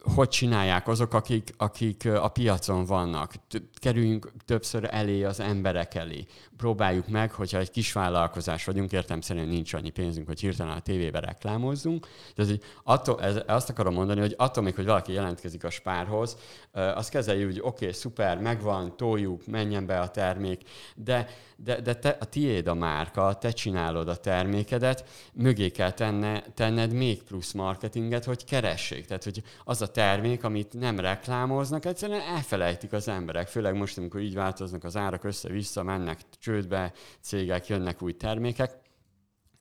hogy 0.03 0.29
csinálják 0.29 0.89
azok, 0.89 1.15
akik, 1.15 1.55
akik 1.57 2.05
a 2.07 2.29
piacon 2.29 2.85
vannak. 2.85 3.33
Kerüljünk 3.75 4.33
többször 4.45 4.89
elé 4.91 5.25
az 5.25 5.41
emberek 5.41 5.95
elé. 5.95 6.27
Próbáljuk 6.57 7.09
meg, 7.09 7.33
hogyha 7.33 7.59
egy 7.59 7.71
kis 7.71 7.93
vállalkozás 7.93 8.65
vagyunk, 8.65 8.93
értem 8.93 9.21
szerint 9.21 9.49
nincs 9.49 9.73
annyi 9.73 9.91
pénzünk, 9.91 10.27
hogy 10.27 10.41
hirtelen 10.41 10.77
a 10.77 10.81
tévébe 10.81 11.21
reklámozzunk. 11.21 12.07
De 12.35 12.43
ez, 12.43 12.51
attól, 12.83 13.23
ez, 13.23 13.41
azt 13.47 13.71
akarom 13.71 13.95
mondani, 13.95 14.21
hogy 14.21 14.35
attól 14.37 14.63
még, 14.63 14.75
hogy 14.75 14.85
valaki 14.85 15.13
jelentkezik 15.13 15.65
a 15.65 15.71
spárhoz, 15.71 16.37
azt 16.73 17.11
kezeljük, 17.11 17.51
hogy 17.51 17.61
oké, 17.61 17.69
okay, 17.69 17.93
szuper, 17.93 18.39
megvan, 18.39 18.97
toljuk, 18.97 19.47
menjen 19.47 19.87
be 19.87 20.01
a 20.01 20.11
termék, 20.11 20.63
de, 20.97 21.29
de, 21.57 21.81
de 21.81 21.95
te, 21.95 22.17
a 22.21 22.25
tiéd 22.25 22.67
a 22.67 22.75
márka, 22.75 23.35
te 23.35 23.51
csinálod 23.51 24.09
a 24.09 24.17
termékedet, 24.17 25.05
mögé 25.33 25.69
kell 25.69 25.93
tenne, 25.93 26.45
tenned 26.55 26.93
még 26.93 27.23
plusz 27.23 27.53
marketinget, 27.53 28.25
hogy 28.25 28.45
keressék. 28.45 29.07
Tehát, 29.07 29.25
hogy 29.25 29.43
az 29.65 29.83
a 29.83 29.90
termék, 29.91 30.45
amit 30.45 30.73
nem 30.73 31.01
reklámoznak, 31.01 31.85
egyszerűen 31.85 32.21
elfelejtik 32.21 32.93
az 32.93 33.09
emberek, 33.09 33.49
főleg 33.49 33.77
most, 33.77 33.99
amikor 33.99 34.21
így 34.21 34.35
változnak 34.35 34.85
az 34.85 34.97
árak 34.97 35.25
össze-vissza, 35.25 35.83
mennek 35.83 36.21
csődbe, 36.39 36.93
cégek, 37.21 37.67
jönnek 37.67 38.03
új 38.03 38.17
termékek. 38.17 38.71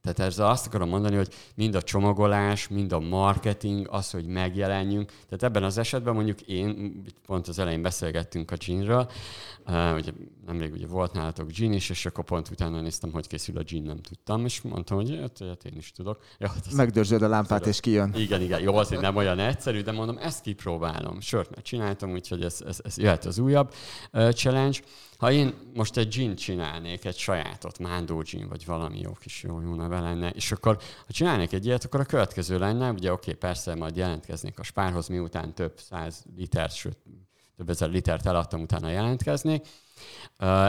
Tehát 0.01 0.19
ezzel 0.19 0.47
azt 0.47 0.67
akarom 0.67 0.89
mondani, 0.89 1.15
hogy 1.15 1.33
mind 1.55 1.75
a 1.75 1.81
csomagolás, 1.81 2.67
mind 2.67 2.91
a 2.91 2.99
marketing, 2.99 3.87
az, 3.91 4.11
hogy 4.11 4.25
megjelenjünk. 4.25 5.09
Tehát 5.09 5.43
ebben 5.43 5.63
az 5.63 5.77
esetben 5.77 6.13
mondjuk 6.13 6.41
én, 6.41 7.01
pont 7.25 7.47
az 7.47 7.59
elején 7.59 7.81
beszélgettünk 7.81 8.51
a 8.51 8.55
ginről, 8.55 9.09
uh, 9.67 9.95
ugye 9.95 10.11
nemrég 10.45 10.71
ugye 10.71 10.87
volt 10.87 11.13
nálatok 11.13 11.51
gin 11.51 11.73
is, 11.73 11.89
és 11.89 12.05
akkor 12.05 12.23
pont 12.23 12.49
utána 12.49 12.81
néztem, 12.81 13.11
hogy 13.11 13.27
készül 13.27 13.57
a 13.57 13.63
gin, 13.63 13.83
nem 13.83 14.01
tudtam, 14.01 14.45
és 14.45 14.61
mondtam, 14.61 14.97
hogy 14.97 15.17
hát, 15.19 15.37
hát 15.47 15.65
én 15.65 15.77
is 15.77 15.91
tudok. 15.91 16.23
Ja, 16.37 16.47
hát 16.47 16.73
Megdörzsöd 16.73 17.21
a 17.21 17.27
lámpát, 17.27 17.59
tudok. 17.59 17.73
és 17.73 17.79
kijön. 17.79 18.13
Igen, 18.15 18.41
igen, 18.41 18.61
jó, 18.61 18.75
azért 18.75 19.01
nem 19.01 19.15
olyan 19.15 19.39
egyszerű, 19.39 19.81
de 19.81 19.91
mondom, 19.91 20.17
ezt 20.17 20.41
kipróbálom. 20.41 21.19
Sört 21.19 21.49
már 21.49 21.61
csináltam, 21.61 22.11
úgyhogy 22.11 22.43
ez, 22.43 22.61
ez, 22.67 22.79
ez 22.83 22.97
jöhet 22.97 23.25
az 23.25 23.39
újabb 23.39 23.73
uh, 24.13 24.31
challenge. 24.31 24.79
Ha 25.19 25.31
én 25.31 25.53
most 25.73 25.97
egy 25.97 26.07
gin 26.07 26.35
csinálnék, 26.35 27.05
egy 27.05 27.17
sajátot, 27.17 27.79
mándó 27.79 28.21
gin, 28.21 28.47
vagy 28.47 28.65
valami 28.65 28.99
jó 28.99 29.11
kis 29.11 29.43
jó, 29.43 29.61
jó 29.61 29.75
neve 29.75 29.99
lenne, 29.99 30.29
és 30.29 30.51
akkor 30.51 30.77
ha 31.05 31.13
csinálnék 31.13 31.51
egy 31.53 31.65
ilyet, 31.65 31.83
akkor 31.83 31.99
a 31.99 32.05
következő 32.05 32.57
lenne, 32.59 32.91
ugye 32.91 33.11
oké, 33.11 33.29
okay, 33.29 33.33
persze 33.33 33.75
majd 33.75 33.95
jelentkeznék 33.95 34.59
a 34.59 34.63
spárhoz, 34.63 35.07
miután 35.07 35.53
több 35.53 35.79
száz 35.79 36.25
liter, 36.35 36.69
sőt 36.69 36.97
több 37.57 37.69
ezer 37.69 37.89
litert 37.89 38.25
eladtam, 38.25 38.61
utána 38.61 38.89
jelentkeznék. 38.89 39.67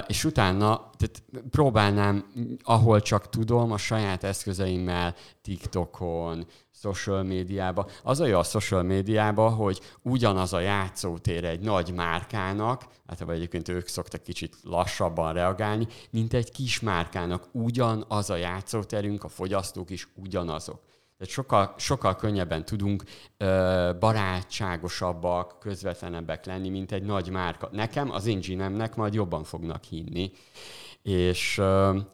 És 0.07 0.24
utána 0.24 0.91
tehát 0.99 1.22
próbálnám, 1.51 2.33
ahol 2.62 3.01
csak 3.01 3.28
tudom, 3.28 3.72
a 3.72 3.76
saját 3.76 4.24
eszközeimmel, 4.24 5.14
TikTokon, 5.43 6.47
social 6.72 7.22
médiába. 7.22 7.87
Az 8.03 8.20
a 8.20 8.26
jó 8.26 8.39
a 8.39 8.43
social 8.43 8.83
médiába, 8.83 9.49
hogy 9.49 9.81
ugyanaz 10.03 10.53
a 10.53 10.61
játszótér 10.61 11.45
egy 11.45 11.61
nagy 11.61 11.93
márkának, 11.95 12.85
hát 13.07 13.31
egyébként 13.31 13.68
ők 13.68 13.87
szoktak 13.87 14.22
kicsit 14.22 14.57
lassabban 14.62 15.33
reagálni, 15.33 15.87
mint 16.11 16.35
egy 16.35 16.51
kis 16.51 16.81
márkának. 16.81 17.49
Ugyanaz 17.53 18.31
a 18.31 18.37
játszóterünk, 18.37 19.24
a 19.24 19.28
fogyasztók 19.28 19.91
is 19.91 20.09
ugyanazok. 20.14 20.89
Tehát 21.21 21.35
sokkal, 21.35 21.75
sokkal 21.77 22.16
könnyebben 22.16 22.64
tudunk 22.64 23.03
ö, 23.37 23.91
barátságosabbak, 23.99 25.59
közvetlenebbek 25.59 26.45
lenni, 26.45 26.68
mint 26.68 26.93
egy 26.93 27.03
nagy 27.03 27.31
márka. 27.31 27.68
Nekem, 27.73 28.11
az 28.11 28.27
én 28.27 28.43
zsinemnek 28.43 28.97
majd 28.97 29.14
jobban 29.14 29.45
fognak 29.45 29.85
hinni 29.85 30.33
és 31.03 31.61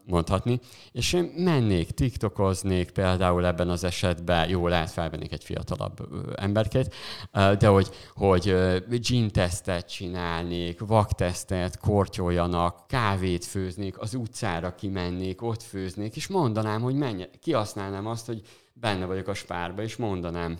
mondhatni, 0.04 0.60
és 0.92 1.12
én 1.12 1.32
mennék, 1.36 1.90
tiktokoznék 1.90 2.90
például 2.90 3.46
ebben 3.46 3.68
az 3.68 3.84
esetben, 3.84 4.48
jó, 4.48 4.68
lehet 4.68 4.90
felvennék 4.90 5.32
egy 5.32 5.44
fiatalabb 5.44 6.08
emberkét, 6.36 6.94
de 7.32 7.66
hogy, 7.66 7.90
hogy 8.14 8.54
gin 9.00 9.30
tesztet 9.30 9.90
csinálnék, 9.90 10.80
vaktesztet, 10.80 11.78
kortyoljanak, 11.78 12.86
kávét 12.86 13.44
főznék, 13.44 13.98
az 13.98 14.14
utcára 14.14 14.74
kimennék, 14.74 15.42
ott 15.42 15.62
főznék, 15.62 16.16
és 16.16 16.26
mondanám, 16.26 16.80
hogy 16.80 16.94
menj, 16.94 17.24
kihasználnám 17.40 18.06
azt, 18.06 18.26
hogy 18.26 18.42
benne 18.72 19.04
vagyok 19.04 19.28
a 19.28 19.34
spárba, 19.34 19.82
és 19.82 19.96
mondanám. 19.96 20.58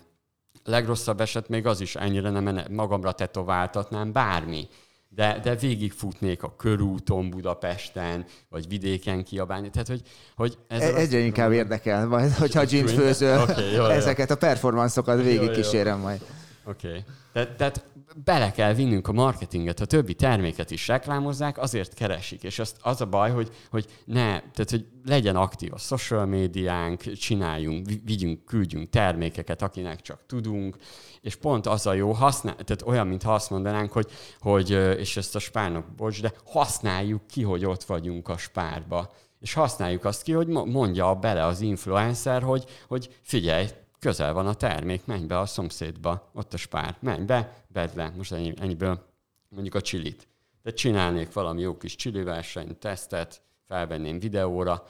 Legrosszabb 0.65 1.21
eset 1.21 1.49
még 1.49 1.67
az 1.67 1.81
is, 1.81 1.97
ennyire 1.97 2.31
nem 2.31 2.61
magamra 2.71 3.13
tetováltatnám, 3.13 4.13
bármi 4.13 4.69
de, 5.17 5.41
de 5.43 5.55
végigfutnék 5.55 6.43
a 6.43 6.55
körúton 6.57 7.31
Budapesten, 7.31 8.25
vagy 8.49 8.69
vidéken 8.69 9.25
kiabálni. 9.25 9.71
Tehát, 9.71 9.89
hogy, 9.89 10.03
hogy 10.35 10.59
ez 10.69 10.83
e- 10.83 10.95
Egyre 10.95 11.19
inkább 11.19 11.53
érdekel 11.53 12.07
majd, 12.07 12.33
hogyha 12.33 12.65
gin 12.65 12.87
főzöl, 12.87 13.41
okay, 13.41 13.73
jó, 13.73 13.85
ezeket 13.85 14.31
a 14.31 14.37
performanszokat 14.37 15.23
végig 15.23 15.51
kísérem 15.51 15.99
majd. 15.99 16.21
Oké. 16.67 17.05
Okay. 17.33 17.55
Tehát, 17.57 17.85
bele 18.25 18.51
kell 18.51 18.75
vinnünk 18.75 19.09
a 19.09 19.13
marketinget, 19.13 19.81
a 19.81 19.85
többi 19.85 20.15
terméket 20.15 20.71
is 20.71 20.89
reklámozzák, 20.89 21.59
azért 21.59 21.95
keresik. 21.95 22.43
És 22.43 22.59
azt, 22.59 22.77
az 22.81 23.01
a 23.01 23.07
baj, 23.07 23.31
hogy, 23.31 23.51
hogy 23.71 23.87
ne, 24.05 24.25
tehát 24.25 24.71
hogy 24.71 24.87
legyen 25.05 25.37
aktív 25.37 25.73
a 25.73 25.79
social 25.79 26.27
médiánk, 26.27 27.13
csináljunk, 27.13 27.87
vigyünk, 28.05 28.45
küldjünk 28.45 28.91
termékeket, 28.91 29.63
akinek 29.63 30.01
csak 30.01 30.27
tudunk, 30.27 30.77
és 31.21 31.35
pont 31.35 31.67
az 31.67 31.87
a 31.87 31.93
jó, 31.93 32.13
használ, 32.13 32.55
tehát 32.55 32.83
olyan, 32.87 33.07
mintha 33.07 33.35
azt 33.35 33.51
mondanánk, 33.51 33.93
hogy, 33.93 34.11
hogy 34.41 34.71
és 34.99 35.17
ezt 35.17 35.35
a 35.35 35.39
spárnak, 35.39 35.95
bocs, 35.95 36.21
de 36.21 36.33
használjuk 36.45 37.27
ki, 37.27 37.43
hogy 37.43 37.65
ott 37.65 37.85
vagyunk 37.85 38.29
a 38.29 38.37
spárba. 38.37 39.15
És 39.41 39.53
használjuk 39.53 40.05
azt 40.05 40.23
ki, 40.23 40.33
hogy 40.33 40.47
mondja 40.47 41.15
bele 41.15 41.45
az 41.45 41.61
influencer, 41.61 42.43
hogy, 42.43 42.65
hogy 42.89 43.19
figyelj, 43.23 43.67
közel 43.99 44.33
van 44.33 44.47
a 44.47 44.55
termék, 44.55 45.07
menj 45.07 45.25
be 45.25 45.39
a 45.39 45.47
szomszédba, 45.47 46.31
ott 46.33 46.55
a 46.55 46.57
spár, 46.57 46.97
menj 47.01 47.25
be, 47.25 47.65
vedd 47.73 47.91
le, 47.95 48.13
most 48.17 48.33
ennyi, 48.33 48.55
ennyiből 48.61 49.07
mondjuk 49.49 49.75
a 49.75 49.81
csilit. 49.81 50.29
De 50.63 50.73
csinálnék 50.73 51.33
valami 51.33 51.61
jó 51.61 51.77
kis 51.77 51.97
csili 51.97 52.23
verseny, 52.23 52.79
tesztet, 52.79 53.43
felvenném 53.67 54.19
videóra, 54.19 54.87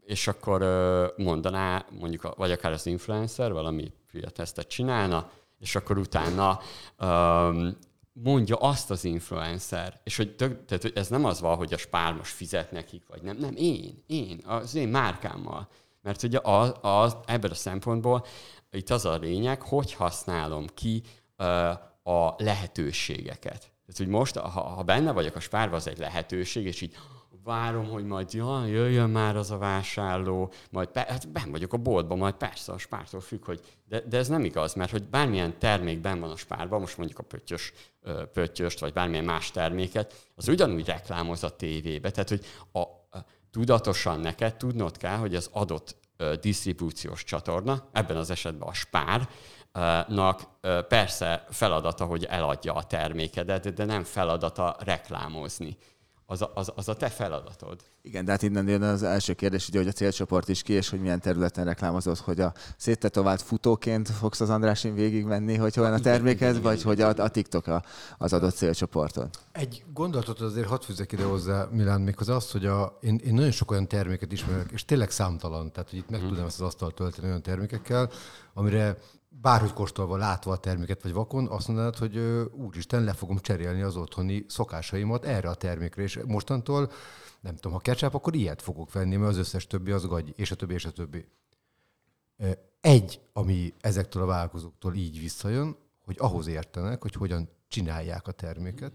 és 0.00 0.26
akkor 0.26 0.64
mondaná, 1.16 1.86
mondjuk, 1.98 2.34
vagy 2.36 2.50
akár 2.50 2.72
az 2.72 2.86
influencer 2.86 3.52
valami 3.52 3.92
hülye 4.10 4.30
tesztet 4.30 4.68
csinálna, 4.68 5.30
és 5.58 5.74
akkor 5.74 5.98
utána 5.98 6.60
um, 7.00 7.76
mondja 8.12 8.56
azt 8.56 8.90
az 8.90 9.04
influencer, 9.04 10.00
és 10.04 10.16
hogy, 10.16 10.36
tök, 10.36 10.64
tehát, 10.64 10.82
hogy 10.82 10.92
ez 10.94 11.08
nem 11.08 11.24
az 11.24 11.40
van, 11.40 11.56
hogy 11.56 11.72
a 11.72 11.78
spár 11.78 12.14
most 12.14 12.32
fizet 12.32 12.72
nekik, 12.72 13.06
vagy 13.06 13.22
nem, 13.22 13.36
nem, 13.36 13.54
én, 13.56 14.02
én, 14.06 14.40
az 14.44 14.74
én 14.74 14.88
márkámmal. 14.88 15.68
Mert 16.06 16.22
ugye 16.22 16.38
az, 16.42 16.74
az, 16.80 17.16
ebből 17.26 17.50
a 17.50 17.54
szempontból 17.54 18.24
itt 18.70 18.90
az 18.90 19.04
a 19.04 19.16
lényeg, 19.16 19.62
hogy 19.62 19.92
használom 19.92 20.66
ki 20.74 21.02
a 22.02 22.34
lehetőségeket. 22.36 23.58
Tehát, 23.58 23.96
hogy 23.96 24.08
most, 24.08 24.36
ha, 24.36 24.60
ha 24.60 24.82
benne 24.82 25.12
vagyok 25.12 25.36
a 25.36 25.40
spárba, 25.40 25.76
az 25.76 25.88
egy 25.88 25.98
lehetőség, 25.98 26.66
és 26.66 26.80
így 26.80 26.96
várom, 27.44 27.88
hogy 27.88 28.04
majd 28.04 28.32
ja, 28.32 28.66
jöjjön 28.66 29.10
már 29.10 29.36
az 29.36 29.50
a 29.50 29.58
vásárló, 29.58 30.52
majd 30.70 30.88
pe- 30.88 31.08
hát 31.08 31.28
ben 31.28 31.50
vagyok 31.50 31.72
a 31.72 31.76
boltban, 31.76 32.18
majd 32.18 32.34
persze 32.34 32.72
a 32.72 32.78
spártól 32.78 33.20
függ, 33.20 33.44
hogy 33.44 33.60
de, 33.88 34.00
de 34.00 34.16
ez 34.16 34.28
nem 34.28 34.44
igaz, 34.44 34.74
mert 34.74 34.90
hogy 34.90 35.02
bármilyen 35.08 35.58
termék 35.58 36.00
ben 36.00 36.20
van 36.20 36.30
a 36.30 36.36
spárban, 36.36 36.80
most 36.80 36.96
mondjuk 36.96 37.18
a 37.18 37.22
pöttyös, 37.22 37.72
pöttyöst, 38.32 38.80
vagy 38.80 38.92
bármilyen 38.92 39.24
más 39.24 39.50
terméket, 39.50 40.14
az 40.34 40.48
ugyanúgy 40.48 40.86
reklámoz 40.86 41.44
a 41.44 41.56
tévébe. 41.56 42.10
Tehát, 42.10 42.28
hogy 42.28 42.44
a 42.72 43.05
tudatosan 43.56 44.20
neked 44.20 44.56
tudnod 44.56 44.96
kell, 44.96 45.16
hogy 45.16 45.34
az 45.34 45.50
adott 45.52 45.96
disztribúciós 46.40 47.24
csatorna, 47.24 47.88
ebben 47.92 48.16
az 48.16 48.30
esetben 48.30 48.68
a 48.68 48.72
spár, 48.72 49.28
nak 50.08 50.42
persze 50.88 51.44
feladata, 51.50 52.04
hogy 52.04 52.24
eladja 52.24 52.74
a 52.74 52.84
termékedet, 52.84 53.74
de 53.74 53.84
nem 53.84 54.04
feladata 54.04 54.76
reklámozni 54.78 55.76
az 56.26 56.42
a, 56.42 56.50
az, 56.54 56.72
az 56.74 56.88
a 56.88 56.94
te 56.94 57.08
feladatod. 57.08 57.80
Igen, 58.02 58.24
de 58.24 58.30
hát 58.30 58.42
innen 58.42 58.68
jön 58.68 58.82
az 58.82 59.02
első 59.02 59.32
kérdés, 59.32 59.68
ugye, 59.68 59.78
hogy 59.78 59.88
a 59.88 59.92
célcsoport 59.92 60.48
is 60.48 60.62
ki, 60.62 60.72
és 60.72 60.88
hogy 60.88 61.00
milyen 61.00 61.20
területen 61.20 61.64
reklámozod, 61.64 62.18
hogy 62.18 62.40
a 62.40 62.52
széttetovált 62.76 63.42
futóként 63.42 64.08
fogsz 64.08 64.40
az 64.40 64.50
Andrásin 64.50 64.94
végigmenni, 64.94 65.56
hogy 65.56 65.78
olyan 65.78 65.92
a 65.92 65.98
terméked, 65.98 66.62
vagy 66.62 66.82
hogy 66.82 67.00
a, 67.00 67.08
a 67.08 67.28
TikTok 67.28 67.66
a, 67.66 67.82
az 68.18 68.32
adott 68.32 68.54
célcsoporton. 68.54 69.30
Egy 69.52 69.84
gondolatot 69.92 70.40
azért 70.40 70.68
hadd 70.68 70.82
fűzek 70.82 71.12
ide 71.12 71.24
hozzá, 71.24 71.68
Milán, 71.70 72.00
még 72.00 72.14
az 72.18 72.28
az, 72.28 72.50
hogy 72.50 72.66
a, 72.66 72.98
én, 73.00 73.20
én 73.24 73.34
nagyon 73.34 73.50
sok 73.50 73.70
olyan 73.70 73.88
terméket 73.88 74.32
ismerek, 74.32 74.70
és 74.72 74.84
tényleg 74.84 75.10
számtalan, 75.10 75.72
tehát 75.72 75.90
hogy 75.90 75.98
itt 75.98 76.10
meg 76.10 76.20
hmm. 76.20 76.28
tudom 76.28 76.44
ezt 76.44 76.60
az 76.60 76.66
asztalt 76.66 76.94
tölteni 76.94 77.26
olyan 77.26 77.42
termékekkel, 77.42 78.10
amire 78.54 78.98
bárhogy 79.40 79.72
kóstolva, 79.72 80.16
látva 80.16 80.52
a 80.52 80.56
terméket, 80.56 81.02
vagy 81.02 81.12
vakon, 81.12 81.46
azt 81.46 81.68
mondanád, 81.68 81.96
hogy 81.96 82.18
úristen, 82.52 83.04
le 83.04 83.12
fogom 83.12 83.38
cserélni 83.38 83.82
az 83.82 83.96
otthoni 83.96 84.44
szokásaimat 84.48 85.24
erre 85.24 85.48
a 85.48 85.54
termékre, 85.54 86.02
és 86.02 86.20
mostantól, 86.26 86.90
nem 87.40 87.54
tudom, 87.54 87.72
ha 87.72 87.78
ketchup, 87.78 88.14
akkor 88.14 88.34
ilyet 88.34 88.62
fogok 88.62 88.92
venni, 88.92 89.16
mert 89.16 89.30
az 89.30 89.36
összes 89.36 89.66
többi 89.66 89.90
az 89.90 90.06
gagy, 90.06 90.32
és 90.36 90.50
a 90.50 90.54
többi, 90.54 90.74
és 90.74 90.84
a 90.84 90.90
többi. 90.90 91.26
Egy, 92.80 93.20
ami 93.32 93.74
ezektől 93.80 94.22
a 94.22 94.26
vállalkozóktól 94.26 94.94
így 94.94 95.20
visszajön, 95.20 95.76
hogy 96.04 96.16
ahhoz 96.18 96.46
értenek, 96.46 97.02
hogy 97.02 97.14
hogyan 97.14 97.48
csinálják 97.68 98.26
a 98.26 98.32
terméket, 98.32 98.92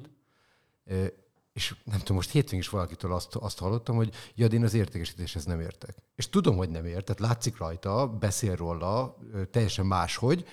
és 1.53 1.75
nem 1.83 1.99
tudom, 1.99 2.15
most 2.15 2.31
hétvégén 2.31 2.59
is 2.59 2.69
valakitől 2.69 3.13
azt, 3.13 3.35
azt 3.35 3.59
hallottam, 3.59 3.95
hogy 3.95 4.13
ja, 4.35 4.45
én 4.45 4.63
az 4.63 4.73
értékesítéshez 4.73 5.45
nem 5.45 5.59
értek. 5.59 5.95
És 6.15 6.29
tudom, 6.29 6.55
hogy 6.55 6.69
nem 6.69 6.85
ért, 6.85 7.05
tehát 7.05 7.21
látszik 7.21 7.57
rajta, 7.57 8.07
beszél 8.07 8.55
róla, 8.55 9.17
teljesen 9.51 9.85
máshogy. 9.85 10.45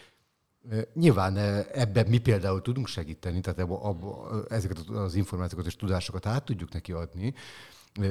Nyilván 0.94 1.36
ebben 1.72 2.06
mi 2.06 2.18
például 2.18 2.62
tudunk 2.62 2.86
segíteni, 2.86 3.40
tehát 3.40 3.58
ebbe, 3.58 3.74
abba, 3.74 4.28
ezeket 4.48 4.78
az 4.78 5.14
információkat 5.14 5.66
és 5.66 5.76
tudásokat 5.76 6.26
át 6.26 6.44
tudjuk 6.44 6.72
neki 6.72 6.92
adni, 6.92 7.34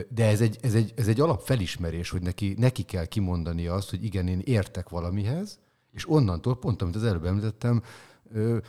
de 0.10 0.26
ez 0.26 0.42
egy, 0.42 0.58
ez 0.62 0.74
egy, 0.74 0.94
ez 0.96 1.08
egy 1.08 1.20
alapfelismerés, 1.20 2.10
hogy 2.10 2.22
neki, 2.22 2.56
neki 2.58 2.84
kell 2.84 3.06
kimondani 3.06 3.68
azt, 3.68 3.90
hogy 3.90 4.04
igen, 4.04 4.28
én 4.28 4.42
értek 4.46 4.90
valamihez, 4.90 5.60
és 5.92 6.10
onnantól, 6.10 6.60
pont 6.60 6.82
amit 6.82 6.96
az 6.96 7.04
előbb 7.04 7.26
említettem, 7.26 7.84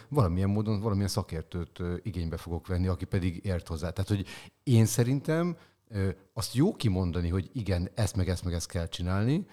valamilyen 0.08 0.48
módon 0.48 0.80
valamilyen 0.80 1.08
szakértőt 1.08 1.78
igénybe 2.02 2.36
fogok 2.36 2.66
venni, 2.66 2.86
aki 2.86 3.04
pedig 3.04 3.44
ért 3.44 3.68
hozzá. 3.68 3.90
Tehát, 3.90 4.10
hogy 4.10 4.26
én 4.62 4.86
szerintem 4.86 5.56
azt 6.32 6.54
jó 6.54 6.74
kimondani, 6.74 7.28
hogy 7.28 7.50
igen, 7.52 7.90
ezt 7.94 8.16
meg 8.16 8.28
ezt 8.28 8.44
meg 8.44 8.54
ezt 8.54 8.68
kell 8.68 8.88
csinálni, 8.88 9.46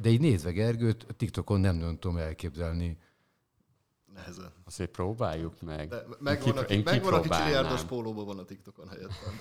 de 0.00 0.08
így 0.08 0.20
nézve 0.20 0.50
Gergőt, 0.50 1.06
TikTokon 1.16 1.60
nem 1.60 1.76
nagyon 1.76 1.98
tudom 1.98 2.16
elképzelni, 2.16 2.98
nehezen. 4.20 4.52
Azért 4.66 4.90
próbáljuk 4.90 5.60
meg. 5.60 5.88
De 5.88 6.04
megvan, 6.18 6.56
aki, 6.56 6.82
megvan 6.84 7.14
aki 7.14 7.28
csiliárdos 7.28 7.82
pólóban 7.82 8.26
van 8.26 8.38
a 8.38 8.44
TikTokon 8.44 8.88
helyettem. 8.88 9.32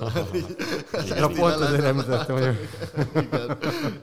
Na 1.19 1.27
pont 1.27 1.53
azért 1.53 1.81
nem 1.81 1.95
hogy... 2.27 2.57
igen, 3.13 3.57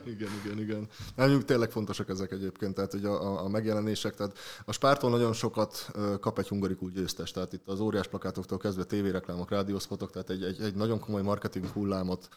igen, 0.05 0.29
igen, 0.43 0.59
igen. 0.59 0.87
Nem, 1.15 1.41
tényleg 1.41 1.71
fontosak 1.71 2.09
ezek 2.09 2.31
egyébként, 2.31 2.73
tehát 2.73 2.91
hogy 2.91 3.05
a, 3.05 3.43
a, 3.43 3.47
megjelenések, 3.47 4.15
tehát 4.15 4.37
a 4.65 4.71
Spártól 4.71 5.09
nagyon 5.09 5.33
sokat 5.33 5.91
kap 6.19 6.39
egy 6.39 6.47
hungarikú 6.47 6.89
győztes, 6.89 7.31
tehát 7.31 7.53
itt 7.53 7.67
az 7.67 7.79
óriás 7.79 8.07
plakátoktól 8.07 8.57
kezdve 8.57 8.83
tévéreklámok, 8.83 9.49
rádiószpotok, 9.49 10.11
tehát 10.11 10.29
egy, 10.29 10.43
egy, 10.43 10.61
egy 10.61 10.75
nagyon 10.75 10.99
komoly 10.99 11.21
marketing 11.21 11.65
hullámot 11.67 12.29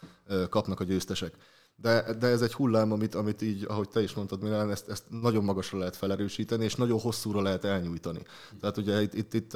kapnak 0.49 0.79
a 0.79 0.83
győztesek 0.83 1.33
De, 1.81 2.13
de 2.19 2.27
ez 2.27 2.41
egy 2.41 2.53
hullám, 2.53 2.91
amit, 2.91 3.15
amit 3.15 3.41
így, 3.41 3.65
ahogy 3.67 3.89
te 3.89 4.01
is 4.01 4.13
mondtad, 4.13 4.41
Milán, 4.41 4.71
ezt, 4.71 4.89
ezt 4.89 5.03
nagyon 5.09 5.43
magasra 5.43 5.77
lehet 5.77 5.95
felerősíteni, 5.95 6.63
és 6.63 6.75
nagyon 6.75 6.99
hosszúra 6.99 7.41
lehet 7.41 7.65
elnyújtani. 7.65 8.21
Tehát 8.59 8.77
ugye 8.77 9.01
itt, 9.01 9.13
itt, 9.13 9.33
itt 9.33 9.53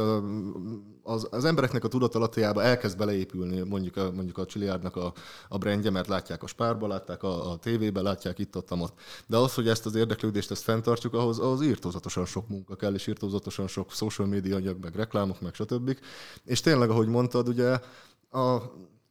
az, 1.03 1.27
az 1.31 1.45
embereknek 1.45 1.83
a 1.83 1.87
tudatalattjába 1.87 2.63
elkezd 2.63 2.97
beleépülni 2.97 3.59
mondjuk 3.61 3.97
a, 3.97 4.11
mondjuk 4.11 4.37
a 4.37 4.45
Csiliárdnak 4.45 4.95
a, 4.95 5.13
a 5.49 5.57
brandje, 5.57 5.89
mert 5.89 6.07
látják 6.07 6.43
a 6.43 6.47
spárba, 6.47 6.87
látják 6.87 7.23
a, 7.23 7.51
a 7.51 7.57
tévébe, 7.57 8.01
látják 8.01 8.39
itt 8.39 8.55
ott, 8.57 8.71
ott. 8.71 8.93
De 9.27 9.37
az, 9.37 9.53
hogy 9.53 9.67
ezt 9.67 9.85
az 9.85 9.95
érdeklődést 9.95 10.51
ezt 10.51 10.63
fenntartjuk, 10.63 11.13
ahhoz, 11.13 11.39
ahhoz 11.39 11.61
írtózatosan 11.61 12.25
sok 12.25 12.47
munka 12.47 12.75
kell, 12.75 12.93
és 12.93 13.07
írtózatosan 13.07 13.67
sok 13.67 13.91
social 13.91 14.27
media 14.27 14.55
anyag, 14.55 14.77
meg 14.81 14.95
reklámok, 14.95 15.41
meg 15.41 15.53
stb. 15.53 15.97
És 16.43 16.61
tényleg, 16.61 16.89
ahogy 16.89 17.07
mondtad, 17.07 17.47
ugye 17.47 17.79
a 18.31 18.61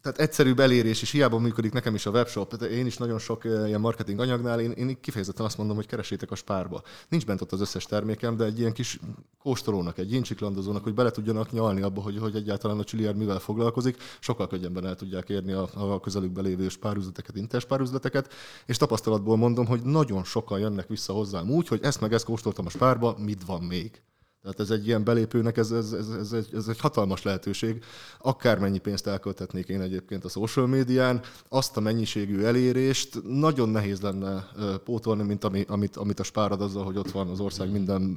tehát 0.05 0.19
egyszerűbb 0.19 0.61
elérés, 0.61 1.03
és 1.03 1.11
hiába 1.11 1.39
működik 1.39 1.73
nekem 1.73 1.95
is 1.95 2.07
a 2.07 2.11
webshop, 2.11 2.57
tehát 2.57 2.75
én 2.75 2.87
is 2.87 2.97
nagyon 2.97 3.19
sok 3.19 3.45
eh, 3.45 3.67
ilyen 3.67 3.81
marketing 3.81 4.21
anyagnál, 4.21 4.61
én, 4.61 4.71
én 4.71 5.01
kifejezetten 5.01 5.45
azt 5.45 5.57
mondom, 5.57 5.77
hogy 5.77 5.87
keresétek 5.87 6.31
a 6.31 6.35
spárba. 6.35 6.83
Nincs 7.09 7.27
bent 7.27 7.41
ott 7.41 7.53
az 7.53 7.61
összes 7.61 7.85
termékem, 7.85 8.37
de 8.37 8.45
egy 8.45 8.59
ilyen 8.59 8.73
kis 8.73 8.99
kóstolónak, 9.43 9.99
egy 9.99 10.13
incsiklandozónak, 10.13 10.83
hogy 10.83 10.95
bele 10.95 11.11
tudjanak 11.11 11.53
nyalni 11.53 11.83
abba, 11.83 12.01
hogy, 12.01 12.19
hogy 12.19 12.37
egyáltalán 12.37 12.79
a 12.79 12.85
Csiliard 12.85 13.17
mivel 13.17 13.39
foglalkozik, 13.39 13.97
sokkal 14.21 14.47
könnyebben 14.47 14.87
el 14.87 14.97
tudják 14.97 15.29
érni 15.29 15.53
a, 15.53 15.69
a 15.75 16.01
közelükbe 16.01 16.41
lévő 16.41 16.69
spárüzleteket, 16.69 17.37
interspárüzleteket, 17.37 18.33
és 18.67 18.77
tapasztalatból 18.77 19.37
mondom, 19.37 19.67
hogy 19.67 19.83
nagyon 19.83 20.25
sokan 20.25 20.59
jönnek 20.59 20.89
vissza 20.89 21.13
hozzám 21.13 21.51
úgy, 21.51 21.69
hogy 21.69 21.81
ezt 21.83 22.01
meg 22.01 22.13
ezt 22.13 22.25
kóstoltam 22.25 22.67
a 22.67 22.71
spárba, 22.71 23.17
mit 23.19 23.45
van 23.45 23.63
még. 23.63 24.03
Tehát 24.45 24.61
ez 24.61 24.71
egy 24.71 24.87
ilyen 24.87 25.05
belépőnek, 25.05 25.57
ez, 25.57 25.71
ez, 25.71 25.93
ez, 25.93 26.09
ez, 26.09 26.33
egy, 26.33 26.49
ez 26.53 26.69
egy 26.69 26.81
hatalmas 26.81 27.23
lehetőség. 27.23 27.85
Akármennyi 28.19 28.79
pénzt 28.79 29.07
elkölthetnék 29.07 29.69
én 29.69 29.81
egyébként 29.81 30.25
a 30.25 30.29
social 30.29 30.67
médián, 30.67 31.21
azt 31.49 31.77
a 31.77 31.81
mennyiségű 31.81 32.43
elérést 32.43 33.23
nagyon 33.29 33.69
nehéz 33.69 34.01
lenne 34.01 34.49
pótolni, 34.85 35.23
mint 35.23 35.45
ami, 35.45 35.65
amit, 35.69 35.97
amit 35.97 36.21
a 36.21 36.23
spárad 36.23 36.61
azzal, 36.61 36.85
hogy 36.85 36.97
ott 36.97 37.11
van 37.11 37.29
az 37.29 37.41
ország 37.41 37.71
minden 37.71 38.17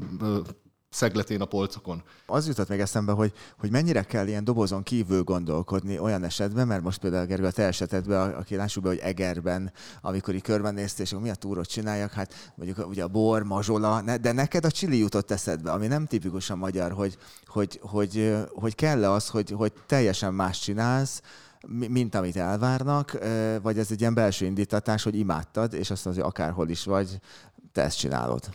szegletén 0.90 1.42
a 1.42 1.46
polcokon. 1.46 2.04
Az 2.26 2.48
jutott 2.48 2.68
még 2.68 2.80
eszembe, 2.80 3.12
hogy, 3.12 3.34
hogy 3.60 3.72
mennyire 3.72 4.04
kell 4.04 4.28
ilyen 4.28 4.44
dobozon 4.44 4.84
kívül 4.84 5.24
gondolkodni 5.24 6.00
olyan 6.00 6.24
esetben, 6.24 6.68
mert 6.68 6.84
most 6.84 7.00
például 7.00 7.26
Gergő 7.26 7.46
a 7.46 7.52
te 7.52 7.64
esetedben, 7.64 8.34
aki 8.34 8.56
lássuk 8.56 8.84
be, 8.84 8.90
hogy 8.90 8.98
Egerben, 8.98 9.72
amikor 10.02 10.36
így 10.36 10.42
körbenéztél, 10.42 11.06
és 11.06 11.16
mi 11.22 11.30
a 11.30 11.36
túrot 11.36 11.68
csináljak, 11.68 12.12
hát 12.12 12.54
mondjuk 12.56 12.88
ugye 12.88 13.04
a 13.04 13.08
bor, 13.08 13.44
mazsola, 13.44 14.02
de 14.22 14.32
neked 14.32 14.66
a 14.66 14.72
csili 14.72 14.98
jutott 14.98 15.32
eszedbe, 15.32 15.72
ami 15.72 15.88
nem 15.88 16.06
tipikusan 16.06 16.58
magyar, 16.58 16.92
hogy, 16.92 17.18
hogy, 17.46 17.80
hogy, 17.82 18.36
hogy 18.50 18.76
kell 18.76 19.06
az, 19.06 19.28
hogy, 19.28 19.52
hogy 19.52 19.74
teljesen 19.86 20.34
más 20.34 20.60
csinálsz, 20.60 21.22
mint 21.68 22.16
amit 22.16 22.36
elvárnak, 22.36 23.18
vagy 23.62 23.78
ez 23.78 23.92
egy 23.92 24.00
ilyen 24.00 24.14
belső 24.14 24.46
indítatás, 24.46 25.04
hogy 25.04 25.16
imádtad, 25.16 25.74
és 25.74 25.92
azt 25.92 26.06
az, 26.06 26.16
hogy 26.16 26.24
akárhol 26.24 26.70
is 26.70 26.84
vagy, 26.84 27.20
te 27.72 27.82
ezt 27.82 27.98
csinálod. 27.98 28.50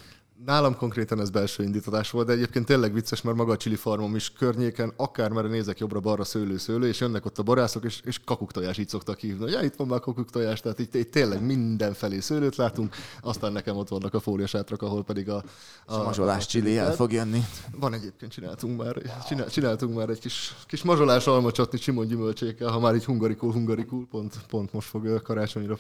Nálam 0.45 0.77
konkrétan 0.77 1.21
ez 1.21 1.31
belső 1.31 1.63
indítatás 1.63 2.11
volt, 2.11 2.27
de 2.27 2.33
egyébként 2.33 2.67
tényleg 2.67 2.93
vicces, 2.93 3.23
mert 3.23 3.37
maga 3.37 3.53
a 3.53 3.57
chili 3.57 3.77
farmom 3.77 4.17
is 4.17 4.33
környéken, 4.33 4.93
akármerre 4.97 5.49
nézek 5.49 5.79
jobbra-balra 5.79 6.25
szőlő-szőlő, 6.25 6.89
és 6.89 7.01
jönnek 7.01 7.27
ott 7.27 7.39
a 7.39 7.43
borászok, 7.43 7.85
és, 7.85 8.01
és 8.05 8.21
kakuktojás 8.25 8.79
így 8.79 8.89
szoktak 8.89 9.19
hívni. 9.19 9.51
Ja, 9.51 9.61
itt 9.61 9.75
van 9.75 9.87
már 9.87 10.01
kakuktojás, 10.01 10.61
tehát 10.61 10.79
itt, 10.79 10.95
itt 10.95 11.11
tényleg 11.11 11.45
mindenfelé 11.45 12.21
szőlőt 12.21 12.57
látunk, 12.57 12.95
aztán 13.21 13.53
nekem 13.53 13.77
ott 13.77 13.89
vannak 13.89 14.15
a 14.15 14.21
fóliasátrak, 14.21 14.83
ahol 14.83 15.05
pedig 15.05 15.29
a... 15.29 15.45
A, 15.87 15.95
a 15.95 16.03
mazsolás 16.03 16.47
chili 16.47 16.79
el 16.79 16.93
fog 16.93 17.13
jönni. 17.13 17.41
Van 17.79 17.95
egyébként, 17.95 18.33
csináltunk 18.33 18.83
már, 18.83 18.97
csinál, 19.29 19.49
csináltunk 19.49 19.97
már 19.97 20.09
egy 20.09 20.19
kis, 20.19 20.55
kis 20.67 20.83
mazsolás 20.83 21.27
almacsatni 21.27 21.79
csimon 21.79 22.07
gyümölcsékkel, 22.07 22.71
ha 22.71 22.81
már 22.81 22.95
így 22.95 23.05
hungarikul, 23.05 23.53
hungarikul, 23.53 24.07
pont, 24.11 24.35
pont 24.49 24.73
most 24.73 24.89
fog 24.89 25.23
karácsonyra. 25.23 25.79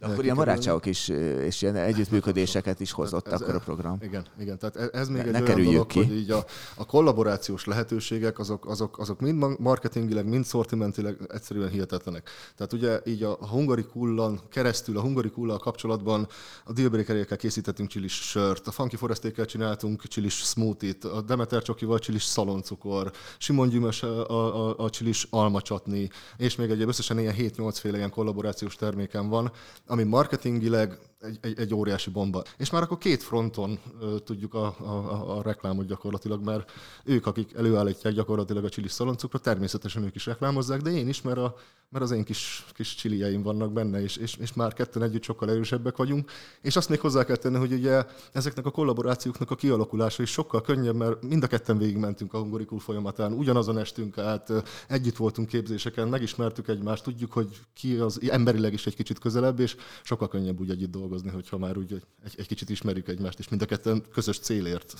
De 0.00 0.06
akkor 0.06 0.24
ilyen 0.24 0.36
barátságok 0.36 0.86
is, 0.86 1.08
és 1.08 1.62
ilyen 1.62 1.76
együttműködéseket 1.76 2.80
is 2.80 2.92
hozott 2.92 3.28
ez, 3.28 3.40
akkor 3.40 3.54
a 3.54 3.58
program. 3.58 4.00
Igen, 4.02 4.26
igen. 4.38 4.58
Tehát 4.58 4.76
e- 4.76 4.98
ez 4.98 5.08
még 5.08 5.22
ne, 5.22 5.26
egy 5.26 5.32
ne 5.32 5.42
olyan 5.42 5.62
dolog, 5.62 5.86
ki. 5.86 5.98
hogy 5.98 6.16
így 6.16 6.30
a, 6.30 6.44
a 6.76 6.86
kollaborációs 6.86 7.64
lehetőségek, 7.64 8.38
azok, 8.38 8.66
azok, 8.68 8.98
azok 8.98 9.20
mind 9.20 9.58
marketingileg, 9.58 10.26
mind 10.26 10.44
szortimentileg 10.44 11.16
egyszerűen 11.28 11.68
hihetetlenek. 11.68 12.30
Tehát 12.56 12.72
ugye 12.72 13.00
így 13.04 13.22
a 13.22 13.34
Hungary 13.34 13.84
Kullan 13.84 14.40
keresztül, 14.50 14.98
a 14.98 15.00
Hungary 15.00 15.30
Kullal 15.30 15.58
kapcsolatban 15.58 16.28
a 16.64 16.72
Dealbreakerékkel 16.72 17.36
készítettünk 17.36 17.88
csilis 17.88 18.12
sört, 18.12 18.66
a 18.66 18.70
Funky 18.70 18.96
Forestékkel 18.96 19.46
csináltunk 19.46 20.06
csilis 20.06 20.34
smoothie-t, 20.34 21.04
a 21.04 21.20
Demeter 21.20 21.62
Csokival 21.62 21.98
csilis 21.98 22.22
szaloncukor, 22.22 23.12
Simon 23.38 23.68
Gyümös 23.68 24.02
a, 24.02 24.30
a, 24.30 24.78
a 24.78 24.90
csilis 24.90 25.26
almacsatni, 25.30 26.10
és 26.36 26.56
még 26.56 26.70
egy 26.70 26.82
összesen 26.82 27.18
ilyen 27.18 27.34
7-8 27.38 27.76
féle 27.80 27.96
ilyen 27.96 28.10
kollaborációs 28.10 28.76
terméken 28.76 29.28
van, 29.28 29.52
ami 29.86 30.02
marketingileg 30.02 30.98
egy, 31.22 31.38
egy, 31.40 31.58
egy 31.58 31.74
óriási 31.74 32.10
bomba. 32.10 32.42
És 32.56 32.70
már 32.70 32.82
akkor 32.82 32.98
két 32.98 33.22
fronton 33.22 33.78
ö, 34.00 34.18
tudjuk 34.18 34.54
a, 34.54 34.64
a, 34.78 35.36
a 35.36 35.42
reklámot 35.42 35.86
gyakorlatilag, 35.86 36.44
mert 36.44 36.72
ők, 37.04 37.26
akik 37.26 37.52
előállítják 37.52 38.12
gyakorlatilag 38.12 38.64
a 38.64 38.68
csili 38.68 38.88
szaloncukrot, 38.88 39.42
természetesen 39.42 40.04
ők 40.04 40.14
is 40.14 40.26
reklámozzák, 40.26 40.80
de 40.80 40.90
én 40.90 41.08
is, 41.08 41.22
mert, 41.22 41.38
a, 41.38 41.54
mert 41.88 42.04
az 42.04 42.10
én 42.10 42.24
kis, 42.24 42.66
kis 42.72 42.94
csilieim 42.94 43.42
vannak 43.42 43.72
benne, 43.72 44.02
és, 44.02 44.16
és, 44.16 44.36
és 44.36 44.52
már 44.52 44.72
ketten 44.72 45.02
együtt 45.02 45.22
sokkal 45.22 45.50
erősebbek 45.50 45.96
vagyunk. 45.96 46.30
És 46.60 46.76
azt 46.76 46.88
még 46.88 47.00
hozzá 47.00 47.24
kell 47.24 47.36
tenni, 47.36 47.56
hogy 47.56 47.72
ugye 47.72 48.04
ezeknek 48.32 48.66
a 48.66 48.70
kollaborációknak 48.70 49.50
a 49.50 49.54
kialakulása 49.54 50.22
is 50.22 50.30
sokkal 50.30 50.60
könnyebb, 50.60 50.96
mert 50.96 51.22
mind 51.22 51.42
a 51.42 51.46
ketten 51.46 51.78
végigmentünk 51.78 52.34
a 52.34 52.38
hungorikul 52.38 52.80
folyamatán, 52.80 53.32
ugyanazon 53.32 53.78
estünk 53.78 54.18
át, 54.18 54.52
együtt 54.88 55.16
voltunk 55.16 55.48
képzéseken, 55.48 56.08
megismertük 56.08 56.68
egymást, 56.68 57.02
tudjuk, 57.02 57.32
hogy 57.32 57.60
ki 57.74 57.96
az 57.96 58.20
emberileg 58.30 58.72
is 58.72 58.86
egy 58.86 58.96
kicsit 58.96 59.18
közelebb, 59.18 59.60
és 59.60 59.76
sokkal 60.02 60.28
könnyebb 60.28 60.60
úgy 60.60 60.70
együtt 60.70 60.90
dolgozni 60.90 61.11
dolgozni, 61.12 61.36
hogyha 61.36 61.58
már 61.58 61.76
úgy 61.76 62.02
egy, 62.24 62.34
egy 62.36 62.46
kicsit 62.46 62.70
ismerjük 62.70 63.08
egymást, 63.08 63.38
és 63.38 63.48
mind 63.48 63.62
a 63.62 63.66
ketten 63.66 64.02
közös 64.12 64.38
célért 64.38 64.94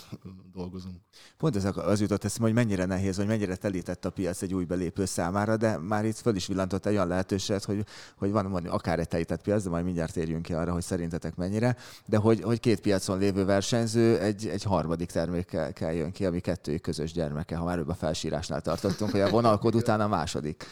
dolgozunk. 0.55 0.97
Pont 1.39 1.57
ez 1.57 1.65
az 1.75 2.01
jutott 2.01 2.25
eszembe, 2.25 2.45
hogy 2.45 2.55
mennyire 2.55 2.85
nehéz, 2.85 3.17
vagy 3.17 3.27
mennyire 3.27 3.57
telített 3.57 4.05
a 4.05 4.11
piac 4.11 4.43
egy 4.43 4.55
új 4.55 4.65
belépő 4.65 5.05
számára, 5.05 5.57
de 5.57 5.79
már 5.79 6.05
itt 6.05 6.17
föl 6.17 6.35
is 6.35 6.47
villantott 6.47 6.87
egy 6.87 6.95
olyan 6.95 7.07
lehetőséget, 7.07 7.65
hogy, 7.65 7.85
hogy 8.17 8.31
van, 8.31 8.51
van 8.51 8.67
akár 8.67 8.99
egy 8.99 9.09
telített 9.09 9.43
piac, 9.43 9.63
de 9.63 9.71
majd 9.71 9.85
mindjárt 9.85 10.13
térjünk 10.13 10.43
ki 10.43 10.53
arra, 10.53 10.73
hogy 10.73 10.83
szerintetek 10.83 11.37
mennyire, 11.37 11.77
de 12.07 12.17
hogy, 12.17 12.41
hogy 12.41 12.61
két 12.61 12.81
piacon 12.81 13.19
lévő 13.19 13.45
versenyző 13.45 14.19
egy, 14.19 14.47
egy 14.47 14.63
harmadik 14.63 15.11
termékkel 15.11 15.73
kell 15.73 15.93
jön 15.93 16.13
ki, 16.13 16.27
ami 16.27 16.41
kettőjük 16.41 16.83
közös 16.83 17.13
gyermeke, 17.13 17.57
ha 17.57 17.65
már 17.65 17.79
a 17.87 17.95
felsírásnál 17.95 18.61
tartottunk, 18.61 19.11
hogy 19.11 19.21
a 19.21 19.31
vonalkod 19.31 19.75
után 19.75 20.01
a 20.01 20.09
második 20.09 20.67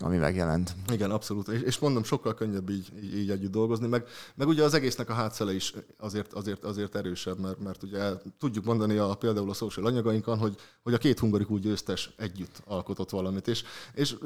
ami 0.00 0.16
megjelent. 0.16 0.74
Igen, 0.92 1.10
abszolút. 1.10 1.48
És, 1.48 1.60
és 1.60 1.78
mondom, 1.78 2.02
sokkal 2.02 2.34
könnyebb 2.34 2.70
így, 2.70 2.92
így, 3.02 3.16
így 3.16 3.30
együtt 3.30 3.50
dolgozni, 3.50 3.86
meg, 3.86 4.06
meg 4.34 4.48
ugye 4.48 4.64
az 4.64 4.74
egésznek 4.74 5.08
a 5.08 5.12
hátszele 5.12 5.54
is 5.54 5.74
azért, 5.98 6.32
azért, 6.32 6.64
azért 6.64 6.94
erősebb, 6.94 7.38
mert, 7.38 7.58
mert 7.58 7.82
ugye 7.82 8.12
tudjuk 8.38 8.64
mondani 8.64 8.96
a, 8.96 9.14
például 9.14 9.50
a 9.50 9.54
social 9.54 9.86
anyagainkon, 9.86 10.38
hogy, 10.38 10.56
hogy 10.82 10.94
a 10.94 10.98
két 10.98 11.18
hungarikú 11.18 11.56
győztes 11.56 12.10
együtt 12.16 12.62
alkotott 12.64 13.10
valamit, 13.10 13.48
és, 13.48 13.64
és 13.94 14.16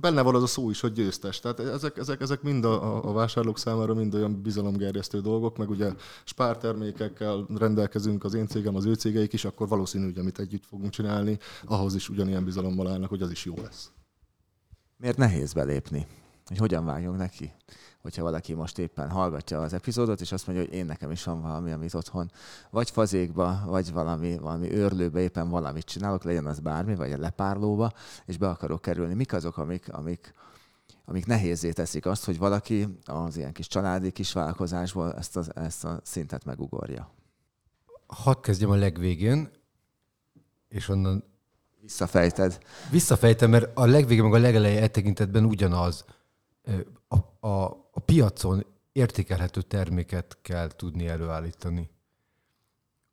benne 0.00 0.22
van 0.22 0.34
az 0.34 0.42
a 0.42 0.46
szó 0.46 0.70
is, 0.70 0.80
hogy 0.80 0.92
győztes. 0.92 1.40
Tehát 1.40 1.60
ezek, 1.60 1.96
ezek, 1.96 2.20
ezek 2.20 2.42
mind 2.42 2.64
a, 2.64 3.08
a 3.08 3.12
vásárlók 3.12 3.58
számára 3.58 3.94
mind 3.94 4.14
olyan 4.14 4.42
bizalomgerjesztő 4.42 5.20
dolgok, 5.20 5.56
meg 5.56 5.70
ugye 5.70 5.92
spártermékekkel 6.24 7.46
rendelkezünk, 7.56 8.24
az 8.24 8.34
én 8.34 8.46
cégem, 8.46 8.76
az 8.76 8.84
ő 8.84 8.94
cégeik 8.94 9.32
is, 9.32 9.44
akkor 9.44 9.68
valószínű, 9.68 10.04
hogy 10.04 10.18
amit 10.18 10.38
együtt 10.38 10.64
fogunk 10.66 10.90
csinálni, 10.90 11.38
ahhoz 11.64 11.94
is 11.94 12.08
ugyanilyen 12.08 12.44
bizalommal 12.44 12.88
állnak, 12.88 13.08
hogy 13.08 13.22
az 13.22 13.30
is 13.30 13.44
jó 13.44 13.54
lesz. 13.62 13.90
Miért 15.00 15.16
nehéz 15.16 15.52
belépni? 15.52 16.06
Hogy 16.46 16.58
hogyan 16.58 16.84
vágjunk 16.84 17.16
neki? 17.16 17.52
Hogyha 18.02 18.22
valaki 18.22 18.54
most 18.54 18.78
éppen 18.78 19.10
hallgatja 19.10 19.60
az 19.60 19.72
epizódot, 19.72 20.20
és 20.20 20.32
azt 20.32 20.46
mondja, 20.46 20.64
hogy 20.64 20.74
én 20.74 20.86
nekem 20.86 21.10
is 21.10 21.24
van 21.24 21.42
valami, 21.42 21.70
amit 21.70 21.94
otthon 21.94 22.30
vagy 22.70 22.90
fazékba, 22.90 23.62
vagy 23.66 23.92
valami, 23.92 24.38
valami 24.38 24.72
őrlőbe 24.72 25.20
éppen 25.20 25.48
valamit 25.48 25.84
csinálok, 25.84 26.24
legyen 26.24 26.46
az 26.46 26.60
bármi, 26.60 26.94
vagy 26.94 27.12
a 27.12 27.18
lepárlóba, 27.18 27.92
és 28.26 28.36
be 28.36 28.48
akarok 28.48 28.82
kerülni. 28.82 29.14
Mik 29.14 29.32
azok, 29.32 29.56
amik, 29.56 29.92
amik, 29.92 30.34
amik 31.04 31.26
nehézé 31.26 31.72
teszik 31.72 32.06
azt, 32.06 32.24
hogy 32.24 32.38
valaki 32.38 32.98
az 33.04 33.36
ilyen 33.36 33.52
kis 33.52 33.66
családi 33.66 34.10
kis 34.10 34.32
vállalkozásból 34.32 35.14
ezt 35.14 35.36
a, 35.36 35.44
ezt 35.54 35.84
a 35.84 36.00
szintet 36.04 36.44
megugorja? 36.44 37.10
Hadd 38.06 38.40
kezdjem 38.40 38.70
a 38.70 38.76
legvégén, 38.76 39.50
és 40.68 40.88
onnan 40.88 41.24
Visszafejted. 41.80 42.58
Visszafejtem, 42.90 43.50
mert 43.50 43.76
a 43.76 43.86
legvégén 43.86 44.24
meg 44.24 44.32
a 44.32 44.38
legeleje 44.38 44.82
e 44.82 44.88
tekintetben 44.88 45.44
ugyanaz. 45.44 46.04
A, 47.08 47.46
a, 47.48 47.64
a 47.92 48.00
piacon 48.04 48.64
értékelhető 48.92 49.62
terméket 49.62 50.38
kell 50.42 50.68
tudni 50.68 51.08
előállítani. 51.08 51.90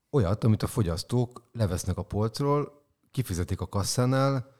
Olyat, 0.09 0.43
amit 0.43 0.63
a 0.63 0.67
fogyasztók 0.67 1.43
levesznek 1.51 1.97
a 1.97 2.03
polcról, 2.03 2.85
kifizetik 3.11 3.61
a 3.61 3.67
kasszánál, 3.67 4.55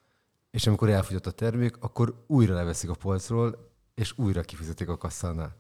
és 0.52 0.68
amikor 0.68 0.90
elfogyott 0.90 1.26
a 1.26 1.32
termék, 1.32 1.78
akkor 1.80 2.24
újra 2.28 2.54
leveszik 2.54 2.90
a 2.90 2.94
polcról, 2.96 3.72
és 3.96 4.18
újra 4.18 4.42
kifizetik 4.42 4.90
a 4.90 4.98
kasszánál. 4.98 5.56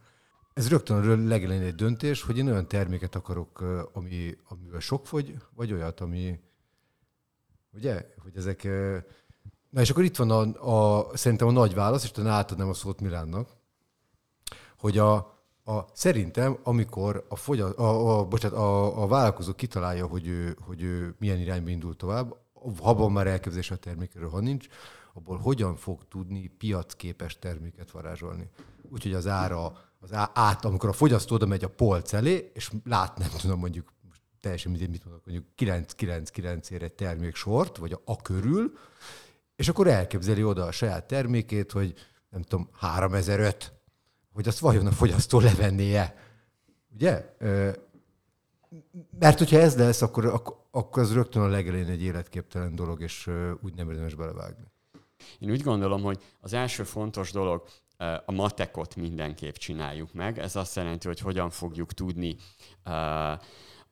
Ez 0.54 0.70
rögtön 0.70 1.28
legelején 1.28 1.64
egy 1.64 1.76
döntés, 1.76 2.22
hogy 2.22 2.38
én 2.38 2.48
olyan 2.48 2.68
terméket 2.68 3.16
akarok, 3.16 3.62
ami, 3.93 4.38
amivel 4.48 4.80
sok 4.80 5.08
fogy, 5.08 5.36
vagy 5.56 5.74
olyat, 5.74 6.00
ami, 6.00 6.39
Ugye? 7.78 8.06
Hogy 8.24 8.32
ezek... 8.36 8.68
Na 9.70 9.82
és 9.82 9.90
akkor 9.90 10.04
itt 10.04 10.16
van 10.16 10.32
a, 10.32 10.98
a, 11.00 11.10
szerintem 11.18 11.48
a 11.48 11.52
nagy 11.52 11.74
válasz, 11.74 12.04
és 12.04 12.12
talán 12.12 12.34
átadnám 12.34 12.70
a 12.70 12.74
szót 12.74 13.02
Milánnak, 13.02 13.50
hogy 14.78 14.98
a, 14.98 15.36
A, 15.68 15.86
szerintem, 15.94 16.58
amikor 16.64 17.26
a, 17.30 17.36
fogya, 17.36 17.70
a, 17.70 18.20
a, 18.20 18.26
bocsánat, 18.26 18.58
a, 18.58 19.02
a 19.04 19.08
vállalkozó 19.08 19.54
kitalálja, 19.54 20.08
hogy 20.08 20.28
ő, 20.28 20.58
hogy 20.62 20.82
ő 20.82 21.16
milyen 21.20 21.40
irányba 21.40 21.70
indul 21.70 21.96
tovább, 21.96 22.36
ha 22.82 22.94
van 22.94 23.12
már 23.12 23.28
elképzelés 23.28 23.72
a 23.72 23.76
termékről, 23.76 24.30
ha 24.30 24.40
nincs, 24.40 24.68
abból 25.14 25.38
hogyan 25.38 25.76
fog 25.76 26.08
tudni 26.08 26.48
piacképes 26.58 27.40
terméket 27.40 27.92
varázsolni. 27.92 28.50
Úgyhogy 28.90 29.14
az 29.14 29.28
ára, 29.28 29.74
az 30.00 30.14
át, 30.34 30.66
amikor 30.66 30.90
a 30.90 30.94
fogyasztó 30.94 31.36
oda 31.36 31.46
megy 31.46 31.64
a 31.64 31.70
polc 31.70 32.14
elé, 32.14 32.52
és 32.54 32.72
lát, 32.84 33.18
nem 33.18 33.30
tudom, 33.42 33.60
mondjuk 33.60 33.94
teljesen 34.40 34.72
mindegy, 34.72 34.90
mit 34.90 35.06
mondok, 35.06 35.26
mondjuk 35.26 35.46
999 35.56 36.70
ér 36.70 36.84
egy 36.84 36.94
termék 36.94 37.36
sort, 37.36 37.78
vagy 37.78 37.92
a, 37.92 38.02
a 38.06 38.16
körül, 38.22 38.78
és 39.56 39.68
akkor 39.68 39.88
elképzeli 39.88 40.44
oda 40.44 40.64
a 40.66 40.72
saját 40.72 41.08
termékét, 41.08 41.72
hogy 41.72 41.94
nem 42.30 42.42
tudom, 42.42 42.70
3005, 42.72 43.74
hogy 44.34 44.48
azt 44.48 44.60
vajon 44.60 44.88
a 44.88 44.92
fogyasztó 44.92 45.40
levennie. 45.40 46.16
Ugye? 46.94 47.36
Mert 49.20 49.38
hogyha 49.38 49.58
ez 49.58 49.78
lesz, 49.78 50.02
akkor, 50.02 50.42
akkor 50.72 51.04
az 51.04 51.14
rögtön 51.14 51.42
a 51.42 51.48
legelején 51.48 51.90
egy 51.90 52.04
életképtelen 52.04 52.76
dolog, 52.76 53.02
és 53.02 53.30
úgy 53.62 53.74
nem 53.74 53.90
érdemes 53.90 54.16
belevágni. 54.16 54.66
Én 55.40 55.52
úgy 55.52 55.62
gondolom, 55.62 56.02
hogy 56.02 56.24
az 56.40 56.54
első 56.54 56.84
fontos 56.84 57.32
dolog, 57.32 57.64
a 58.26 58.32
matekot 58.32 58.96
mindenképp 58.96 59.56
csináljuk 59.56 60.14
meg. 60.14 60.40
Ez 60.40 60.56
azt 60.56 60.76
jelenti, 60.76 61.08
hogy 61.08 61.20
hogyan 61.20 61.50
fogjuk 61.50 61.94
tudni 61.94 62.36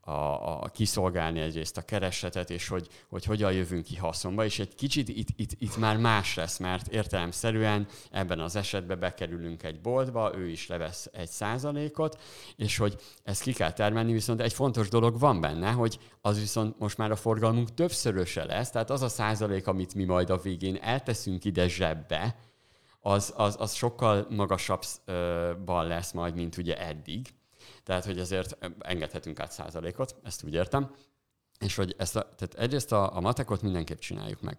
a, 0.07 0.63
a 0.63 0.69
kiszolgálni 0.73 1.39
egyrészt 1.39 1.77
a 1.77 1.81
keresetet, 1.81 2.49
és 2.49 2.67
hogy, 2.67 2.87
hogy 3.09 3.25
hogyan 3.25 3.51
jövünk 3.51 3.83
ki 3.83 3.95
haszonba, 3.95 4.45
és 4.45 4.59
egy 4.59 4.75
kicsit 4.75 5.09
itt, 5.09 5.27
itt, 5.35 5.51
itt 5.57 5.77
már 5.77 5.97
más 5.97 6.35
lesz, 6.35 6.57
mert 6.57 6.87
értelemszerűen 6.87 7.87
ebben 8.11 8.39
az 8.39 8.55
esetben 8.55 8.99
bekerülünk 8.99 9.63
egy 9.63 9.81
boltba, 9.81 10.35
ő 10.35 10.49
is 10.49 10.67
levesz 10.67 11.09
egy 11.13 11.29
százalékot, 11.29 12.21
és 12.55 12.77
hogy 12.77 12.95
ezt 13.23 13.41
ki 13.41 13.53
kell 13.53 13.71
termelni, 13.71 14.11
viszont 14.11 14.41
egy 14.41 14.53
fontos 14.53 14.89
dolog 14.89 15.19
van 15.19 15.41
benne, 15.41 15.71
hogy 15.71 15.99
az 16.21 16.39
viszont 16.39 16.79
most 16.79 16.97
már 16.97 17.11
a 17.11 17.15
forgalmunk 17.15 17.73
többszöröse 17.73 18.45
lesz, 18.45 18.69
tehát 18.69 18.89
az 18.89 19.01
a 19.01 19.09
százalék, 19.09 19.67
amit 19.67 19.95
mi 19.95 20.03
majd 20.03 20.29
a 20.29 20.37
végén 20.37 20.75
elteszünk 20.75 21.45
ide 21.45 21.67
zsebbe, 21.67 22.35
az, 22.99 23.33
az, 23.35 23.55
az 23.59 23.73
sokkal 23.73 24.27
magasabbban 24.29 25.87
lesz 25.87 26.11
majd, 26.11 26.35
mint 26.35 26.57
ugye 26.57 26.77
eddig 26.87 27.33
tehát, 27.83 28.05
hogy 28.05 28.19
ezért 28.19 28.57
engedhetünk 28.79 29.39
át 29.39 29.51
százalékot, 29.51 30.15
ezt 30.23 30.43
úgy 30.43 30.53
értem. 30.53 30.95
És 31.59 31.75
hogy 31.75 31.95
ezt 31.97 32.15
a, 32.15 32.21
tehát 32.21 32.53
egyrészt 32.53 32.91
a, 32.91 33.15
a 33.15 33.19
matekot 33.19 33.61
mindenképp 33.61 33.97
csináljuk 33.97 34.41
meg. 34.41 34.57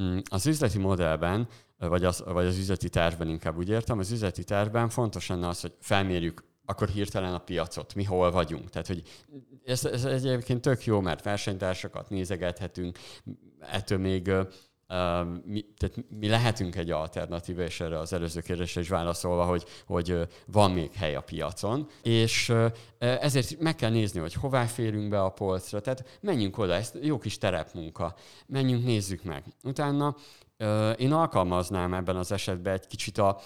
Mm, 0.00 0.18
az 0.30 0.46
üzleti 0.46 0.78
modellben, 0.78 1.48
vagy 1.78 2.04
az, 2.04 2.22
vagy 2.26 2.46
az 2.46 2.58
üzleti 2.58 2.88
tervben 2.88 3.28
inkább 3.28 3.56
úgy 3.56 3.68
értem, 3.68 3.98
az 3.98 4.10
üzleti 4.10 4.44
tervben 4.44 4.88
fontos 4.88 5.26
lenne 5.26 5.48
az, 5.48 5.60
hogy 5.60 5.74
felmérjük 5.80 6.46
akkor 6.70 6.88
hirtelen 6.88 7.34
a 7.34 7.38
piacot, 7.38 7.94
mi 7.94 8.04
hol 8.04 8.30
vagyunk. 8.30 8.70
Tehát, 8.70 8.86
hogy 8.86 9.02
ez, 9.64 9.84
ez 9.84 10.04
egyébként 10.04 10.60
tök 10.60 10.84
jó, 10.84 11.00
mert 11.00 11.24
versenytársakat 11.24 12.10
nézegethetünk, 12.10 12.98
ettől 13.60 13.98
még 13.98 14.30
mi, 15.44 15.64
tehát 15.76 16.04
mi 16.08 16.28
lehetünk 16.28 16.76
egy 16.76 16.90
alternatíva, 16.90 17.62
és 17.62 17.80
erre 17.80 17.98
az 17.98 18.12
előző 18.12 18.40
kérdésre 18.40 18.80
is 18.80 18.88
válaszolva, 18.88 19.44
hogy, 19.44 19.64
hogy 19.86 20.28
van 20.46 20.70
még 20.70 20.92
hely 20.92 21.14
a 21.14 21.20
piacon, 21.20 21.88
és 22.02 22.52
ezért 22.98 23.60
meg 23.60 23.74
kell 23.74 23.90
nézni, 23.90 24.20
hogy 24.20 24.34
hová 24.34 24.64
férünk 24.64 25.08
be 25.08 25.22
a 25.22 25.30
polcra, 25.30 25.80
tehát 25.80 26.18
menjünk 26.20 26.58
oda, 26.58 26.74
ez 26.74 26.92
jó 27.02 27.18
kis 27.18 27.38
terepmunka, 27.38 28.14
menjünk, 28.46 28.84
nézzük 28.84 29.22
meg. 29.22 29.44
Utána 29.64 30.16
én 30.96 31.12
alkalmaznám 31.12 31.94
ebben 31.94 32.16
az 32.16 32.32
esetben 32.32 32.72
egy 32.72 32.86
kicsit 32.86 33.18
a 33.18 33.40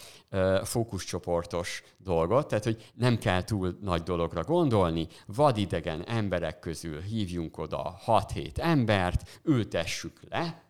fókuszcsoportos 0.62 1.82
dolgot, 1.96 2.48
tehát 2.48 2.64
hogy 2.64 2.90
nem 2.94 3.18
kell 3.18 3.44
túl 3.44 3.78
nagy 3.80 4.02
dologra 4.02 4.42
gondolni, 4.42 5.06
vadidegen 5.26 6.04
emberek 6.04 6.58
közül 6.58 7.00
hívjunk 7.00 7.58
oda 7.58 7.98
6-7 8.06 8.58
embert, 8.58 9.40
ültessük 9.44 10.20
le, 10.28 10.62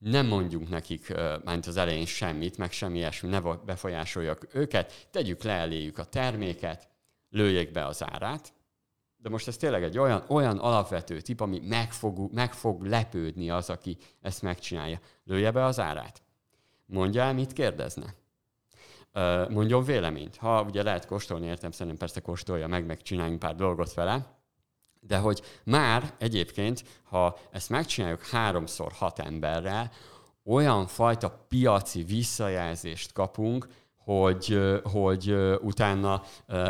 nem 0.00 0.26
mondjunk 0.26 0.68
nekik 0.68 1.14
mint 1.44 1.66
az 1.66 1.76
elején 1.76 2.06
semmit, 2.06 2.58
meg 2.58 2.72
semmi 2.72 2.98
ilyesmi, 2.98 3.28
ne 3.28 3.40
befolyásoljak 3.40 4.46
őket, 4.54 5.08
tegyük 5.10 5.42
le 5.42 5.52
eléjük 5.52 5.98
a 5.98 6.04
terméket, 6.04 6.88
lőjék 7.30 7.70
be 7.70 7.86
az 7.86 8.04
árát, 8.04 8.52
de 9.16 9.28
most 9.28 9.48
ez 9.48 9.56
tényleg 9.56 9.82
egy 9.82 9.98
olyan, 9.98 10.24
olyan 10.28 10.58
alapvető 10.58 11.20
tip, 11.20 11.40
ami 11.40 11.60
meg 11.64 11.92
fog, 11.92 12.32
meg 12.32 12.52
fog 12.52 12.82
lepődni 12.84 13.50
az, 13.50 13.70
aki 13.70 13.96
ezt 14.20 14.42
megcsinálja. 14.42 15.00
Lője 15.24 15.50
be 15.50 15.64
az 15.64 15.80
árát. 15.80 16.22
Mondja 16.86 17.22
el, 17.22 17.34
mit 17.34 17.52
kérdezne. 17.52 18.14
Mondjon 19.48 19.84
véleményt. 19.84 20.36
Ha 20.36 20.62
ugye 20.62 20.82
lehet 20.82 21.06
kóstolni, 21.06 21.46
értem, 21.46 21.70
szerintem 21.70 21.96
persze 21.96 22.20
kóstolja 22.20 22.66
meg, 22.66 22.86
meg 22.86 23.02
csináljunk 23.02 23.38
pár 23.38 23.54
dolgot 23.54 23.94
vele, 23.94 24.39
de 25.00 25.18
hogy 25.18 25.42
már 25.64 26.12
egyébként, 26.18 26.84
ha 27.02 27.38
ezt 27.50 27.68
megcsináljuk 27.68 28.26
háromszor 28.26 28.92
hat 28.92 29.18
emberrel, 29.18 29.90
olyan 30.44 30.86
fajta 30.86 31.46
piaci 31.48 32.02
visszajelzést 32.02 33.12
kapunk, 33.12 33.68
hogy, 34.04 34.60
hogy 34.82 35.34
utána 35.60 36.22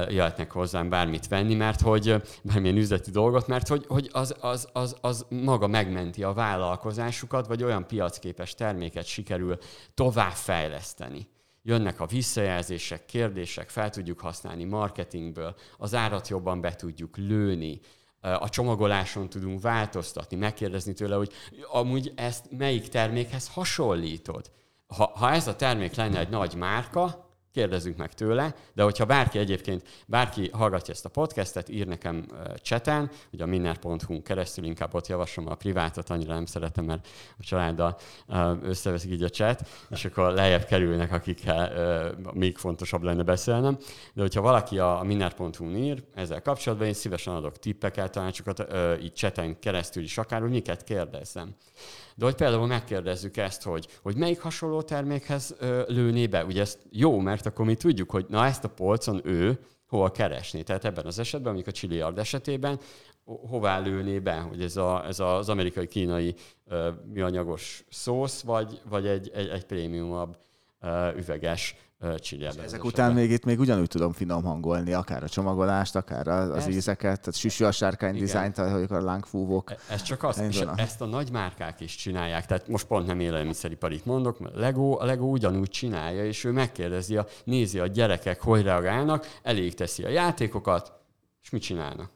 jöhetnek 0.09 0.51
hozzám 0.51 0.89
bármit 0.89 1.29
venni, 1.29 1.55
mert 1.55 1.81
hogy 1.81 2.23
bármilyen 2.43 2.77
üzleti 2.77 3.11
dolgot, 3.11 3.47
mert 3.47 3.69
hogy, 3.69 3.85
hogy 3.89 4.09
az, 4.13 4.35
az, 4.41 4.69
az, 4.73 4.97
az 5.01 5.27
maga 5.29 5.67
megmenti 5.67 6.23
a 6.23 6.33
vállalkozásukat, 6.33 7.47
vagy 7.47 7.63
olyan 7.63 7.87
piacképes 7.87 8.55
terméket 8.55 9.05
sikerül 9.05 9.59
továbbfejleszteni. 9.95 11.29
Jönnek 11.63 12.01
a 12.01 12.07
visszajelzések, 12.07 13.05
kérdések, 13.05 13.69
fel 13.69 13.91
tudjuk 13.91 14.21
használni 14.21 14.65
marketingből, 14.65 15.55
az 15.79 15.95
árat 15.95 16.29
jobban 16.29 16.61
be 16.61 16.75
tudjuk 16.75 17.17
lőni, 17.17 17.81
a 18.21 18.49
csomagoláson 18.49 19.29
tudunk 19.29 19.63
változtatni, 19.63 20.37
megkérdezni 20.37 20.93
tőle, 20.93 21.15
hogy 21.15 21.33
amúgy 21.73 22.13
ezt 22.17 22.47
melyik 22.51 22.89
termékhez 22.89 23.49
hasonlítod. 23.49 24.51
Ha, 24.87 25.13
ha 25.15 25.33
ez 25.33 25.47
a 25.47 25.57
termék 25.57 25.95
lenne 25.95 26.19
egy 26.19 26.29
nagy 26.29 26.55
márka, 26.55 27.30
kérdezzünk 27.53 27.97
meg 27.97 28.15
tőle, 28.15 28.55
de 28.75 28.83
hogyha 28.83 29.05
bárki 29.05 29.39
egyébként, 29.39 29.83
bárki 30.07 30.51
hallgatja 30.53 30.95
ezt 30.95 31.05
a 31.05 31.09
podcastet, 31.09 31.69
ír 31.69 31.87
nekem 31.87 32.27
cseten, 32.57 33.11
ugye 33.33 33.43
a 33.43 33.47
minner.hu 33.47 34.23
keresztül 34.23 34.65
inkább 34.65 34.95
ott 34.95 35.07
javaslom 35.07 35.49
a 35.49 35.55
privátot, 35.55 36.11
annyira 36.11 36.35
nem 36.35 36.47
szeretem, 36.47 36.85
mert 36.85 37.09
a 37.39 37.43
családdal 37.43 37.99
összeveszik 38.63 39.11
így 39.11 39.23
a 39.23 39.29
chat, 39.29 39.69
és 39.91 40.05
akkor 40.05 40.33
lejjebb 40.33 40.65
kerülnek, 40.65 41.13
akikkel 41.13 42.15
még 42.33 42.57
fontosabb 42.57 43.03
lenne 43.03 43.23
beszélnem. 43.23 43.79
De 44.15 44.21
hogyha 44.21 44.41
valaki 44.41 44.79
a 44.79 45.01
minner.hu 45.05 45.71
ír 45.71 46.03
ezzel 46.15 46.43
kapcsolatban, 46.43 46.87
én 46.87 46.95
szívesen 46.95 47.35
adok 47.35 47.59
tippeket, 47.59 48.13
tanácsokat, 48.13 48.67
így 49.03 49.13
cseten 49.13 49.59
keresztül 49.59 50.03
is 50.03 50.19
akár, 50.19 50.41
hogy 50.41 50.51
miket 50.51 50.85
kérdezzem. 50.85 51.55
De 52.17 52.25
hogy 52.25 52.35
például 52.35 52.67
megkérdezzük 52.67 53.37
ezt, 53.37 53.63
hogy, 53.63 53.89
hogy 54.03 54.17
melyik 54.17 54.41
hasonló 54.41 54.83
termékhez 54.83 55.55
ö, 55.59 55.83
lőné 55.87 56.27
be, 56.27 56.45
ugye 56.45 56.61
ez 56.61 56.79
jó, 56.91 57.19
mert 57.19 57.47
akkor 57.47 57.65
mi 57.65 57.75
tudjuk, 57.75 58.11
hogy 58.11 58.27
na 58.29 58.47
ezt 58.47 58.65
a 58.65 58.69
polcon 58.69 59.21
ő 59.25 59.59
hol 59.87 60.11
keresni. 60.11 60.63
Tehát 60.63 60.85
ebben 60.85 61.07
az 61.07 61.19
esetben, 61.19 61.53
mondjuk 61.53 61.75
a 61.75 61.79
Chiliard 61.79 62.19
esetében, 62.19 62.81
hová 63.25 63.79
lőné 63.79 64.19
be, 64.19 64.35
hogy 64.35 64.63
ez, 64.63 64.77
a, 64.77 65.07
ez 65.07 65.21
az 65.21 65.49
amerikai-kínai 65.49 66.35
műanyagos 67.13 67.85
szósz, 67.89 68.43
vagy, 68.43 68.81
vagy 68.89 69.07
egy, 69.07 69.31
egy, 69.35 69.49
egy 69.49 69.65
prémiumabb 69.65 70.37
üveges 71.17 71.77
csinyelben. 72.19 72.65
Ezek 72.65 72.85
után 72.85 73.13
még 73.13 73.31
itt 73.31 73.45
még 73.45 73.59
ugyanúgy 73.59 73.89
tudom 73.89 74.13
finom 74.13 74.43
hangolni, 74.43 74.93
akár 74.93 75.23
a 75.23 75.29
csomagolást, 75.29 75.97
akár 75.97 76.29
az 76.29 76.51
ez, 76.51 76.67
ízeket, 76.67 77.21
tehát 77.21 77.35
süsű 77.35 77.65
a 77.65 77.73
sárkány 77.73 78.15
dizájnt, 78.15 78.59
ahogy 78.59 78.87
a 78.89 79.01
lángfúvók. 79.01 79.71
E, 79.71 79.79
ez 79.89 80.03
csak 80.03 80.23
az, 80.23 80.39
és 80.39 80.65
ezt 80.77 81.01
a 81.01 81.05
nagy 81.05 81.31
márkák 81.31 81.81
is 81.81 81.97
csinálják, 81.97 82.47
tehát 82.47 82.69
most 82.69 82.87
pont 82.87 83.07
nem 83.07 83.21
élelmiszeriparit 83.21 84.05
mondok, 84.05 84.39
mert 84.39 84.55
Lego, 84.55 84.97
a 85.01 85.05
Lego 85.05 85.27
ugyanúgy 85.27 85.71
csinálja, 85.71 86.25
és 86.25 86.45
ő 86.45 86.51
megkérdezi, 86.51 87.17
a, 87.17 87.27
nézi 87.45 87.79
a 87.79 87.87
gyerekek, 87.87 88.41
hogy 88.41 88.63
reagálnak, 88.63 89.27
elég 89.43 89.75
teszi 89.75 90.05
a 90.05 90.09
játékokat, 90.09 90.93
és 91.43 91.51
mit 91.51 91.63
csinálnak. 91.63 92.11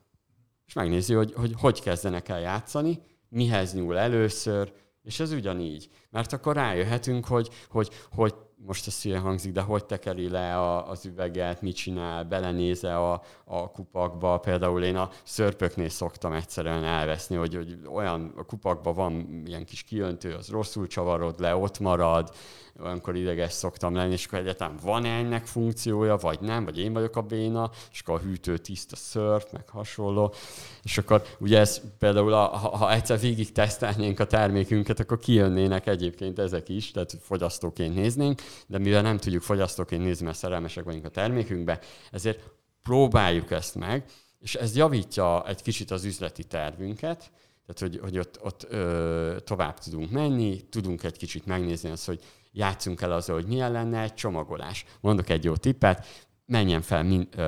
És 0.67 0.73
megnézi, 0.73 1.15
hogy 1.15 1.33
hogy, 1.37 1.55
hogy 1.57 1.83
kezdenek 1.83 2.29
el 2.29 2.41
játszani, 2.41 3.01
mihez 3.29 3.75
nyúl 3.75 3.99
először, 3.99 4.73
és 5.03 5.21
ez 5.21 5.33
ugyanígy. 5.33 5.89
Mert 6.11 6.33
akkor 6.33 6.55
rájöhetünk, 6.55 7.27
hogy, 7.27 7.49
hogy, 7.69 7.89
hogy 8.11 8.35
most 8.67 8.87
ez 8.87 9.05
ilyen 9.05 9.21
hangzik, 9.21 9.53
de 9.53 9.61
hogy 9.61 9.85
tekeri 9.85 10.29
le 10.29 10.57
a, 10.57 10.89
az 10.89 11.07
üveget, 11.07 11.63
mit 11.63 11.77
csinál, 11.77 12.25
belenéze 12.25 12.97
a, 12.97 13.23
a 13.45 13.71
kupakba. 13.71 14.39
Például 14.39 14.85
én 14.85 14.97
a 14.97 15.11
szörpöknél 15.23 15.89
szoktam 15.89 16.33
egyszerűen 16.33 16.85
elveszni, 16.85 17.37
hogy, 17.37 17.55
hogy 17.55 17.79
olyan 17.95 18.33
a 18.37 18.45
kupakban 18.45 18.95
van 18.95 19.43
ilyen 19.47 19.65
kis 19.65 19.83
kiöntő, 19.83 20.35
az 20.35 20.49
rosszul 20.49 20.87
csavarod 20.87 21.41
le, 21.41 21.57
ott 21.57 21.79
marad, 21.79 22.35
olyankor 22.83 23.17
ideges 23.17 23.53
szoktam 23.53 23.95
lenni, 23.95 24.13
és 24.13 24.27
akkor 24.27 24.39
egyetem 24.39 24.77
van-e 24.83 25.09
ennek 25.09 25.47
funkciója, 25.47 26.17
vagy 26.17 26.41
nem, 26.41 26.65
vagy 26.65 26.79
én 26.79 26.93
vagyok 26.93 27.17
a 27.17 27.23
béna, 27.23 27.71
és 27.93 28.01
akkor 28.01 28.15
a 28.15 28.23
hűtő 28.23 28.59
tiszta 28.59 28.97
szörp, 28.97 29.53
meg 29.53 29.69
hasonló. 29.69 30.35
És 30.83 30.99
akkor 30.99 31.23
ugye 31.39 31.59
ez 31.59 31.81
például, 31.99 32.33
a, 32.33 32.47
ha, 32.47 32.77
ha 32.77 32.93
egyszer 32.93 33.21
végig 33.21 33.53
tesztelnénk 33.53 34.21
a 34.21 34.27
termékünket, 34.27 35.01
akkor 35.01 35.19
kijönnének 35.19 35.87
egyébként 35.87 36.39
ezek 36.39 36.69
is, 36.69 36.91
tehát 36.91 37.17
fogyasztóként 37.21 37.95
néznénk, 37.95 38.43
de 38.67 38.79
mivel 38.79 39.03
nem 39.03 39.17
tudjuk 39.17 39.43
fogyasztóként 39.43 40.03
nézni, 40.03 40.25
mert 40.25 40.39
szerelmesek 40.39 40.85
vagyunk 40.85 41.05
a 41.05 41.09
termékünkbe, 41.09 41.79
ezért 42.11 42.41
próbáljuk 42.83 43.51
ezt 43.51 43.75
meg, 43.75 44.05
és 44.39 44.55
ez 44.55 44.77
javítja 44.77 45.47
egy 45.47 45.63
kicsit 45.63 45.91
az 45.91 46.05
üzleti 46.05 46.45
tervünket, 46.45 47.31
tehát 47.67 47.81
hogy, 47.81 48.01
hogy 48.03 48.19
ott, 48.19 48.39
ott 48.43 48.67
ö, 48.71 49.37
tovább 49.45 49.79
tudunk 49.79 50.11
menni, 50.11 50.61
tudunk 50.69 51.03
egy 51.03 51.17
kicsit 51.17 51.47
megnézni 51.47 51.91
azt, 51.91 52.07
hogy 52.07 52.21
játszunk 52.55 53.01
el 53.01 53.13
azzal, 53.13 53.35
hogy 53.35 53.47
milyen 53.47 53.73
lenne 53.73 54.01
egy 54.01 54.15
csomagolás. 54.15 54.85
Mondok 55.01 55.29
egy 55.29 55.45
jó 55.45 55.57
tippet, 55.57 56.07
menjen 56.47 56.83
fel, 56.83 57.03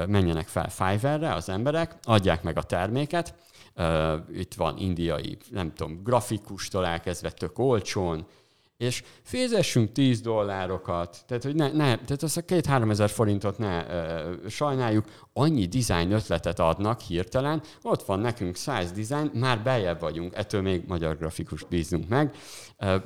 menjenek 0.07 0.49
fel 0.49 0.69
Fiverr-re 0.69 1.35
az 1.35 1.49
emberek, 1.49 1.97
adják 2.03 2.43
meg 2.43 2.57
a 2.59 2.63
terméket, 2.63 3.35
itt 4.33 4.55
van 4.55 4.79
indiai, 4.79 5.37
nem 5.51 5.73
tudom, 5.75 6.03
grafikustól 6.03 6.87
elkezdve 6.87 7.31
tök 7.31 7.59
olcsón, 7.59 8.27
és 8.77 9.03
fizessünk 9.22 9.93
10 9.93 10.20
dollárokat, 10.20 11.24
tehát, 11.27 11.43
hogy 11.43 11.55
ne, 11.55 11.66
ne 11.72 11.97
tehát 11.97 12.22
azt 12.22 12.37
a 12.37 12.43
két-három 12.43 12.91
ezer 12.91 13.11
forintot 13.11 13.59
ne 13.59 13.87
ö, 13.89 14.49
sajnáljuk, 14.49 15.05
annyi 15.33 15.66
design 15.66 16.11
ötletet 16.11 16.59
adnak 16.59 17.01
hirtelen, 17.01 17.62
ott 17.83 18.03
van 18.03 18.20
nekünk 18.20 18.57
100 18.57 18.93
design, 18.93 19.39
már 19.39 19.62
bejebb 19.62 20.01
vagyunk, 20.01 20.35
ettől 20.37 20.62
még 20.62 20.85
magyar 20.87 21.16
grafikus 21.16 21.64
bízunk 21.64 22.09
meg, 22.09 22.37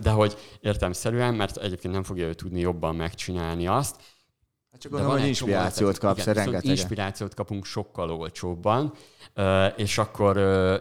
de 0.01 0.11
hogy 0.11 0.37
értemszerűen, 0.61 1.35
mert 1.35 1.57
egyébként 1.57 1.95
nem 1.95 2.03
fogja 2.03 2.27
ő 2.27 2.35
tudni 2.35 2.61
jobban 2.61 2.97
megcsinálni 2.97 3.67
azt, 3.67 3.97
Hát 4.73 4.81
csak 4.81 4.91
gondolom, 4.91 5.19
hogy 5.19 5.27
inspirációt 5.27 5.99
kapsz, 5.99 6.23
igen, 6.23 6.35
rengeteg. 6.35 6.65
Inspirációt 6.65 7.35
kapunk 7.35 7.65
sokkal 7.65 8.11
olcsóbban, 8.11 8.93
és 9.77 9.99
akkor 9.99 10.37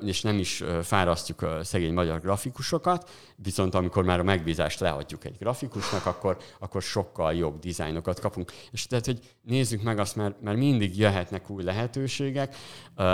és 0.05 0.21
nem 0.21 0.37
is 0.37 0.63
fárasztjuk 0.83 1.41
a 1.41 1.63
szegény 1.63 1.93
magyar 1.93 2.19
grafikusokat, 2.19 3.09
viszont 3.35 3.75
amikor 3.75 4.03
már 4.03 4.19
a 4.19 4.23
megbízást 4.23 4.79
leadjuk 4.79 5.25
egy 5.25 5.37
grafikusnak, 5.39 6.05
akkor, 6.05 6.37
akkor 6.59 6.81
sokkal 6.81 7.33
jobb 7.33 7.59
dizájnokat 7.59 8.19
kapunk. 8.19 8.51
És 8.71 8.87
tehát, 8.87 9.05
hogy 9.05 9.19
nézzük 9.41 9.81
meg 9.81 9.99
azt, 9.99 10.15
mert, 10.15 10.41
mert 10.41 10.57
mindig 10.57 10.97
jöhetnek 10.97 11.49
új 11.49 11.63
lehetőségek. 11.63 12.55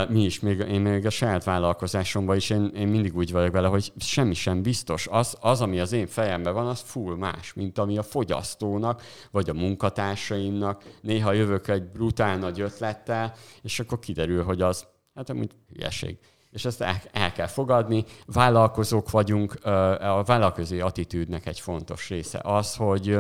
Mi 0.10 0.24
is, 0.24 0.40
még, 0.40 0.60
én 0.60 0.82
még 0.82 1.06
a 1.06 1.10
saját 1.10 1.44
vállalkozásomban 1.44 2.36
is, 2.36 2.50
én, 2.50 2.72
én 2.76 2.88
mindig 2.88 3.16
úgy 3.16 3.32
vagyok 3.32 3.52
vele, 3.52 3.68
hogy 3.68 3.94
semmi 3.98 4.34
sem 4.34 4.62
biztos. 4.62 5.08
Az, 5.08 5.38
az, 5.40 5.62
ami 5.62 5.80
az 5.80 5.92
én 5.92 6.08
fejemben 6.08 6.54
van, 6.54 6.68
az 6.68 6.82
full 6.86 7.16
más, 7.16 7.54
mint 7.54 7.78
ami 7.78 7.98
a 7.98 8.04
fogyasztónak, 8.04 9.02
vagy 9.32 9.50
a 9.50 9.54
munkatársaimnak. 9.54 10.65
Néha 11.02 11.32
jövök 11.32 11.68
egy 11.68 11.84
brutál 11.84 12.38
nagy 12.38 12.62
ötlettel, 12.62 13.34
és 13.62 13.80
akkor 13.80 14.00
kiderül, 14.00 14.44
hogy 14.44 14.62
az 14.62 14.86
Hát 15.16 15.30
amúgy 15.30 15.52
hülyeség. 15.74 16.18
És 16.50 16.66
ezt 16.66 16.82
el, 16.82 17.02
el 17.12 17.32
kell 17.32 17.48
fogadni. 17.48 18.04
Vállalkozók 18.26 19.12
vagyunk, 19.12 19.66
a 20.00 20.24
vállalkozói 20.26 20.82
attitűdnek 20.82 21.46
egy 21.46 21.60
fontos 21.60 22.10
része 22.10 22.40
az, 22.44 22.76
hogy 22.76 23.20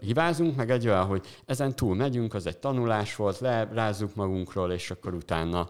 hibázunk, 0.00 0.56
meg 0.56 0.70
egy 0.70 0.88
olyan, 0.88 1.04
hogy 1.06 1.26
ezen 1.44 1.76
túl 1.76 1.94
megyünk, 1.94 2.34
az 2.34 2.46
egy 2.46 2.58
tanulás 2.58 3.16
volt, 3.16 3.40
lerázzuk 3.40 4.14
magunkról, 4.14 4.72
és 4.72 4.90
akkor 4.90 5.14
utána 5.14 5.68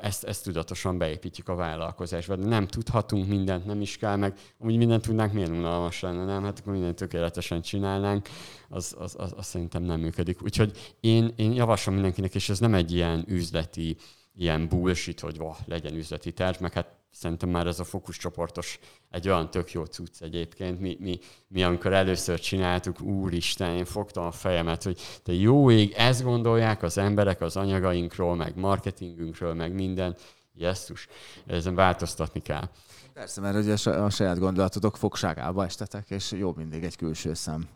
ezt, 0.00 0.24
ezt 0.24 0.44
tudatosan 0.44 0.98
beépítjük 0.98 1.48
a 1.48 1.54
vállalkozásba. 1.54 2.36
De 2.36 2.46
nem 2.46 2.66
tudhatunk 2.66 3.28
mindent, 3.28 3.66
nem 3.66 3.80
is 3.80 3.96
kell, 3.96 4.16
meg 4.16 4.38
amúgy 4.58 4.76
mindent 4.76 5.02
tudnánk, 5.02 5.32
miért 5.32 5.50
unalmas 5.50 6.00
lenne, 6.00 6.24
nem? 6.24 6.44
Hát 6.44 6.58
akkor 6.58 6.72
mindent 6.72 6.96
tökéletesen 6.96 7.62
csinálnánk, 7.62 8.28
az, 8.68 8.94
az, 8.98 9.14
az, 9.18 9.34
az 9.36 9.46
szerintem 9.46 9.82
nem 9.82 10.00
működik. 10.00 10.42
Úgyhogy 10.42 10.94
én, 11.00 11.32
én 11.36 11.52
javaslom 11.52 11.94
mindenkinek, 11.94 12.34
és 12.34 12.48
ez 12.48 12.58
nem 12.58 12.74
egy 12.74 12.92
ilyen 12.92 13.24
üzleti, 13.28 13.96
ilyen 14.34 14.68
bullshit, 14.68 15.20
hogy 15.20 15.36
va, 15.36 15.56
legyen 15.66 15.94
üzleti 15.94 16.32
terv, 16.32 16.60
meg 16.60 16.72
hát 16.72 16.99
szerintem 17.10 17.48
már 17.48 17.66
ez 17.66 17.80
a 17.80 17.84
fókuszcsoportos 17.84 18.78
egy 19.10 19.28
olyan 19.28 19.50
tök 19.50 19.72
jó 19.72 19.84
cucc 19.84 20.22
egyébként. 20.22 20.80
Mi, 20.80 20.96
mi, 21.00 21.18
mi 21.48 21.62
amikor 21.62 21.92
először 21.92 22.40
csináltuk, 22.40 23.00
úristen, 23.00 23.76
én 23.76 23.84
fogtam 23.84 24.24
a 24.24 24.30
fejemet, 24.30 24.82
hogy 24.82 25.00
te 25.22 25.32
jó 25.32 25.70
ég, 25.70 25.92
ezt 25.92 26.22
gondolják 26.22 26.82
az 26.82 26.98
emberek 26.98 27.40
az 27.40 27.56
anyagainkról, 27.56 28.36
meg 28.36 28.56
marketingünkről, 28.56 29.54
meg 29.54 29.72
minden. 29.72 30.16
Jesszus, 30.54 31.08
ezen 31.46 31.74
változtatni 31.74 32.40
kell. 32.40 32.68
Persze, 33.12 33.40
mert 33.40 33.56
ugye 33.56 33.90
a 33.90 34.10
saját 34.10 34.38
gondolatotok 34.38 34.96
fogságába 34.96 35.64
estetek, 35.64 36.10
és 36.10 36.32
jó 36.32 36.52
mindig 36.56 36.84
egy 36.84 36.96
külső 36.96 37.34
szem. 37.34 37.68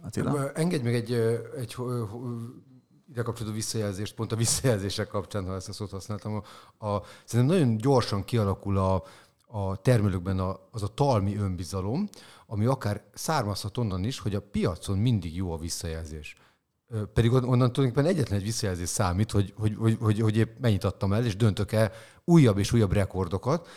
Attila? 0.00 0.52
Engedj 0.52 0.82
meg 0.82 0.94
egy, 0.94 1.12
egy 1.56 1.76
ide 3.10 3.22
kapcsolódó 3.22 3.54
visszajelzést, 3.54 4.14
pont 4.14 4.32
a 4.32 4.36
visszajelzések 4.36 5.08
kapcsán, 5.08 5.46
ha 5.46 5.54
ezt 5.54 5.68
a 5.68 5.72
szót 5.72 5.90
használtam, 5.90 6.42
a, 6.78 6.86
a, 6.86 7.02
szerintem 7.24 7.56
nagyon 7.56 7.76
gyorsan 7.76 8.24
kialakul 8.24 8.78
a, 8.78 9.02
a 9.46 9.76
termelőkben 9.76 10.38
a, 10.38 10.60
az 10.70 10.82
a 10.82 10.94
talmi 10.94 11.36
önbizalom, 11.36 12.08
ami 12.46 12.64
akár 12.64 13.04
származhat 13.14 13.78
onnan 13.78 14.04
is, 14.04 14.18
hogy 14.18 14.34
a 14.34 14.40
piacon 14.40 14.98
mindig 14.98 15.36
jó 15.36 15.52
a 15.52 15.58
visszajelzés. 15.58 16.36
Pedig 17.12 17.32
onnan 17.32 17.72
tulajdonképpen 17.72 18.06
egyetlen 18.06 18.38
egy 18.38 18.44
visszajelzés 18.44 18.88
számít, 18.88 19.30
hogy, 19.30 19.54
hogy, 19.56 19.74
hogy, 19.78 19.96
hogy, 20.00 20.20
hogy 20.20 20.36
épp 20.36 20.58
mennyit 20.58 20.84
adtam 20.84 21.12
el, 21.12 21.24
és 21.24 21.36
döntök-e 21.36 21.92
újabb 22.24 22.58
és 22.58 22.72
újabb 22.72 22.92
rekordokat, 22.92 23.68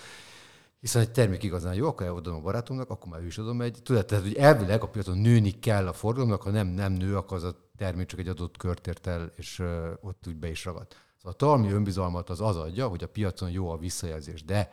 hiszen 0.80 1.02
egy 1.02 1.12
termék 1.12 1.44
igazán 1.44 1.74
jó, 1.74 1.88
akkor 1.88 2.06
elodom 2.06 2.36
a 2.36 2.40
barátomnak, 2.40 2.90
akkor 2.90 3.12
már 3.12 3.22
ő 3.22 3.26
is 3.26 3.38
adom 3.38 3.62
egy. 3.62 3.80
Tudod, 3.84 4.06
tehát, 4.06 4.24
hogy 4.24 4.36
elvileg 4.36 4.82
a 4.82 4.88
piacon 4.88 5.18
nőni 5.18 5.60
kell 5.60 5.88
a 5.88 5.94
forgalomnak, 5.94 6.42
ha 6.42 6.50
nem, 6.50 6.68
nem 6.68 6.94
nő, 6.94 7.18
akkor 7.18 7.38
az 7.38 7.44
a 7.44 7.56
termék 7.84 8.08
csak 8.08 8.20
egy 8.20 8.28
adott 8.28 8.58
kört 8.58 8.88
ért 8.88 9.08
el, 9.08 9.32
és 9.36 9.64
ott 10.02 10.28
úgy 10.28 10.36
be 10.36 10.50
is 10.50 10.66
ragad. 10.66 10.88
Szóval 11.18 11.32
a 11.32 11.36
talmi 11.36 11.72
önbizalmat 11.72 12.30
az 12.30 12.42
az 12.42 12.58
adja, 12.58 12.88
hogy 12.88 13.04
a 13.04 13.08
piacon 13.08 13.50
jó 13.50 13.70
a 13.70 13.78
visszajelzés. 13.78 14.44
De 14.44 14.72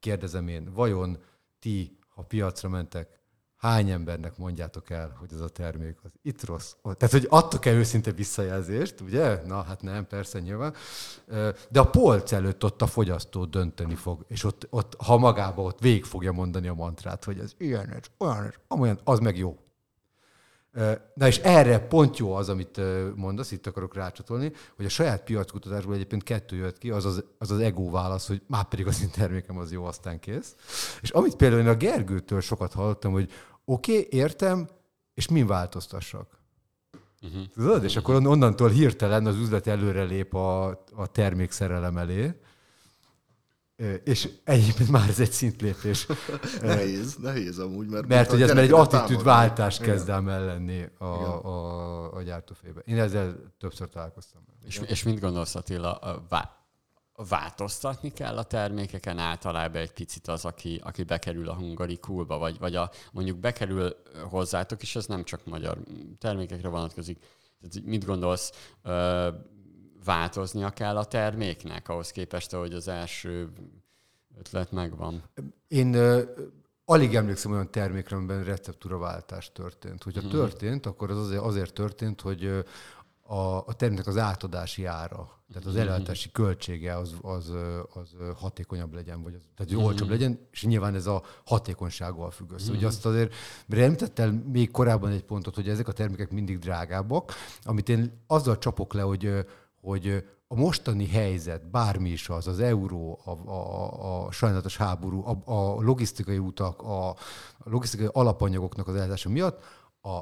kérdezem 0.00 0.48
én, 0.48 0.72
vajon 0.72 1.18
ti, 1.58 1.98
ha 2.08 2.22
piacra 2.22 2.68
mentek, 2.68 3.18
hány 3.56 3.90
embernek 3.90 4.36
mondjátok 4.36 4.90
el, 4.90 5.16
hogy 5.18 5.32
ez 5.32 5.40
a 5.40 5.48
termék 5.48 5.96
az 6.02 6.10
itt 6.22 6.44
rossz? 6.44 6.74
Tehát, 6.82 7.10
hogy 7.10 7.26
adtok 7.28 7.66
el 7.66 7.74
őszinte 7.74 8.12
visszajelzést, 8.12 9.00
ugye? 9.00 9.42
Na, 9.46 9.62
hát 9.62 9.82
nem, 9.82 10.06
persze, 10.06 10.40
nyilván. 10.40 10.74
De 11.68 11.80
a 11.80 11.90
polc 11.90 12.32
előtt 12.32 12.64
ott 12.64 12.82
a 12.82 12.86
fogyasztó 12.86 13.44
dönteni 13.44 13.94
fog, 13.94 14.24
és 14.28 14.44
ott, 14.44 14.66
ott 14.70 14.94
ha 15.04 15.18
magába 15.18 15.62
ott 15.62 15.78
végig 15.78 16.04
fogja 16.04 16.32
mondani 16.32 16.68
a 16.68 16.74
mantrát, 16.74 17.24
hogy 17.24 17.38
ez 17.38 17.54
ilyen, 17.58 17.88
ez 17.88 18.04
olyan, 18.18 18.44
ez 18.44 18.54
amolyan, 18.68 19.00
az 19.04 19.18
meg 19.18 19.38
jó. 19.38 19.58
Na 21.14 21.26
és 21.26 21.38
erre 21.38 21.78
pont 21.78 22.16
jó 22.16 22.34
az, 22.34 22.48
amit 22.48 22.80
mondasz, 23.14 23.50
itt 23.50 23.66
akarok 23.66 23.94
rácsatolni, 23.94 24.52
hogy 24.76 24.84
a 24.84 24.88
saját 24.88 25.24
piackutatásból 25.24 25.94
egyébként 25.94 26.22
kettő 26.22 26.56
jött 26.56 26.78
ki, 26.78 26.90
az 26.90 27.04
az, 27.04 27.24
az, 27.38 27.50
az 27.50 27.58
ego 27.58 27.90
válasz, 27.90 28.26
hogy 28.26 28.42
már 28.46 28.64
pedig 28.64 28.86
az 28.86 29.02
én 29.02 29.10
termékem 29.10 29.58
az 29.58 29.72
jó, 29.72 29.84
aztán 29.84 30.20
kész. 30.20 30.54
És 31.02 31.10
amit 31.10 31.36
például 31.36 31.60
én 31.60 31.68
a 31.68 31.74
Gergőtől 31.74 32.40
sokat 32.40 32.72
hallottam, 32.72 33.12
hogy 33.12 33.30
oké, 33.64 33.92
okay, 33.98 34.18
értem, 34.18 34.68
és 35.14 35.28
min 35.28 35.46
változtassak? 35.46 36.38
Uh-huh. 37.22 37.42
Tudod? 37.54 37.84
És 37.84 37.96
akkor 37.96 38.26
onnantól 38.26 38.68
hirtelen 38.68 39.26
az 39.26 39.36
üzlet 39.36 39.66
előrelép 39.66 40.34
a, 40.34 40.66
a 40.94 41.06
termékszerelem 41.12 41.96
elé, 41.96 42.40
és 44.04 44.28
egyébként 44.44 44.90
már 44.90 45.08
ez 45.08 45.20
egy 45.20 45.30
szintlépés. 45.30 46.06
nehéz, 46.60 47.16
nehéz 47.16 47.58
amúgy, 47.58 47.88
mert... 47.88 48.06
Mert 48.06 48.30
hogy 48.30 48.42
ez 48.42 48.52
már 48.52 48.62
egy 48.62 48.72
attitűdváltás 48.72 49.78
kezd 49.78 50.08
el 50.08 50.20
mellenni 50.20 50.88
a, 50.98 51.04
a, 51.04 52.14
a 52.14 52.22
gyártófébe. 52.22 52.80
Én 52.84 52.98
ezzel 52.98 53.36
többször 53.58 53.88
találkoztam. 53.88 54.40
És, 54.66 54.80
és 54.86 55.02
mit 55.02 55.20
gondolsz 55.20 55.54
Attila, 55.54 56.20
változtatni 57.28 58.12
kell 58.12 58.36
a 58.36 58.42
termékeken 58.42 59.18
általában 59.18 59.80
egy 59.80 59.92
picit 59.92 60.28
az, 60.28 60.44
aki, 60.44 60.80
aki 60.84 61.02
bekerül 61.02 61.48
a 61.48 61.54
hungari 61.54 61.98
kulba, 61.98 62.38
vagy, 62.38 62.58
vagy 62.58 62.74
a, 62.74 62.90
mondjuk 63.12 63.38
bekerül 63.38 63.96
hozzátok, 64.28 64.82
és 64.82 64.96
ez 64.96 65.06
nem 65.06 65.24
csak 65.24 65.44
magyar 65.44 65.78
termékekre 66.18 66.68
vonatkozik. 66.68 67.18
Tehát 67.60 67.86
mit 67.86 68.04
gondolsz, 68.04 68.52
változnia 70.04 70.70
kell 70.70 70.96
a 70.96 71.04
terméknek 71.04 71.88
ahhoz 71.88 72.10
képest, 72.10 72.50
hogy 72.50 72.72
az 72.72 72.88
első 72.88 73.52
ötlet 74.38 74.72
megvan? 74.72 75.22
Én 75.68 75.94
uh, 75.94 76.20
alig 76.84 77.14
emlékszem 77.14 77.52
olyan 77.52 77.70
termékre, 77.70 78.16
amiben 78.16 78.44
receptúraváltás 78.44 79.52
történt. 79.52 80.02
Hogyha 80.02 80.20
uh-huh. 80.20 80.40
történt, 80.40 80.86
akkor 80.86 81.10
az 81.10 81.18
azért, 81.18 81.42
azért 81.42 81.72
történt, 81.72 82.20
hogy 82.20 82.64
a, 83.30 83.56
a 83.56 83.72
terméknek 83.76 84.06
az 84.06 84.16
átadási 84.16 84.84
ára, 84.84 85.38
tehát 85.48 85.66
az 85.66 85.72
mhm. 85.72 85.80
előállítási 85.80 86.30
költsége 86.30 86.96
az, 86.96 87.14
az, 87.22 87.52
az 87.94 88.14
hatékonyabb 88.36 88.94
legyen, 88.94 89.22
vagy 89.22 89.34
az, 89.34 89.40
tehát 89.56 89.72
hogy 89.72 89.84
olcsóbb 89.84 90.08
legyen, 90.08 90.38
és 90.50 90.64
nyilván 90.64 90.94
ez 90.94 91.06
a 91.06 91.22
hatékonysággal 91.44 92.30
függ 92.30 92.52
össze. 92.52 92.72
Ugye 92.72 92.86
azt 92.86 93.06
azért 93.06 93.34
említettel 93.68 94.42
még 94.52 94.70
korábban 94.70 95.10
egy 95.10 95.24
pontot, 95.24 95.54
hogy 95.54 95.68
ezek 95.68 95.88
a 95.88 95.92
termékek 95.92 96.30
mindig 96.30 96.58
drágábbak, 96.58 97.32
amit 97.62 97.88
én 97.88 98.22
azzal 98.26 98.58
csapok 98.58 98.92
le, 98.92 99.02
hogy 99.02 99.46
hogy 99.80 100.24
a 100.46 100.54
mostani 100.54 101.08
helyzet, 101.08 101.70
bármi 101.70 102.10
is 102.10 102.28
az, 102.28 102.46
az 102.46 102.60
euró, 102.60 103.20
a, 103.24 103.30
a, 103.30 104.26
a 104.26 104.30
sajnálatos 104.30 104.76
háború, 104.76 105.24
a, 105.26 105.38
a 105.44 105.82
logisztikai 105.82 106.38
utak, 106.38 106.82
a, 106.82 107.08
a 107.08 107.16
logisztikai 107.64 108.08
alapanyagoknak 108.12 108.88
az 108.88 108.94
ellátása 108.94 109.28
miatt 109.28 109.64
a, 110.00 110.16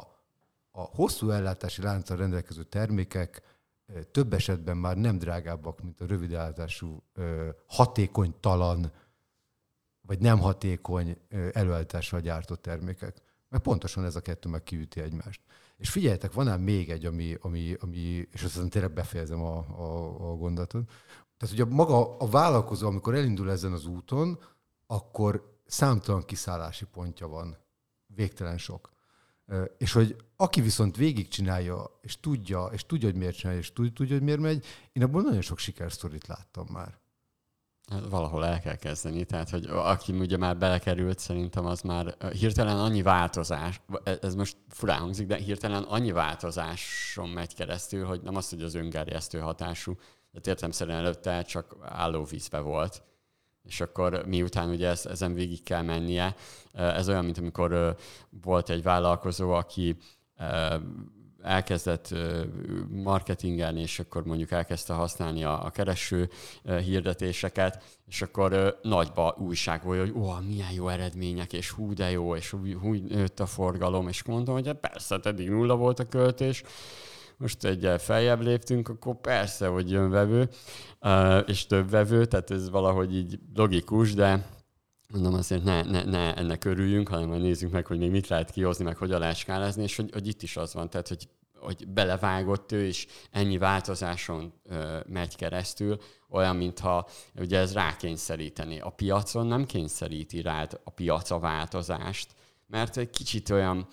a 0.71 0.81
hosszú 0.81 1.31
ellátási 1.31 1.83
lánccal 1.83 2.17
rendelkező 2.17 2.63
termékek 2.63 3.43
több 4.11 4.33
esetben 4.33 4.77
már 4.77 4.97
nem 4.97 5.19
drágábbak, 5.19 5.83
mint 5.83 6.01
a 6.01 6.07
rövid 6.07 6.33
ellátású, 6.33 7.03
hatékonytalan, 7.67 8.93
vagy 10.01 10.19
nem 10.19 10.39
hatékony 10.39 11.19
előállítással 11.53 12.21
gyártott 12.21 12.63
termékek. 12.63 13.23
Mert 13.49 13.63
pontosan 13.63 14.05
ez 14.05 14.17
a 14.17 14.21
kettő 14.21 14.49
meg 14.49 14.63
kiüti 14.63 15.01
egymást. 15.01 15.41
És 15.77 15.91
figyeljetek, 15.91 16.33
van 16.33 16.49
ám 16.49 16.61
még 16.61 16.91
egy, 16.91 17.05
ami, 17.05 17.37
ami, 17.41 17.77
ami 17.81 18.29
és 18.33 18.43
aztán 18.43 18.69
tényleg 18.69 18.93
befejezem 18.93 19.43
a, 19.43 19.59
a, 19.59 20.07
a 20.31 20.37
gondolatot. 20.37 20.89
Tehát 21.37 21.55
ugye 21.55 21.65
maga 21.65 22.17
a 22.17 22.27
vállalkozó, 22.27 22.87
amikor 22.87 23.15
elindul 23.15 23.51
ezen 23.51 23.73
az 23.73 23.87
úton, 23.87 24.39
akkor 24.87 25.59
számtalan 25.67 26.25
kiszállási 26.25 26.85
pontja 26.85 27.29
van. 27.29 27.57
Végtelen 28.07 28.59
sok. 28.59 28.95
És 29.79 29.93
hogy 29.93 30.17
aki 30.37 30.61
viszont 30.61 30.97
végigcsinálja, 30.97 31.99
és 32.01 32.21
tudja, 32.21 32.67
és 32.73 32.87
tudja, 32.87 33.09
hogy 33.09 33.19
miért 33.19 33.37
csinálja, 33.37 33.61
és 33.61 33.73
tudja, 33.73 34.07
hogy 34.07 34.23
miért 34.23 34.41
megy, 34.41 34.65
én 34.93 35.03
abból 35.03 35.23
nagyon 35.23 35.41
sok 35.41 35.59
sikersztorit 35.59 36.27
láttam 36.27 36.67
már. 36.73 36.99
Hát 37.91 38.09
valahol 38.09 38.47
el 38.47 38.61
kell 38.61 38.75
kezdeni, 38.75 39.25
tehát 39.25 39.51
hogy 39.51 39.67
aki 39.67 40.13
ugye 40.13 40.37
már 40.37 40.57
belekerült, 40.57 41.19
szerintem 41.19 41.67
az 41.67 41.81
már 41.81 42.17
hirtelen 42.33 42.79
annyi 42.79 43.03
változás, 43.03 43.81
ez 44.21 44.35
most 44.35 44.57
furán 44.69 44.99
hangzik, 44.99 45.27
de 45.27 45.37
hirtelen 45.37 45.83
annyi 45.83 46.13
változáson 46.13 47.29
megy 47.29 47.55
keresztül, 47.55 48.05
hogy 48.05 48.21
nem 48.23 48.37
az, 48.37 48.51
hogy 48.51 48.63
az 48.63 48.75
öngerjesztő 48.75 49.39
hatású, 49.39 49.97
de 50.31 50.55
szerint 50.57 50.99
előtte 50.99 51.43
csak 51.43 51.77
állóvízbe 51.83 52.59
volt. 52.59 53.03
És 53.63 53.81
akkor 53.81 54.27
miután 54.27 54.69
ugye 54.69 54.89
ez, 54.89 55.07
ezen 55.07 55.35
végig 55.35 55.63
kell 55.63 55.83
mennie, 55.83 56.35
ez 56.73 57.09
olyan, 57.09 57.25
mint 57.25 57.39
amikor 57.39 57.97
volt 58.31 58.71
egy 58.71 58.83
vállalkozó, 58.83 59.51
aki 59.53 59.97
elkezdett 61.43 62.15
marketingelni, 62.89 63.81
és 63.81 63.99
akkor 63.99 64.25
mondjuk 64.25 64.51
elkezdte 64.51 64.93
használni 64.93 65.45
a, 65.45 65.65
a 65.65 65.71
kereső 65.71 66.29
hirdetéseket, 66.63 67.83
és 68.07 68.23
akkor 68.23 68.79
nagyba 68.83 69.37
újságolja, 69.39 70.01
hogy 70.01 70.15
ó, 70.17 70.33
milyen 70.49 70.73
jó 70.73 70.89
eredmények, 70.89 71.53
és 71.53 71.71
hú, 71.71 71.95
de 71.95 72.11
jó, 72.11 72.37
és 72.37 72.51
hú, 72.51 72.79
hú 72.81 72.95
nőtt 72.95 73.41
a 73.41 73.47
forgalom, 73.47 74.09
és 74.09 74.23
mondom, 74.23 74.55
hogy 74.55 74.67
hát 74.67 74.81
persze, 74.81 75.21
eddig 75.23 75.49
nulla 75.49 75.77
volt 75.77 75.99
a 75.99 76.09
költés, 76.09 76.63
most 77.37 77.65
egyel 77.65 77.99
feljebb 77.99 78.41
léptünk, 78.41 78.89
akkor 78.89 79.21
persze, 79.21 79.67
hogy 79.67 79.91
jön 79.91 80.11
vevő, 80.11 80.49
és 81.47 81.67
több 81.67 81.91
vevő, 81.91 82.25
tehát 82.25 82.51
ez 82.51 82.71
valahogy 82.71 83.17
így 83.17 83.39
logikus, 83.55 84.15
de 84.15 84.56
mondom 85.13 85.35
azért 85.35 85.65
ne, 85.65 85.83
ne, 85.83 86.05
ne 86.05 86.35
ennek 86.35 86.65
örüljünk, 86.65 87.09
hanem 87.09 87.29
majd 87.29 87.43
nézzük 87.43 87.71
meg, 87.71 87.87
hogy 87.87 87.99
még 87.99 88.11
mit 88.11 88.29
lehet 88.29 88.51
kihozni, 88.51 88.85
meg 88.85 88.97
hogyan 88.97 89.21
lehet 89.21 89.37
skálázni, 89.37 89.83
és 89.83 89.97
hogy, 89.97 90.11
hogy 90.13 90.27
itt 90.27 90.43
is 90.43 90.57
az 90.57 90.75
van, 90.75 90.91
tehát 90.91 91.09
hogy, 91.09 91.29
hogy 91.59 91.89
belevágott 91.89 92.73
ő, 92.73 92.87
és 92.87 93.07
ennyi 93.31 93.59
változáson 93.59 94.53
ö, 94.65 94.99
megy 95.07 95.37
keresztül, 95.37 95.99
olyan, 96.29 96.57
mintha 96.57 97.09
ugye 97.35 97.59
ez 97.59 97.73
rákényszeríteni. 97.73 98.81
A 98.81 98.91
piacon 98.91 99.47
nem 99.47 99.65
kényszeríti 99.65 100.43
rád 100.43 100.81
a 100.85 100.91
piac 100.91 101.31
a 101.31 101.39
változást, 101.39 102.35
mert 102.67 102.97
egy 102.97 103.11
kicsit 103.11 103.51
olyan 103.51 103.89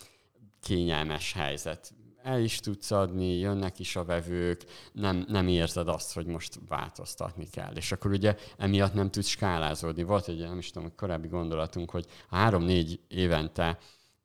kényelmes 0.61 1.33
helyzet 1.33 1.93
el 2.23 2.39
is 2.39 2.59
tudsz 2.59 2.91
adni, 2.91 3.37
jönnek 3.37 3.79
is 3.79 3.95
a 3.95 4.03
vevők, 4.03 4.65
nem, 4.91 5.25
nem 5.27 5.47
érzed 5.47 5.87
azt, 5.87 6.13
hogy 6.13 6.25
most 6.25 6.59
változtatni 6.67 7.47
kell. 7.49 7.73
És 7.75 7.91
akkor 7.91 8.11
ugye 8.11 8.35
emiatt 8.57 8.93
nem 8.93 9.11
tudsz 9.11 9.27
skálázódni. 9.27 10.03
Volt 10.03 10.27
egy, 10.27 10.39
nem 10.39 10.57
is 10.57 10.71
tudom, 10.71 10.95
korábbi 10.95 11.27
gondolatunk, 11.27 11.89
hogy 11.89 12.05
három-négy 12.29 12.99
évente 13.07 13.77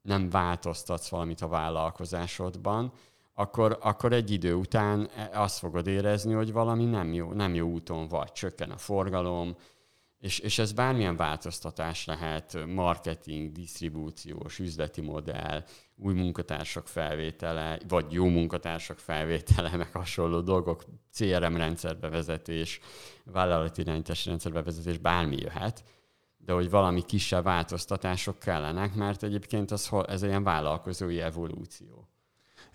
nem 0.03 0.31
változtatsz 0.31 1.09
valamit 1.09 1.41
a 1.41 1.49
vállalkozásodban, 1.49 2.93
akkor, 3.35 3.79
akkor 3.81 4.13
egy 4.13 4.31
idő 4.31 4.55
után 4.55 5.11
azt 5.33 5.59
fogod 5.59 5.87
érezni, 5.87 6.33
hogy 6.33 6.53
valami 6.53 6.85
nem 6.85 7.13
jó, 7.13 7.33
nem 7.33 7.55
jó 7.55 7.69
úton 7.69 8.09
vagy. 8.09 8.33
Csökken 8.33 8.71
a 8.71 8.77
forgalom, 8.77 9.57
és, 10.19 10.39
és 10.39 10.59
ez 10.59 10.73
bármilyen 10.73 11.17
változtatás 11.17 12.05
lehet, 12.05 12.67
marketing, 12.67 13.53
disztribúciós, 13.53 14.59
üzleti 14.59 15.01
modell, 15.01 15.65
új 15.97 16.15
munkatársak 16.15 16.89
felvétele, 16.89 17.81
vagy 17.89 18.13
jó 18.13 18.29
munkatársak 18.29 18.99
felvétele, 18.99 19.77
meg 19.77 19.93
hasonló 19.93 20.41
dolgok, 20.41 20.85
CRM 21.13 21.57
rendszerbevezetés, 21.57 22.81
vállalati 23.25 23.81
irányítási 23.81 24.29
rendszerbevezetés, 24.29 24.99
bármi 24.99 25.37
jöhet, 25.37 25.85
de 26.37 26.53
hogy 26.53 26.71
valami 26.71 27.03
kisebb 27.03 27.45
változtatások 27.45 28.39
kellenek, 28.39 28.95
mert 28.95 29.23
egyébként 29.23 29.71
az, 29.71 29.91
ez 30.07 30.23
egy 30.23 30.29
ilyen 30.29 30.43
vállalkozói 30.43 31.21
evolúció 31.21 32.09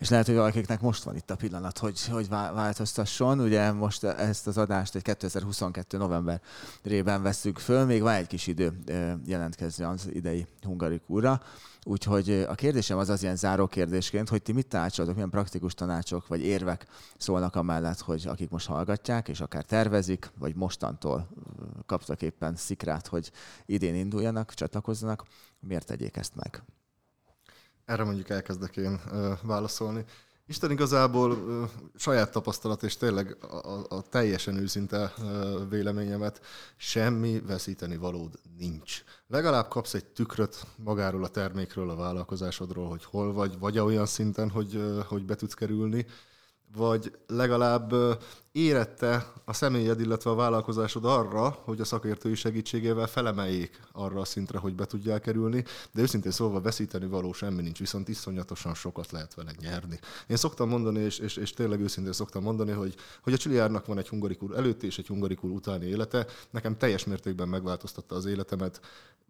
és 0.03 0.09
lehet, 0.09 0.25
hogy 0.25 0.35
valakiknek 0.35 0.81
most 0.81 1.03
van 1.03 1.15
itt 1.15 1.31
a 1.31 1.35
pillanat, 1.35 1.77
hogy, 1.77 2.07
hogy 2.07 2.29
változtasson. 2.29 3.39
Ugye 3.39 3.71
most 3.71 4.03
ezt 4.03 4.47
az 4.47 4.57
adást 4.57 4.95
egy 4.95 5.01
2022. 5.01 5.97
novemberében 5.97 7.21
veszük 7.21 7.59
föl, 7.59 7.85
még 7.85 8.01
van 8.01 8.13
egy 8.13 8.27
kis 8.27 8.47
idő 8.47 8.79
jelentkezni 9.25 9.83
az 9.83 10.09
idei 10.13 10.47
hungarikúra. 10.61 11.41
Úgyhogy 11.83 12.45
a 12.49 12.55
kérdésem 12.55 12.97
az 12.97 13.09
az 13.09 13.23
ilyen 13.23 13.35
záró 13.35 13.67
kérdésként, 13.67 14.29
hogy 14.29 14.41
ti 14.41 14.51
mit 14.51 14.67
tanácsoltok, 14.67 15.13
milyen 15.13 15.29
praktikus 15.29 15.73
tanácsok 15.73 16.27
vagy 16.27 16.41
érvek 16.41 16.85
szólnak 17.17 17.55
amellett, 17.55 17.99
hogy 17.99 18.27
akik 18.27 18.49
most 18.49 18.67
hallgatják, 18.67 19.27
és 19.27 19.41
akár 19.41 19.63
tervezik, 19.63 20.31
vagy 20.39 20.55
mostantól 20.55 21.27
kaptak 21.85 22.21
éppen 22.21 22.55
szikrát, 22.55 23.07
hogy 23.07 23.31
idén 23.65 23.95
induljanak, 23.95 24.53
csatlakozzanak, 24.53 25.23
miért 25.59 25.85
tegyék 25.85 26.17
ezt 26.17 26.35
meg? 26.35 26.63
Erre 27.85 28.03
mondjuk 28.03 28.29
elkezdek 28.29 28.77
én 28.77 29.01
válaszolni. 29.41 30.05
Isten 30.47 30.71
igazából 30.71 31.37
saját 31.95 32.31
tapasztalat, 32.31 32.83
és 32.83 32.97
tényleg 32.97 33.37
a, 33.41 33.95
a, 33.95 34.01
teljesen 34.01 34.57
őszinte 34.57 35.13
véleményemet, 35.69 36.41
semmi 36.77 37.39
veszíteni 37.39 37.97
valód 37.97 38.39
nincs. 38.57 39.03
Legalább 39.27 39.67
kapsz 39.67 39.93
egy 39.93 40.05
tükröt 40.05 40.67
magáról 40.75 41.23
a 41.23 41.27
termékről, 41.27 41.89
a 41.89 41.95
vállalkozásodról, 41.95 42.89
hogy 42.89 43.03
hol 43.03 43.33
vagy, 43.33 43.59
vagy 43.59 43.79
olyan 43.79 44.05
szinten, 44.05 44.49
hogy, 44.49 45.03
hogy 45.07 45.25
be 45.25 45.35
tudsz 45.35 45.53
kerülni, 45.53 46.05
vagy 46.75 47.17
legalább 47.27 47.93
érette 48.53 49.31
a 49.45 49.53
személyed, 49.53 49.99
illetve 49.99 50.29
a 50.29 50.35
vállalkozásod 50.35 51.05
arra, 51.05 51.49
hogy 51.49 51.81
a 51.81 51.85
szakértői 51.85 52.35
segítségével 52.35 53.07
felemeljék 53.07 53.79
arra 53.91 54.19
a 54.19 54.25
szintre, 54.25 54.57
hogy 54.57 54.75
be 54.75 54.85
tudjál 54.85 55.19
kerülni, 55.19 55.63
de 55.91 56.01
őszintén 56.01 56.31
szólva 56.31 56.61
veszíteni 56.61 57.05
való 57.05 57.33
semmi 57.33 57.61
nincs, 57.61 57.79
viszont 57.79 58.07
iszonyatosan 58.07 58.73
sokat 58.73 59.11
lehet 59.11 59.33
vele 59.33 59.51
nyerni. 59.59 59.99
Én 60.27 60.37
szoktam 60.37 60.69
mondani, 60.69 60.99
és, 60.99 61.19
és, 61.19 61.35
és 61.35 61.51
tényleg 61.51 61.81
őszintén 61.81 62.13
szoktam 62.13 62.43
mondani, 62.43 62.71
hogy, 62.71 62.95
hogy 63.23 63.33
a 63.33 63.37
Csiliárnak 63.37 63.85
van 63.85 63.97
egy 63.97 64.07
hungarikul 64.07 64.55
előtti 64.55 64.85
és 64.85 64.97
egy 64.97 65.07
hungarikul 65.07 65.51
utáni 65.51 65.85
élete. 65.85 66.25
Nekem 66.49 66.77
teljes 66.77 67.05
mértékben 67.05 67.47
megváltoztatta 67.47 68.15
az 68.15 68.25
életemet, 68.25 68.81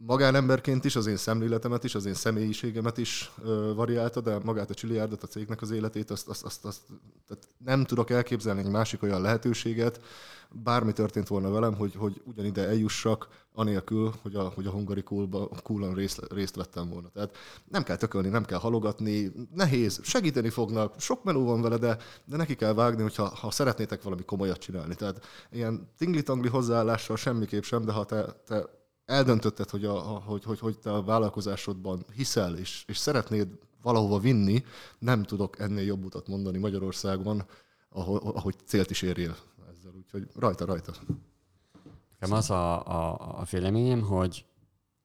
magánemberként 0.06 0.86
is, 0.86 0.96
az 0.96 1.08
én 1.08 1.18
szemléletemet 1.18 1.84
is, 1.84 1.96
az 1.96 2.06
én 2.06 2.14
személyiségemet 2.14 2.98
is 2.98 3.32
ö, 3.44 3.72
variálta, 3.76 4.22
de 4.22 4.40
magát 4.44 4.70
a 4.70 4.74
Csiliárdot, 4.74 5.24
a 5.24 5.28
cégnek 5.28 5.62
az 5.62 5.72
életét, 5.72 6.12
azt, 6.12 6.28
azt, 6.28 6.44
azt, 6.44 6.66
azt 6.66 6.82
tehát 7.28 7.48
nem 7.58 7.84
tudok 7.84 8.10
elképzelni 8.10 8.60
egy 8.60 8.70
másik 8.70 9.04
olyan 9.04 9.13
lehetőséget, 9.20 10.02
bármi 10.64 10.94
történt 10.94 11.28
volna 11.28 11.50
velem, 11.52 11.76
hogy, 11.76 11.96
hogy 11.96 12.22
ugyanide 12.26 12.68
eljussak, 12.68 13.28
anélkül, 13.56 14.14
hogy 14.22 14.36
a, 14.36 14.44
hogy 14.56 14.66
a 14.66 14.72
hungari 14.72 15.04
coolon 15.64 15.94
részt, 15.94 16.22
részt 16.30 16.56
vettem 16.56 16.90
volna. 16.90 17.10
Tehát 17.10 17.36
nem 17.70 17.84
kell 17.84 17.96
tökölni, 17.96 18.28
nem 18.28 18.46
kell 18.46 18.60
halogatni, 18.60 19.32
nehéz, 19.54 20.00
segíteni 20.04 20.50
fognak, 20.50 21.00
sok 21.00 21.24
menü 21.24 21.40
van 21.40 21.62
vele, 21.62 21.78
de, 21.78 21.98
de 22.26 22.38
neki 22.38 22.56
kell 22.56 22.74
vágni, 22.74 23.02
hogyha 23.02 23.28
ha 23.28 23.52
szeretnétek 23.52 24.04
valami 24.04 24.24
komolyat 24.24 24.58
csinálni. 24.58 24.96
Tehát 24.96 25.26
ilyen 25.52 25.90
tingli-tangli 25.98 26.50
hozzáállással 26.50 27.16
semmiképp 27.16 27.64
sem, 27.64 27.86
de 27.86 27.92
ha 27.92 28.06
te, 28.06 28.26
te 28.46 28.66
eldöntötted, 29.06 29.70
hogy, 29.70 29.86
a, 29.86 30.00
hogy, 30.00 30.44
hogy, 30.44 30.60
hogy 30.60 30.80
te 30.80 30.92
a 30.92 31.04
vállalkozásodban 31.04 32.06
hiszel, 32.14 32.58
és, 32.58 32.84
és 32.88 32.98
szeretnéd 32.98 33.48
valahova 33.82 34.20
vinni, 34.20 34.64
nem 35.00 35.24
tudok 35.24 35.60
ennél 35.60 35.86
jobb 35.86 36.06
utat 36.06 36.28
mondani 36.28 36.58
Magyarországon, 36.58 37.44
ahogy, 37.94 38.22
ahogy 38.24 38.56
célt 38.66 38.90
is 38.90 39.02
érjél 39.02 39.36
ezzel. 39.72 39.92
Úgyhogy 39.98 40.28
rajta, 40.36 40.66
rajta. 40.66 40.94
Nekem 42.20 42.38
az 42.38 42.50
a, 42.50 42.88
a, 42.88 43.40
a 43.40 43.44
véleményem, 43.52 44.02
hogy 44.02 44.46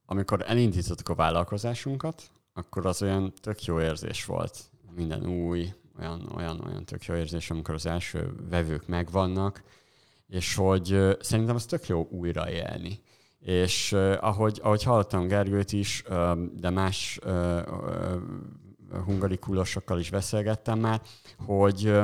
amikor 0.07 0.45
elindítottuk 0.47 1.09
a 1.09 1.15
vállalkozásunkat, 1.15 2.31
akkor 2.53 2.87
az 2.87 3.03
olyan 3.03 3.33
tök 3.41 3.65
jó 3.65 3.81
érzés 3.81 4.25
volt. 4.25 4.59
Minden 4.95 5.27
új, 5.27 5.73
olyan, 5.99 6.33
olyan, 6.37 6.61
olyan 6.67 6.85
tök 6.85 7.05
jó 7.05 7.15
érzés, 7.15 7.51
amikor 7.51 7.75
az 7.75 7.87
első 7.87 8.35
vevők 8.51 8.87
megvannak, 8.87 9.63
és 10.29 10.55
hogy 10.55 11.17
szerintem 11.21 11.55
az 11.55 11.65
tök 11.65 11.87
jó 11.87 12.09
újraélni. 12.11 13.01
És 13.39 13.93
ahogy, 14.21 14.61
ahogy 14.63 14.83
hallottam 14.83 15.27
Gergőt 15.27 15.73
is, 15.73 16.03
de 16.53 16.71
más 16.71 17.19
hungarikulosokkal 19.05 19.99
is 19.99 20.11
beszélgettem 20.11 20.79
már, 20.79 21.01
hogy 21.47 22.01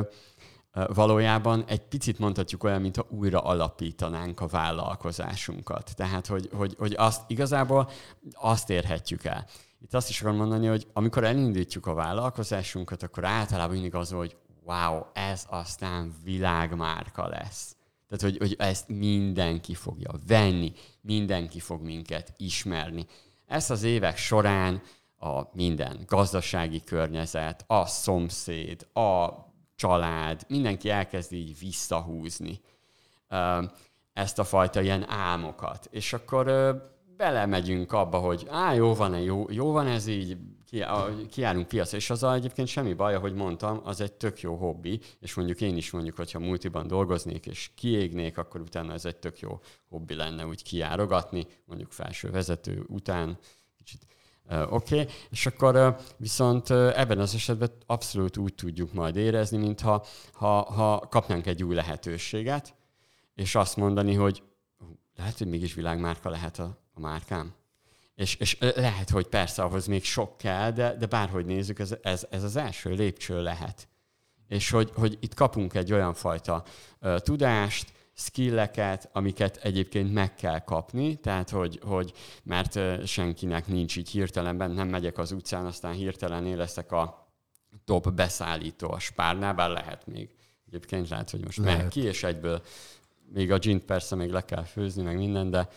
valójában 0.74 1.64
egy 1.66 1.80
picit 1.80 2.18
mondhatjuk 2.18 2.64
olyan, 2.64 2.80
mintha 2.80 3.06
újra 3.08 3.40
alapítanánk 3.40 4.40
a 4.40 4.46
vállalkozásunkat. 4.46 5.92
Tehát, 5.96 6.26
hogy, 6.26 6.48
hogy, 6.52 6.74
hogy 6.78 6.94
azt 6.96 7.22
igazából 7.26 7.90
azt 8.32 8.70
érhetjük 8.70 9.24
el. 9.24 9.46
Itt 9.80 9.94
azt 9.94 10.08
is 10.08 10.20
akarom 10.20 10.38
mondani, 10.38 10.66
hogy 10.66 10.86
amikor 10.92 11.24
elindítjuk 11.24 11.86
a 11.86 11.94
vállalkozásunkat, 11.94 13.02
akkor 13.02 13.24
általában 13.24 13.74
mindig 13.74 13.94
az, 13.94 14.10
hogy 14.10 14.36
wow, 14.64 15.02
ez 15.12 15.46
aztán 15.48 16.14
világmárka 16.24 17.28
lesz. 17.28 17.76
Tehát, 18.08 18.22
hogy, 18.22 18.36
hogy 18.38 18.54
ezt 18.58 18.88
mindenki 18.88 19.74
fogja 19.74 20.10
venni, 20.26 20.72
mindenki 21.00 21.60
fog 21.60 21.82
minket 21.82 22.32
ismerni. 22.36 23.06
Ezt 23.46 23.70
az 23.70 23.82
évek 23.82 24.16
során 24.16 24.82
a 25.18 25.42
minden, 25.52 26.00
gazdasági 26.06 26.84
környezet, 26.84 27.64
a 27.66 27.86
szomszéd, 27.86 28.86
a 28.92 29.28
család, 29.74 30.44
mindenki 30.48 30.90
elkezd 30.90 31.32
így 31.32 31.58
visszahúzni 31.58 32.60
ezt 34.12 34.38
a 34.38 34.44
fajta 34.44 34.80
ilyen 34.80 35.10
álmokat. 35.10 35.88
És 35.90 36.12
akkor 36.12 36.44
belemegyünk 37.16 37.92
abba, 37.92 38.18
hogy 38.18 38.46
á, 38.50 38.72
jó 38.72 38.94
van, 38.94 39.18
jó, 39.18 39.46
jó 39.50 39.72
van 39.72 39.86
ez 39.86 40.06
így, 40.06 40.36
kiállunk 41.30 41.68
piacra, 41.68 41.96
és 41.96 42.10
azzal 42.10 42.34
egyébként 42.34 42.68
semmi 42.68 42.94
baj, 42.94 43.14
ahogy 43.14 43.34
mondtam, 43.34 43.80
az 43.84 44.00
egy 44.00 44.12
tök 44.12 44.40
jó 44.40 44.54
hobbi, 44.54 45.00
és 45.20 45.34
mondjuk 45.34 45.60
én 45.60 45.76
is 45.76 45.90
mondjuk, 45.90 46.16
hogyha 46.16 46.38
multiban 46.38 46.86
dolgoznék, 46.86 47.46
és 47.46 47.70
kiégnék, 47.74 48.38
akkor 48.38 48.60
utána 48.60 48.92
ez 48.92 49.04
egy 49.04 49.16
tök 49.16 49.38
jó 49.38 49.60
hobbi 49.88 50.14
lenne 50.14 50.46
úgy 50.46 50.62
kiárogatni, 50.62 51.46
mondjuk 51.64 51.92
felső 51.92 52.30
vezető 52.30 52.84
után, 52.88 53.38
Oké, 54.50 55.00
okay. 55.00 55.14
és 55.30 55.46
akkor 55.46 55.96
viszont 56.16 56.70
ebben 56.70 57.18
az 57.18 57.34
esetben 57.34 57.70
abszolút 57.86 58.36
úgy 58.36 58.54
tudjuk 58.54 58.92
majd 58.92 59.16
érezni, 59.16 59.56
mintha 59.56 60.04
ha, 60.32 60.62
ha 60.62 60.98
kapnánk 60.98 61.46
egy 61.46 61.64
új 61.64 61.74
lehetőséget, 61.74 62.74
és 63.34 63.54
azt 63.54 63.76
mondani, 63.76 64.14
hogy 64.14 64.42
lehet, 65.16 65.38
hogy 65.38 65.46
mégis 65.46 65.74
világmárka 65.74 66.28
lehet 66.28 66.58
a, 66.58 66.78
a 66.94 67.00
márkám. 67.00 67.54
És, 68.14 68.34
és 68.34 68.58
lehet, 68.58 69.10
hogy 69.10 69.26
persze 69.26 69.62
ahhoz 69.62 69.86
még 69.86 70.04
sok 70.04 70.36
kell, 70.36 70.70
de, 70.70 70.96
de 70.96 71.06
bárhogy 71.06 71.44
nézzük, 71.44 71.78
ez, 71.78 71.94
ez, 72.02 72.26
ez 72.30 72.42
az 72.42 72.56
első 72.56 72.90
lépcső 72.90 73.42
lehet. 73.42 73.88
És 74.48 74.70
hogy, 74.70 74.90
hogy 74.94 75.18
itt 75.20 75.34
kapunk 75.34 75.74
egy 75.74 75.92
olyan 75.92 76.14
fajta 76.14 76.62
uh, 77.00 77.18
tudást, 77.18 77.92
skilleket, 78.14 79.08
amiket 79.12 79.56
egyébként 79.56 80.12
meg 80.12 80.34
kell 80.34 80.58
kapni, 80.58 81.14
tehát 81.14 81.50
hogy, 81.50 81.80
hogy 81.82 82.12
mert 82.42 83.06
senkinek 83.06 83.66
nincs 83.66 83.96
így 83.96 84.10
hirtelenben, 84.10 84.70
nem 84.70 84.88
megyek 84.88 85.18
az 85.18 85.32
utcán, 85.32 85.66
aztán 85.66 85.92
hirtelen 85.92 86.56
leszek 86.56 86.92
a 86.92 87.28
top 87.84 88.12
beszállító 88.12 88.90
a 88.90 88.98
spárnál, 88.98 89.54
bár 89.54 89.70
lehet 89.70 90.06
még. 90.06 90.30
Egyébként 90.66 91.08
lehet, 91.08 91.30
hogy 91.30 91.44
most 91.44 91.58
lehet. 91.58 91.78
megy 91.78 91.88
ki, 91.88 92.00
és 92.00 92.22
egyből 92.22 92.62
még 93.32 93.52
a 93.52 93.58
gint 93.58 93.84
persze 93.84 94.16
még 94.16 94.30
le 94.30 94.44
kell 94.44 94.64
főzni, 94.64 95.02
meg 95.02 95.16
minden, 95.16 95.50
de, 95.50 95.68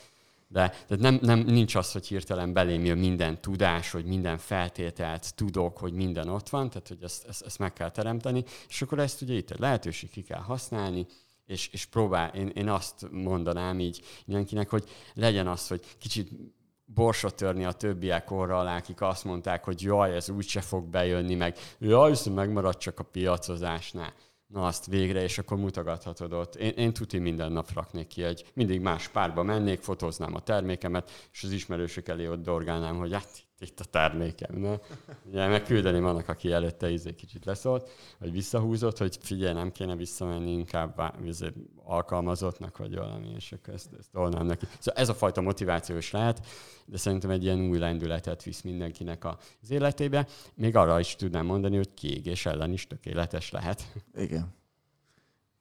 de, 0.48 0.74
de 0.88 0.96
nem, 0.96 1.20
nem, 1.22 1.40
nincs 1.40 1.76
az, 1.76 1.92
hogy 1.92 2.08
hirtelen 2.08 2.54
belém 2.54 2.86
jön 2.86 2.98
minden 2.98 3.42
tudás, 3.42 3.92
hogy 3.92 4.06
minden 4.06 4.38
feltételt 4.38 5.36
tudok, 5.36 5.78
hogy 5.78 5.94
minden 5.94 6.30
ott 6.30 6.50
van, 6.50 6.70
tehát 6.70 6.88
hogy 6.88 7.04
ezt, 7.04 7.28
ezt, 7.28 7.42
ezt 7.46 7.60
meg 7.60 7.74
kell 7.74 7.92
teremteni, 7.92 8.44
és 8.68 8.82
akkor 8.82 9.00
ezt 9.00 9.22
ugye 9.22 9.34
itt 9.34 9.52
egy 9.52 9.60
lehetőség 9.60 10.10
ki 10.10 10.22
kell 10.22 10.42
használni, 10.42 11.06
és, 11.48 11.70
és 11.72 11.86
próbál, 11.86 12.30
én, 12.34 12.48
én 12.48 12.70
azt 12.70 13.08
mondanám 13.12 13.80
így 13.80 14.02
mindenkinek, 14.26 14.70
hogy 14.70 14.90
legyen 15.14 15.48
az, 15.48 15.68
hogy 15.68 15.82
kicsit 15.98 16.32
borsot 16.86 17.36
törni 17.36 17.66
a 17.66 17.72
többiek 17.72 18.32
orra 18.32 18.60
alá, 18.60 18.78
akik 18.78 19.02
azt 19.02 19.24
mondták, 19.24 19.64
hogy 19.64 19.82
jaj, 19.82 20.16
ez 20.16 20.30
úgyse 20.30 20.62
fog 20.62 20.86
bejönni, 20.86 21.36
meg 21.36 21.58
jaj, 21.80 22.10
viszont 22.10 22.36
megmarad 22.36 22.78
csak 22.78 23.00
a 23.00 23.04
piacozásnál 23.04 24.14
na 24.48 24.66
azt 24.66 24.86
végre, 24.86 25.22
és 25.24 25.38
akkor 25.38 25.58
mutogathatod 25.58 26.34
ott. 26.34 26.56
Én, 26.56 26.74
én 26.76 26.94
tuti 26.94 27.18
minden 27.18 27.52
nap 27.52 27.74
raknék 27.74 28.08
ki 28.08 28.24
egy, 28.24 28.52
mindig 28.54 28.82
más 28.82 29.08
párba 29.08 29.44
mennék, 29.44 29.82
fotóznám 29.82 30.36
a 30.36 30.40
termékemet, 30.40 31.30
és 31.32 31.44
az 31.44 31.52
ismerősök 31.52 32.08
elé 32.08 32.28
ott 32.28 32.44
dorgálnám, 32.44 32.98
hogy 32.98 33.14
hát 33.14 33.47
itt 33.60 33.80
a 33.80 33.84
termékem. 33.84 34.56
Ne? 34.56 34.76
Ugye 35.24 35.48
megküldeném 35.48 36.06
annak, 36.06 36.28
aki 36.28 36.52
előtte 36.52 36.90
izé 36.90 37.16
kicsit 37.16 37.46
leszólt, 37.46 37.90
vagy 38.20 38.32
visszahúzott, 38.32 38.98
hogy 38.98 39.18
figyelj, 39.22 39.54
nem 39.54 39.72
kéne 39.72 39.96
visszamenni, 39.96 40.52
inkább 40.52 41.02
alkalmazottnak 41.84 42.78
vagy 42.78 42.96
valami, 42.96 43.34
és 43.36 43.52
akkor 43.52 43.74
ezt, 43.74 43.90
ezt 44.00 44.14
neki. 44.32 44.66
Szóval 44.80 45.02
ez 45.02 45.10
a 45.10 45.14
fajta 45.14 45.42
motiváció 45.42 45.98
is 45.98 46.12
lehet, 46.12 46.46
de 46.86 46.98
szerintem 46.98 47.30
egy 47.30 47.44
ilyen 47.44 47.70
új 47.70 47.78
lendületet 47.78 48.44
visz 48.44 48.62
mindenkinek 48.62 49.26
az 49.62 49.72
életébe. 49.72 50.28
Még 50.54 50.76
arra 50.76 51.00
is 51.00 51.16
tudnám 51.16 51.46
mondani, 51.46 51.76
hogy 51.76 51.94
kiégés 51.94 52.46
ellen 52.46 52.72
is 52.72 52.88
tökéletes 52.88 53.52
lehet. 53.52 53.94
Igen. 54.16 54.56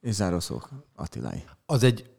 És 0.01 0.13
zárószók, 0.13 0.69
Attilai. 0.95 1.43
Az 1.65 1.83
egy 1.83 2.16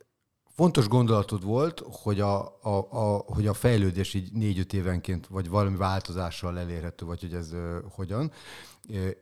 fontos 0.59 0.89
gondolatod 0.89 1.45
volt, 1.45 1.83
hogy 1.91 2.21
a, 2.21 2.39
a, 2.63 2.87
a, 2.91 3.25
hogy 3.27 3.47
a 3.47 3.55
fejlődés 3.55 4.15
így 4.15 4.33
négy-öt 4.33 4.73
évenként, 4.73 5.27
vagy 5.27 5.49
valami 5.49 5.77
változással 5.77 6.59
elérhető, 6.59 7.07
vagy 7.07 7.21
hogy 7.21 7.35
ez 7.35 7.53
uh, 7.53 7.77
hogyan. 7.91 8.33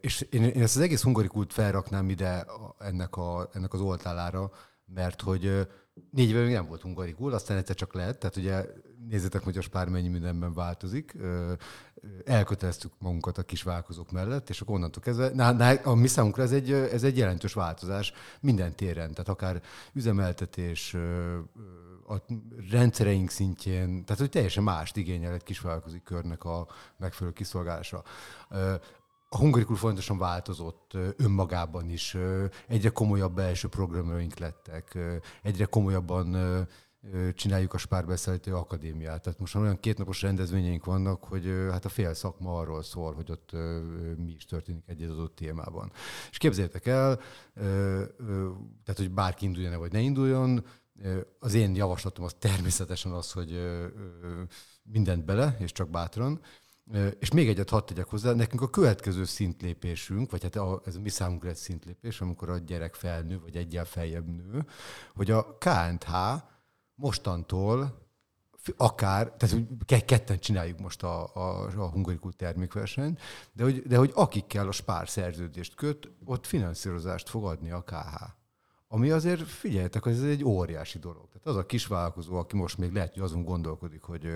És 0.01 0.21
én, 0.31 0.43
én 0.43 0.63
ezt 0.63 0.77
az 0.77 0.83
egész 0.83 1.03
hungarikult 1.03 1.53
felraknám 1.53 2.09
ide 2.09 2.47
ennek, 2.79 3.17
a, 3.17 3.49
ennek 3.53 3.73
az 3.73 3.81
oltálára, 3.81 4.51
mert 4.95 5.21
hogy 5.23 5.67
négy 6.11 6.29
éve 6.29 6.43
még 6.43 6.53
nem 6.53 6.67
volt 6.67 6.83
hungarikul, 6.83 7.33
aztán 7.33 7.57
egyszer 7.57 7.77
csak 7.77 7.95
lehet, 7.95 8.19
tehát 8.19 8.37
ugye 8.37 8.65
nézzétek, 9.09 9.43
hogy 9.43 9.57
a 9.57 9.61
spár 9.61 9.89
mennyi 9.89 10.09
mindenben 10.09 10.53
változik. 10.55 11.17
Elköteleztük 12.25 12.93
magunkat 12.99 13.39
a 13.39 13.43
kis 13.43 13.63
vállalkozók 13.63 14.11
mellett, 14.11 14.49
és 14.49 14.61
akkor 14.61 14.75
onnantól 14.75 15.03
kezdve, 15.03 15.31
na, 15.35 15.53
na, 15.53 15.69
a 15.69 15.95
mi 15.95 16.07
számunkra 16.07 16.43
ez 16.43 16.53
egy, 16.53 16.73
ez 16.73 17.03
egy 17.03 17.17
jelentős 17.17 17.53
változás 17.53 18.13
minden 18.41 18.75
téren, 18.75 19.11
tehát 19.11 19.29
akár 19.29 19.63
üzemeltetés, 19.93 20.97
a 22.09 22.17
rendszereink 22.71 23.31
szintjén, 23.31 24.05
tehát 24.05 24.21
hogy 24.21 24.31
teljesen 24.31 24.63
mást 24.63 24.97
igényel 24.97 25.33
egy 25.33 25.43
kisvállalkozói 25.43 26.03
körnek 26.03 26.45
a 26.45 26.67
megfelelő 26.97 27.35
kiszolgálása. 27.35 28.03
A 29.29 29.37
hungarikul 29.37 29.77
fontosan 29.77 30.19
változott 30.19 30.97
önmagában 31.17 31.91
is, 31.91 32.17
egyre 32.69 32.89
komolyabb 32.89 33.35
belső 33.35 33.69
programjaink 33.69 34.39
lettek, 34.39 34.99
egyre 35.43 35.65
komolyabban 35.65 36.37
csináljuk 37.35 37.75
a 37.75 37.79
Spárbeszállító 37.79 38.57
Akadémiát. 38.57 39.23
Tehát 39.23 39.39
most 39.39 39.55
olyan 39.55 39.81
kétnapos 39.81 40.23
rendezvényeink 40.23 40.85
vannak, 40.85 41.25
hogy 41.25 41.45
hát 41.71 41.85
a 41.85 41.89
fél 41.89 42.15
szakma 42.15 42.59
arról 42.59 42.83
szól, 42.83 43.15
hogy 43.15 43.31
ott 43.31 43.51
mi 44.17 44.31
is 44.31 44.45
történik 44.45 44.83
egy 44.87 45.03
adott 45.03 45.35
témában. 45.35 45.93
És 46.31 46.39
képzeljétek 46.39 46.87
el, 46.87 47.21
tehát 48.85 48.97
hogy 48.97 49.11
bárki 49.11 49.45
induljon-e 49.45 49.77
vagy 49.77 49.93
ne 49.93 50.01
induljon, 50.01 50.65
az 51.39 51.55
én 51.55 51.75
javaslatom 51.75 52.25
az 52.25 52.35
természetesen 52.39 53.13
az, 53.13 53.33
hogy 53.33 53.61
mindent 54.83 55.25
bele, 55.25 55.57
és 55.59 55.73
csak 55.73 55.91
bátran. 55.91 56.41
És 57.19 57.31
még 57.31 57.49
egyet 57.49 57.71
hadd 57.71 57.87
tegyek 57.87 58.07
hozzá, 58.07 58.33
nekünk 58.33 58.63
a 58.63 58.71
következő 58.71 59.25
szintlépésünk, 59.25 60.31
vagy 60.31 60.43
hát 60.43 60.57
a, 60.57 60.83
ez 60.85 60.97
a 60.97 61.01
mi 61.01 61.09
számunkra 61.09 61.49
egy 61.49 61.57
szintlépés, 61.57 62.21
amikor 62.21 62.51
a 62.51 62.59
gyerek 62.59 62.95
felnő, 62.95 63.41
vagy 63.41 63.57
egyel 63.57 63.85
feljebb 63.85 64.27
nő, 64.27 64.67
hogy 65.15 65.31
a 65.31 65.59
KNH 65.59 66.13
mostantól 66.95 68.05
akár, 68.77 69.33
tehát 69.33 69.55
hogy 69.55 70.05
ketten 70.05 70.39
csináljuk 70.39 70.79
most 70.79 71.03
a, 71.03 71.35
a, 71.35 71.67
a 71.77 71.89
hungarikus 71.89 72.35
termékversenyt, 72.37 73.21
de 73.53 73.63
hogy, 73.63 73.83
de 73.83 73.97
hogy 73.97 74.11
akikkel 74.15 74.69
a 74.69 74.73
spár 74.73 75.09
szerződést 75.09 75.75
köt, 75.75 76.11
ott 76.25 76.47
finanszírozást 76.47 77.29
fog 77.29 77.45
adni 77.45 77.71
a 77.71 77.83
KH. 77.83 78.23
Ami 78.89 79.11
azért, 79.11 79.43
figyeljetek, 79.43 80.07
ez 80.07 80.23
egy 80.23 80.45
óriási 80.45 80.99
dolog. 80.99 81.29
Tehát 81.29 81.47
az 81.47 81.57
a 81.57 81.67
kisvállalkozó, 81.67 82.37
aki 82.37 82.57
most 82.57 82.79
még 82.79 82.93
lehet, 82.93 83.15
hogy 83.15 83.23
azon 83.23 83.45
gondolkodik, 83.45 84.03
hogy 84.03 84.29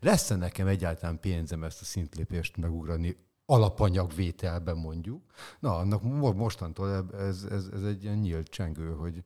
lesz-e 0.00 0.36
nekem 0.36 0.66
egyáltalán 0.66 1.20
pénzem 1.20 1.64
ezt 1.64 1.80
a 1.80 1.84
szintlépést 1.84 2.56
megugrani, 2.56 3.16
alapanyagvételben 3.46 4.76
mondjuk. 4.76 5.22
Na, 5.60 5.76
annak 5.76 6.02
mostantól 6.34 7.08
ez, 7.18 7.46
ez, 7.50 7.68
ez 7.72 7.82
egy 7.82 8.02
ilyen 8.02 8.18
nyílt 8.18 8.48
csengő, 8.48 8.92
hogy, 8.92 9.24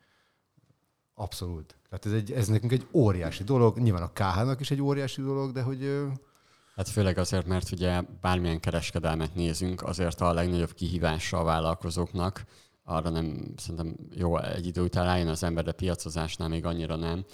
Abszolút. 1.18 1.76
Tehát 1.88 2.06
ez, 2.06 2.12
egy, 2.12 2.32
ez 2.32 2.48
nekünk 2.48 2.72
egy 2.72 2.86
óriási 2.92 3.44
dolog. 3.44 3.78
Nyilván 3.78 4.02
a 4.02 4.12
KH-nak 4.12 4.60
is 4.60 4.70
egy 4.70 4.80
óriási 4.80 5.22
dolog, 5.22 5.52
de 5.52 5.62
hogy... 5.62 6.06
Hát 6.74 6.88
főleg 6.88 7.18
azért, 7.18 7.46
mert 7.46 7.70
ugye 7.70 8.02
bármilyen 8.20 8.60
kereskedelmet 8.60 9.34
nézünk, 9.34 9.82
azért 9.82 10.20
a 10.20 10.32
legnagyobb 10.32 10.72
kihívása 10.72 11.38
a 11.38 11.44
vállalkozóknak, 11.44 12.44
arra 12.88 13.10
nem, 13.10 13.52
szerintem 13.56 13.96
jó, 14.14 14.38
egy 14.38 14.66
idő 14.66 14.82
után 14.82 15.04
rájön 15.04 15.28
az 15.28 15.42
ember, 15.42 15.64
de 15.64 15.72
piacozásnál 15.72 16.48
még 16.48 16.64
annyira 16.64 16.96
nem, 16.96 17.24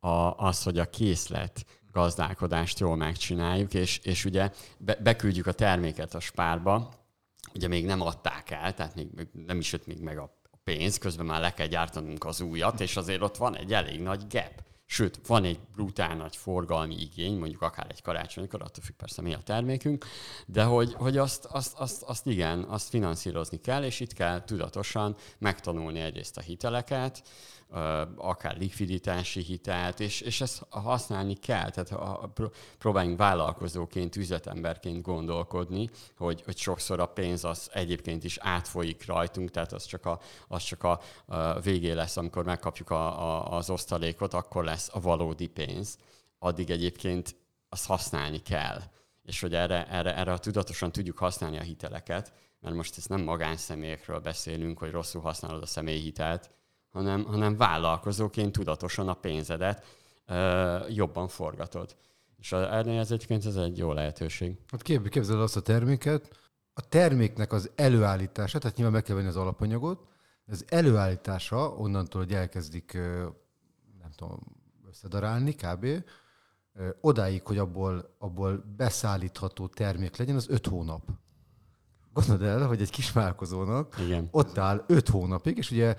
a, 0.00 0.46
az, 0.46 0.62
hogy 0.62 0.78
a 0.78 0.90
készlet 0.90 1.66
gazdálkodást 1.92 2.78
jól 2.78 2.96
megcsináljuk, 2.96 3.74
és, 3.74 3.98
és 3.98 4.24
ugye 4.24 4.50
be, 4.78 4.94
beküldjük 4.94 5.46
a 5.46 5.52
terméket 5.52 6.14
a 6.14 6.20
spárba, 6.20 6.92
ugye 7.54 7.68
még 7.68 7.84
nem 7.84 8.00
adták 8.00 8.50
el, 8.50 8.74
tehát 8.74 8.94
még, 8.94 9.08
nem 9.46 9.58
is 9.58 9.72
jött 9.72 9.86
még 9.86 10.00
meg 10.00 10.18
a 10.18 10.40
pénz, 10.64 10.98
közben 10.98 11.26
már 11.26 11.40
le 11.40 11.54
kell 11.54 11.66
gyártanunk 11.66 12.24
az 12.24 12.40
újat, 12.40 12.80
és 12.80 12.96
azért 12.96 13.22
ott 13.22 13.36
van 13.36 13.56
egy 13.56 13.72
elég 13.72 14.00
nagy 14.00 14.26
gap. 14.28 14.62
Sőt, 14.92 15.26
van 15.26 15.44
egy 15.44 15.60
brutál 15.74 16.16
nagy 16.16 16.36
forgalmi 16.36 17.00
igény, 17.00 17.38
mondjuk 17.38 17.62
akár 17.62 17.86
egy 17.90 18.02
karácsonykor, 18.02 18.62
attól 18.62 18.84
függ 18.84 18.94
persze 18.94 19.22
mi 19.22 19.34
a 19.34 19.38
termékünk, 19.38 20.06
de 20.46 20.62
hogy, 20.62 20.94
hogy 20.94 21.16
azt, 21.16 21.44
azt, 21.44 21.78
azt, 21.78 22.02
azt 22.02 22.26
igen, 22.26 22.62
azt 22.62 22.88
finanszírozni 22.88 23.60
kell, 23.60 23.84
és 23.84 24.00
itt 24.00 24.12
kell 24.12 24.44
tudatosan 24.44 25.16
megtanulni 25.38 26.00
egyrészt 26.00 26.36
a 26.36 26.40
hiteleket, 26.40 27.22
akár 28.16 28.56
likviditási 28.58 29.40
hitelt, 29.40 30.00
és, 30.00 30.20
és 30.20 30.40
ezt 30.40 30.66
használni 30.70 31.34
kell. 31.34 31.70
Tehát 31.70 31.88
ha 31.88 32.32
próbáljunk 32.78 33.18
vállalkozóként, 33.18 34.16
üzletemberként 34.16 35.02
gondolkodni, 35.02 35.90
hogy, 36.16 36.42
hogy 36.44 36.56
sokszor 36.56 37.00
a 37.00 37.06
pénz 37.06 37.44
az 37.44 37.70
egyébként 37.72 38.24
is 38.24 38.38
átfolyik 38.40 39.06
rajtunk, 39.06 39.50
tehát 39.50 39.72
az 39.72 39.84
csak 39.84 40.06
a, 40.06 40.20
az 40.48 40.62
csak 40.62 40.82
a, 40.82 41.00
a 41.26 41.60
végé 41.60 41.92
lesz, 41.92 42.16
amikor 42.16 42.44
megkapjuk 42.44 42.90
a, 42.90 43.30
a, 43.30 43.56
az 43.56 43.70
osztalékot, 43.70 44.34
akkor 44.34 44.64
lesz 44.64 44.90
a 44.92 45.00
valódi 45.00 45.46
pénz. 45.46 45.98
Addig 46.38 46.70
egyébként 46.70 47.36
azt 47.68 47.86
használni 47.86 48.38
kell 48.38 48.80
és 49.22 49.40
hogy 49.40 49.54
erre, 49.54 49.86
erre, 49.86 50.16
erre 50.16 50.38
tudatosan 50.38 50.92
tudjuk 50.92 51.18
használni 51.18 51.58
a 51.58 51.62
hiteleket, 51.62 52.32
mert 52.60 52.74
most 52.74 52.96
ezt 52.96 53.08
nem 53.08 53.20
magánszemélyekről 53.20 54.18
beszélünk, 54.18 54.78
hogy 54.78 54.90
rosszul 54.90 55.20
használod 55.20 55.62
a 55.62 55.66
személyi 55.66 56.00
hitelt, 56.00 56.50
hanem, 56.92 57.24
hanem 57.24 57.56
vállalkozóként 57.56 58.52
tudatosan 58.52 59.08
a 59.08 59.14
pénzedet 59.14 59.84
ö, 60.26 60.78
jobban 60.88 61.28
forgatod. 61.28 61.96
És 62.38 62.52
erre 62.52 62.98
ez 62.98 63.10
egyébként 63.10 63.46
ez 63.46 63.56
egy 63.56 63.78
jó 63.78 63.92
lehetőség. 63.92 64.58
Hát 64.66 64.82
képzeld 64.82 65.40
azt 65.40 65.56
a 65.56 65.60
terméket, 65.60 66.40
a 66.74 66.88
terméknek 66.88 67.52
az 67.52 67.70
előállítása, 67.74 68.58
tehát 68.58 68.76
nyilván 68.76 68.94
meg 68.94 69.02
kell 69.02 69.16
venni 69.16 69.28
az 69.28 69.36
alapanyagot, 69.36 70.06
az 70.46 70.64
előállítása 70.68 71.68
onnantól, 71.68 72.22
hogy 72.22 72.32
elkezdik, 72.32 72.92
nem 74.00 74.10
tudom, 74.16 74.38
összedarálni 74.88 75.54
kb., 75.54 75.86
odáig, 77.00 77.46
hogy 77.46 77.58
abból, 77.58 78.14
abból 78.18 78.64
beszállítható 78.76 79.66
termék 79.66 80.16
legyen, 80.16 80.36
az 80.36 80.48
öt 80.48 80.66
hónap. 80.66 81.02
Gondold 82.12 82.42
el, 82.42 82.66
hogy 82.66 82.80
egy 82.80 82.90
kisvállalkozónak 82.90 83.96
Igen. 84.04 84.28
ott 84.30 84.58
áll 84.58 84.84
öt 84.86 85.08
hónapig, 85.08 85.56
és 85.56 85.70
ugye 85.70 85.94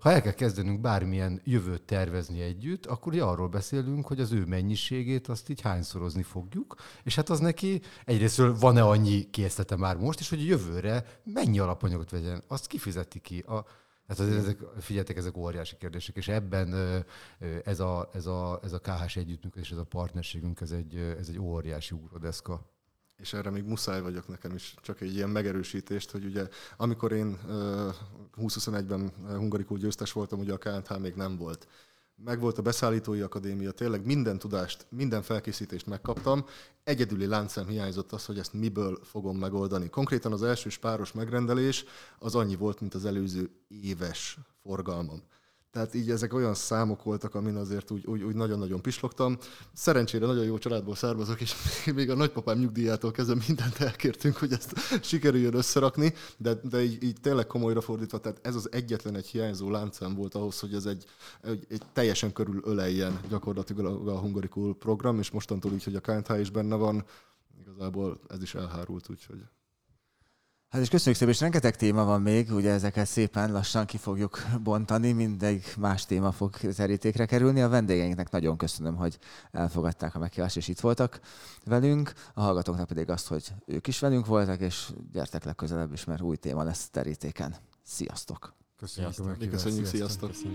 ha 0.00 0.10
el 0.10 0.22
kell 0.22 0.32
kezdenünk 0.32 0.80
bármilyen 0.80 1.40
jövőt 1.44 1.82
tervezni 1.82 2.40
együtt, 2.40 2.86
akkor 2.86 3.12
ugye 3.12 3.22
arról 3.22 3.48
beszélünk, 3.48 4.06
hogy 4.06 4.20
az 4.20 4.32
ő 4.32 4.44
mennyiségét 4.44 5.28
azt 5.28 5.48
így 5.48 5.60
hányszorozni 5.60 6.22
fogjuk, 6.22 6.74
és 7.02 7.14
hát 7.14 7.28
az 7.28 7.40
neki 7.40 7.80
egyrésztről 8.04 8.58
van-e 8.58 8.82
annyi 8.82 9.30
készlete 9.30 9.76
már 9.76 9.96
most, 9.96 10.20
és 10.20 10.28
hogy 10.28 10.40
a 10.40 10.44
jövőre 10.44 11.04
mennyi 11.24 11.58
alapanyagot 11.58 12.10
vegyen, 12.10 12.42
azt 12.48 12.66
kifizeti 12.66 13.20
ki. 13.20 13.38
A, 13.38 13.64
Hát 14.06 14.18
azért 14.18 14.38
ezek, 14.38 14.58
figyeljetek, 14.80 15.16
ezek 15.16 15.36
óriási 15.36 15.76
kérdések, 15.76 16.16
és 16.16 16.28
ebben 16.28 16.74
ez 17.64 17.80
a, 17.80 18.10
ez 18.12 18.26
a, 18.26 18.60
ez 18.62 18.72
a 18.72 18.78
KHS 18.78 19.16
együttműködés, 19.16 19.70
ez 19.70 19.78
a 19.78 19.84
partnerségünk, 19.84 20.60
ez 20.60 20.70
egy, 20.70 20.96
ez 21.18 21.28
egy 21.28 21.38
óriási 21.38 21.94
úrodeszka 21.94 22.75
és 23.16 23.32
erre 23.32 23.50
még 23.50 23.64
muszáj 23.64 24.00
vagyok 24.00 24.28
nekem 24.28 24.54
is, 24.54 24.74
csak 24.82 25.00
egy 25.00 25.14
ilyen 25.14 25.30
megerősítést, 25.30 26.10
hogy 26.10 26.24
ugye 26.24 26.48
amikor 26.76 27.12
én 27.12 27.38
2021-ben 28.36 29.12
hungarikul 29.26 29.78
győztes 29.78 30.12
voltam, 30.12 30.38
ugye 30.38 30.52
a 30.52 30.58
KNH 30.58 30.98
még 30.98 31.14
nem 31.14 31.36
volt. 31.36 31.68
Megvolt 32.24 32.58
a 32.58 32.62
beszállítói 32.62 33.20
akadémia, 33.20 33.70
tényleg 33.70 34.04
minden 34.04 34.38
tudást, 34.38 34.86
minden 34.90 35.22
felkészítést 35.22 35.86
megkaptam. 35.86 36.44
Egyedüli 36.84 37.26
láncem 37.26 37.66
hiányzott 37.66 38.12
az, 38.12 38.24
hogy 38.24 38.38
ezt 38.38 38.52
miből 38.52 39.00
fogom 39.04 39.38
megoldani. 39.38 39.88
Konkrétan 39.88 40.32
az 40.32 40.42
első 40.42 40.70
páros 40.80 41.12
megrendelés 41.12 41.84
az 42.18 42.34
annyi 42.34 42.56
volt, 42.56 42.80
mint 42.80 42.94
az 42.94 43.04
előző 43.04 43.50
éves 43.68 44.38
forgalmam. 44.62 45.22
Tehát 45.76 45.94
így 45.94 46.10
ezek 46.10 46.34
olyan 46.34 46.54
számok 46.54 47.02
voltak, 47.02 47.34
amin 47.34 47.56
azért 47.56 47.90
úgy, 47.90 48.06
úgy, 48.06 48.22
úgy 48.22 48.34
nagyon-nagyon 48.34 48.82
pislogtam. 48.82 49.38
Szerencsére 49.72 50.26
nagyon 50.26 50.44
jó 50.44 50.58
családból 50.58 50.94
származok, 50.94 51.40
és 51.40 51.54
még 51.94 52.10
a 52.10 52.14
nagypapám 52.14 52.58
nyugdíjától 52.58 53.10
kezdve 53.10 53.42
mindent 53.46 53.80
elkértünk, 53.80 54.36
hogy 54.36 54.52
ezt 54.52 55.02
sikerüljön 55.04 55.54
összerakni, 55.54 56.14
de, 56.36 56.54
de 56.54 56.82
így, 56.82 57.02
így 57.02 57.20
tényleg 57.20 57.46
komolyra 57.46 57.80
fordítva, 57.80 58.18
tehát 58.18 58.38
ez 58.42 58.54
az 58.54 58.72
egyetlen 58.72 59.16
egy 59.16 59.26
hiányzó 59.26 59.70
láncem 59.70 60.14
volt 60.14 60.34
ahhoz, 60.34 60.60
hogy 60.60 60.74
ez 60.74 60.86
egy, 60.86 61.04
egy, 61.42 61.66
egy 61.68 61.82
teljesen 61.92 62.32
körül 62.32 62.60
öleljen 62.64 63.20
gyakorlatilag 63.28 64.08
a 64.08 64.18
Hungarikul 64.18 64.76
program, 64.76 65.18
és 65.18 65.30
mostantól 65.30 65.72
így, 65.72 65.84
hogy 65.84 65.94
a 65.94 66.00
KNH 66.00 66.40
is 66.40 66.50
benne 66.50 66.74
van, 66.74 67.04
igazából 67.60 68.20
ez 68.28 68.42
is 68.42 68.54
elhárult, 68.54 69.10
úgyhogy 69.10 69.38
Hát 70.76 70.84
és 70.84 70.90
köszönjük 70.90 71.16
szépen, 71.16 71.34
és 71.34 71.40
rengeteg 71.40 71.76
téma 71.76 72.04
van 72.04 72.22
még, 72.22 72.52
ugye 72.52 72.70
ezeket 72.70 73.06
szépen 73.06 73.52
lassan 73.52 73.86
ki 73.86 73.96
fogjuk 73.96 74.44
bontani, 74.62 75.12
mindegy 75.12 75.64
más 75.78 76.06
téma 76.06 76.32
fog 76.32 76.56
terítékre 76.56 77.26
kerülni. 77.26 77.62
A 77.62 77.68
vendégeinknek 77.68 78.30
nagyon 78.30 78.56
köszönöm, 78.56 78.96
hogy 78.96 79.18
elfogadták 79.52 80.14
a 80.14 80.18
meghívást, 80.18 80.56
és 80.56 80.68
itt 80.68 80.80
voltak 80.80 81.20
velünk. 81.64 82.12
A 82.34 82.40
hallgatóknak 82.40 82.86
pedig 82.86 83.10
azt, 83.10 83.26
hogy 83.28 83.52
ők 83.66 83.86
is 83.86 83.98
velünk 83.98 84.26
voltak, 84.26 84.60
és 84.60 84.88
gyertek 85.12 85.44
legközelebb 85.44 85.92
is, 85.92 86.04
mert 86.04 86.20
új 86.20 86.36
téma 86.36 86.62
lesz 86.62 86.88
terítéken. 86.90 87.54
Sziasztok! 87.82 88.54
Köszönjük, 88.78 89.14
sziasztok. 89.14 89.50
köszönjük, 89.50 89.86
sziasztok! 89.86 90.34
sziasztok. 90.34 90.52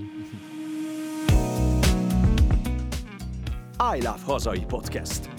I 3.96 4.02
Love 4.02 4.22
Hazai 4.26 4.66
Podcast. 4.66 5.30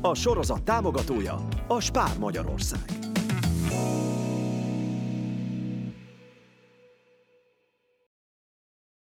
A 0.00 0.14
sorozat 0.14 0.62
támogatója 0.62 1.48
a 1.68 1.80
Spár 1.80 2.18
Magyarország. 2.18 2.99
you 3.68 3.99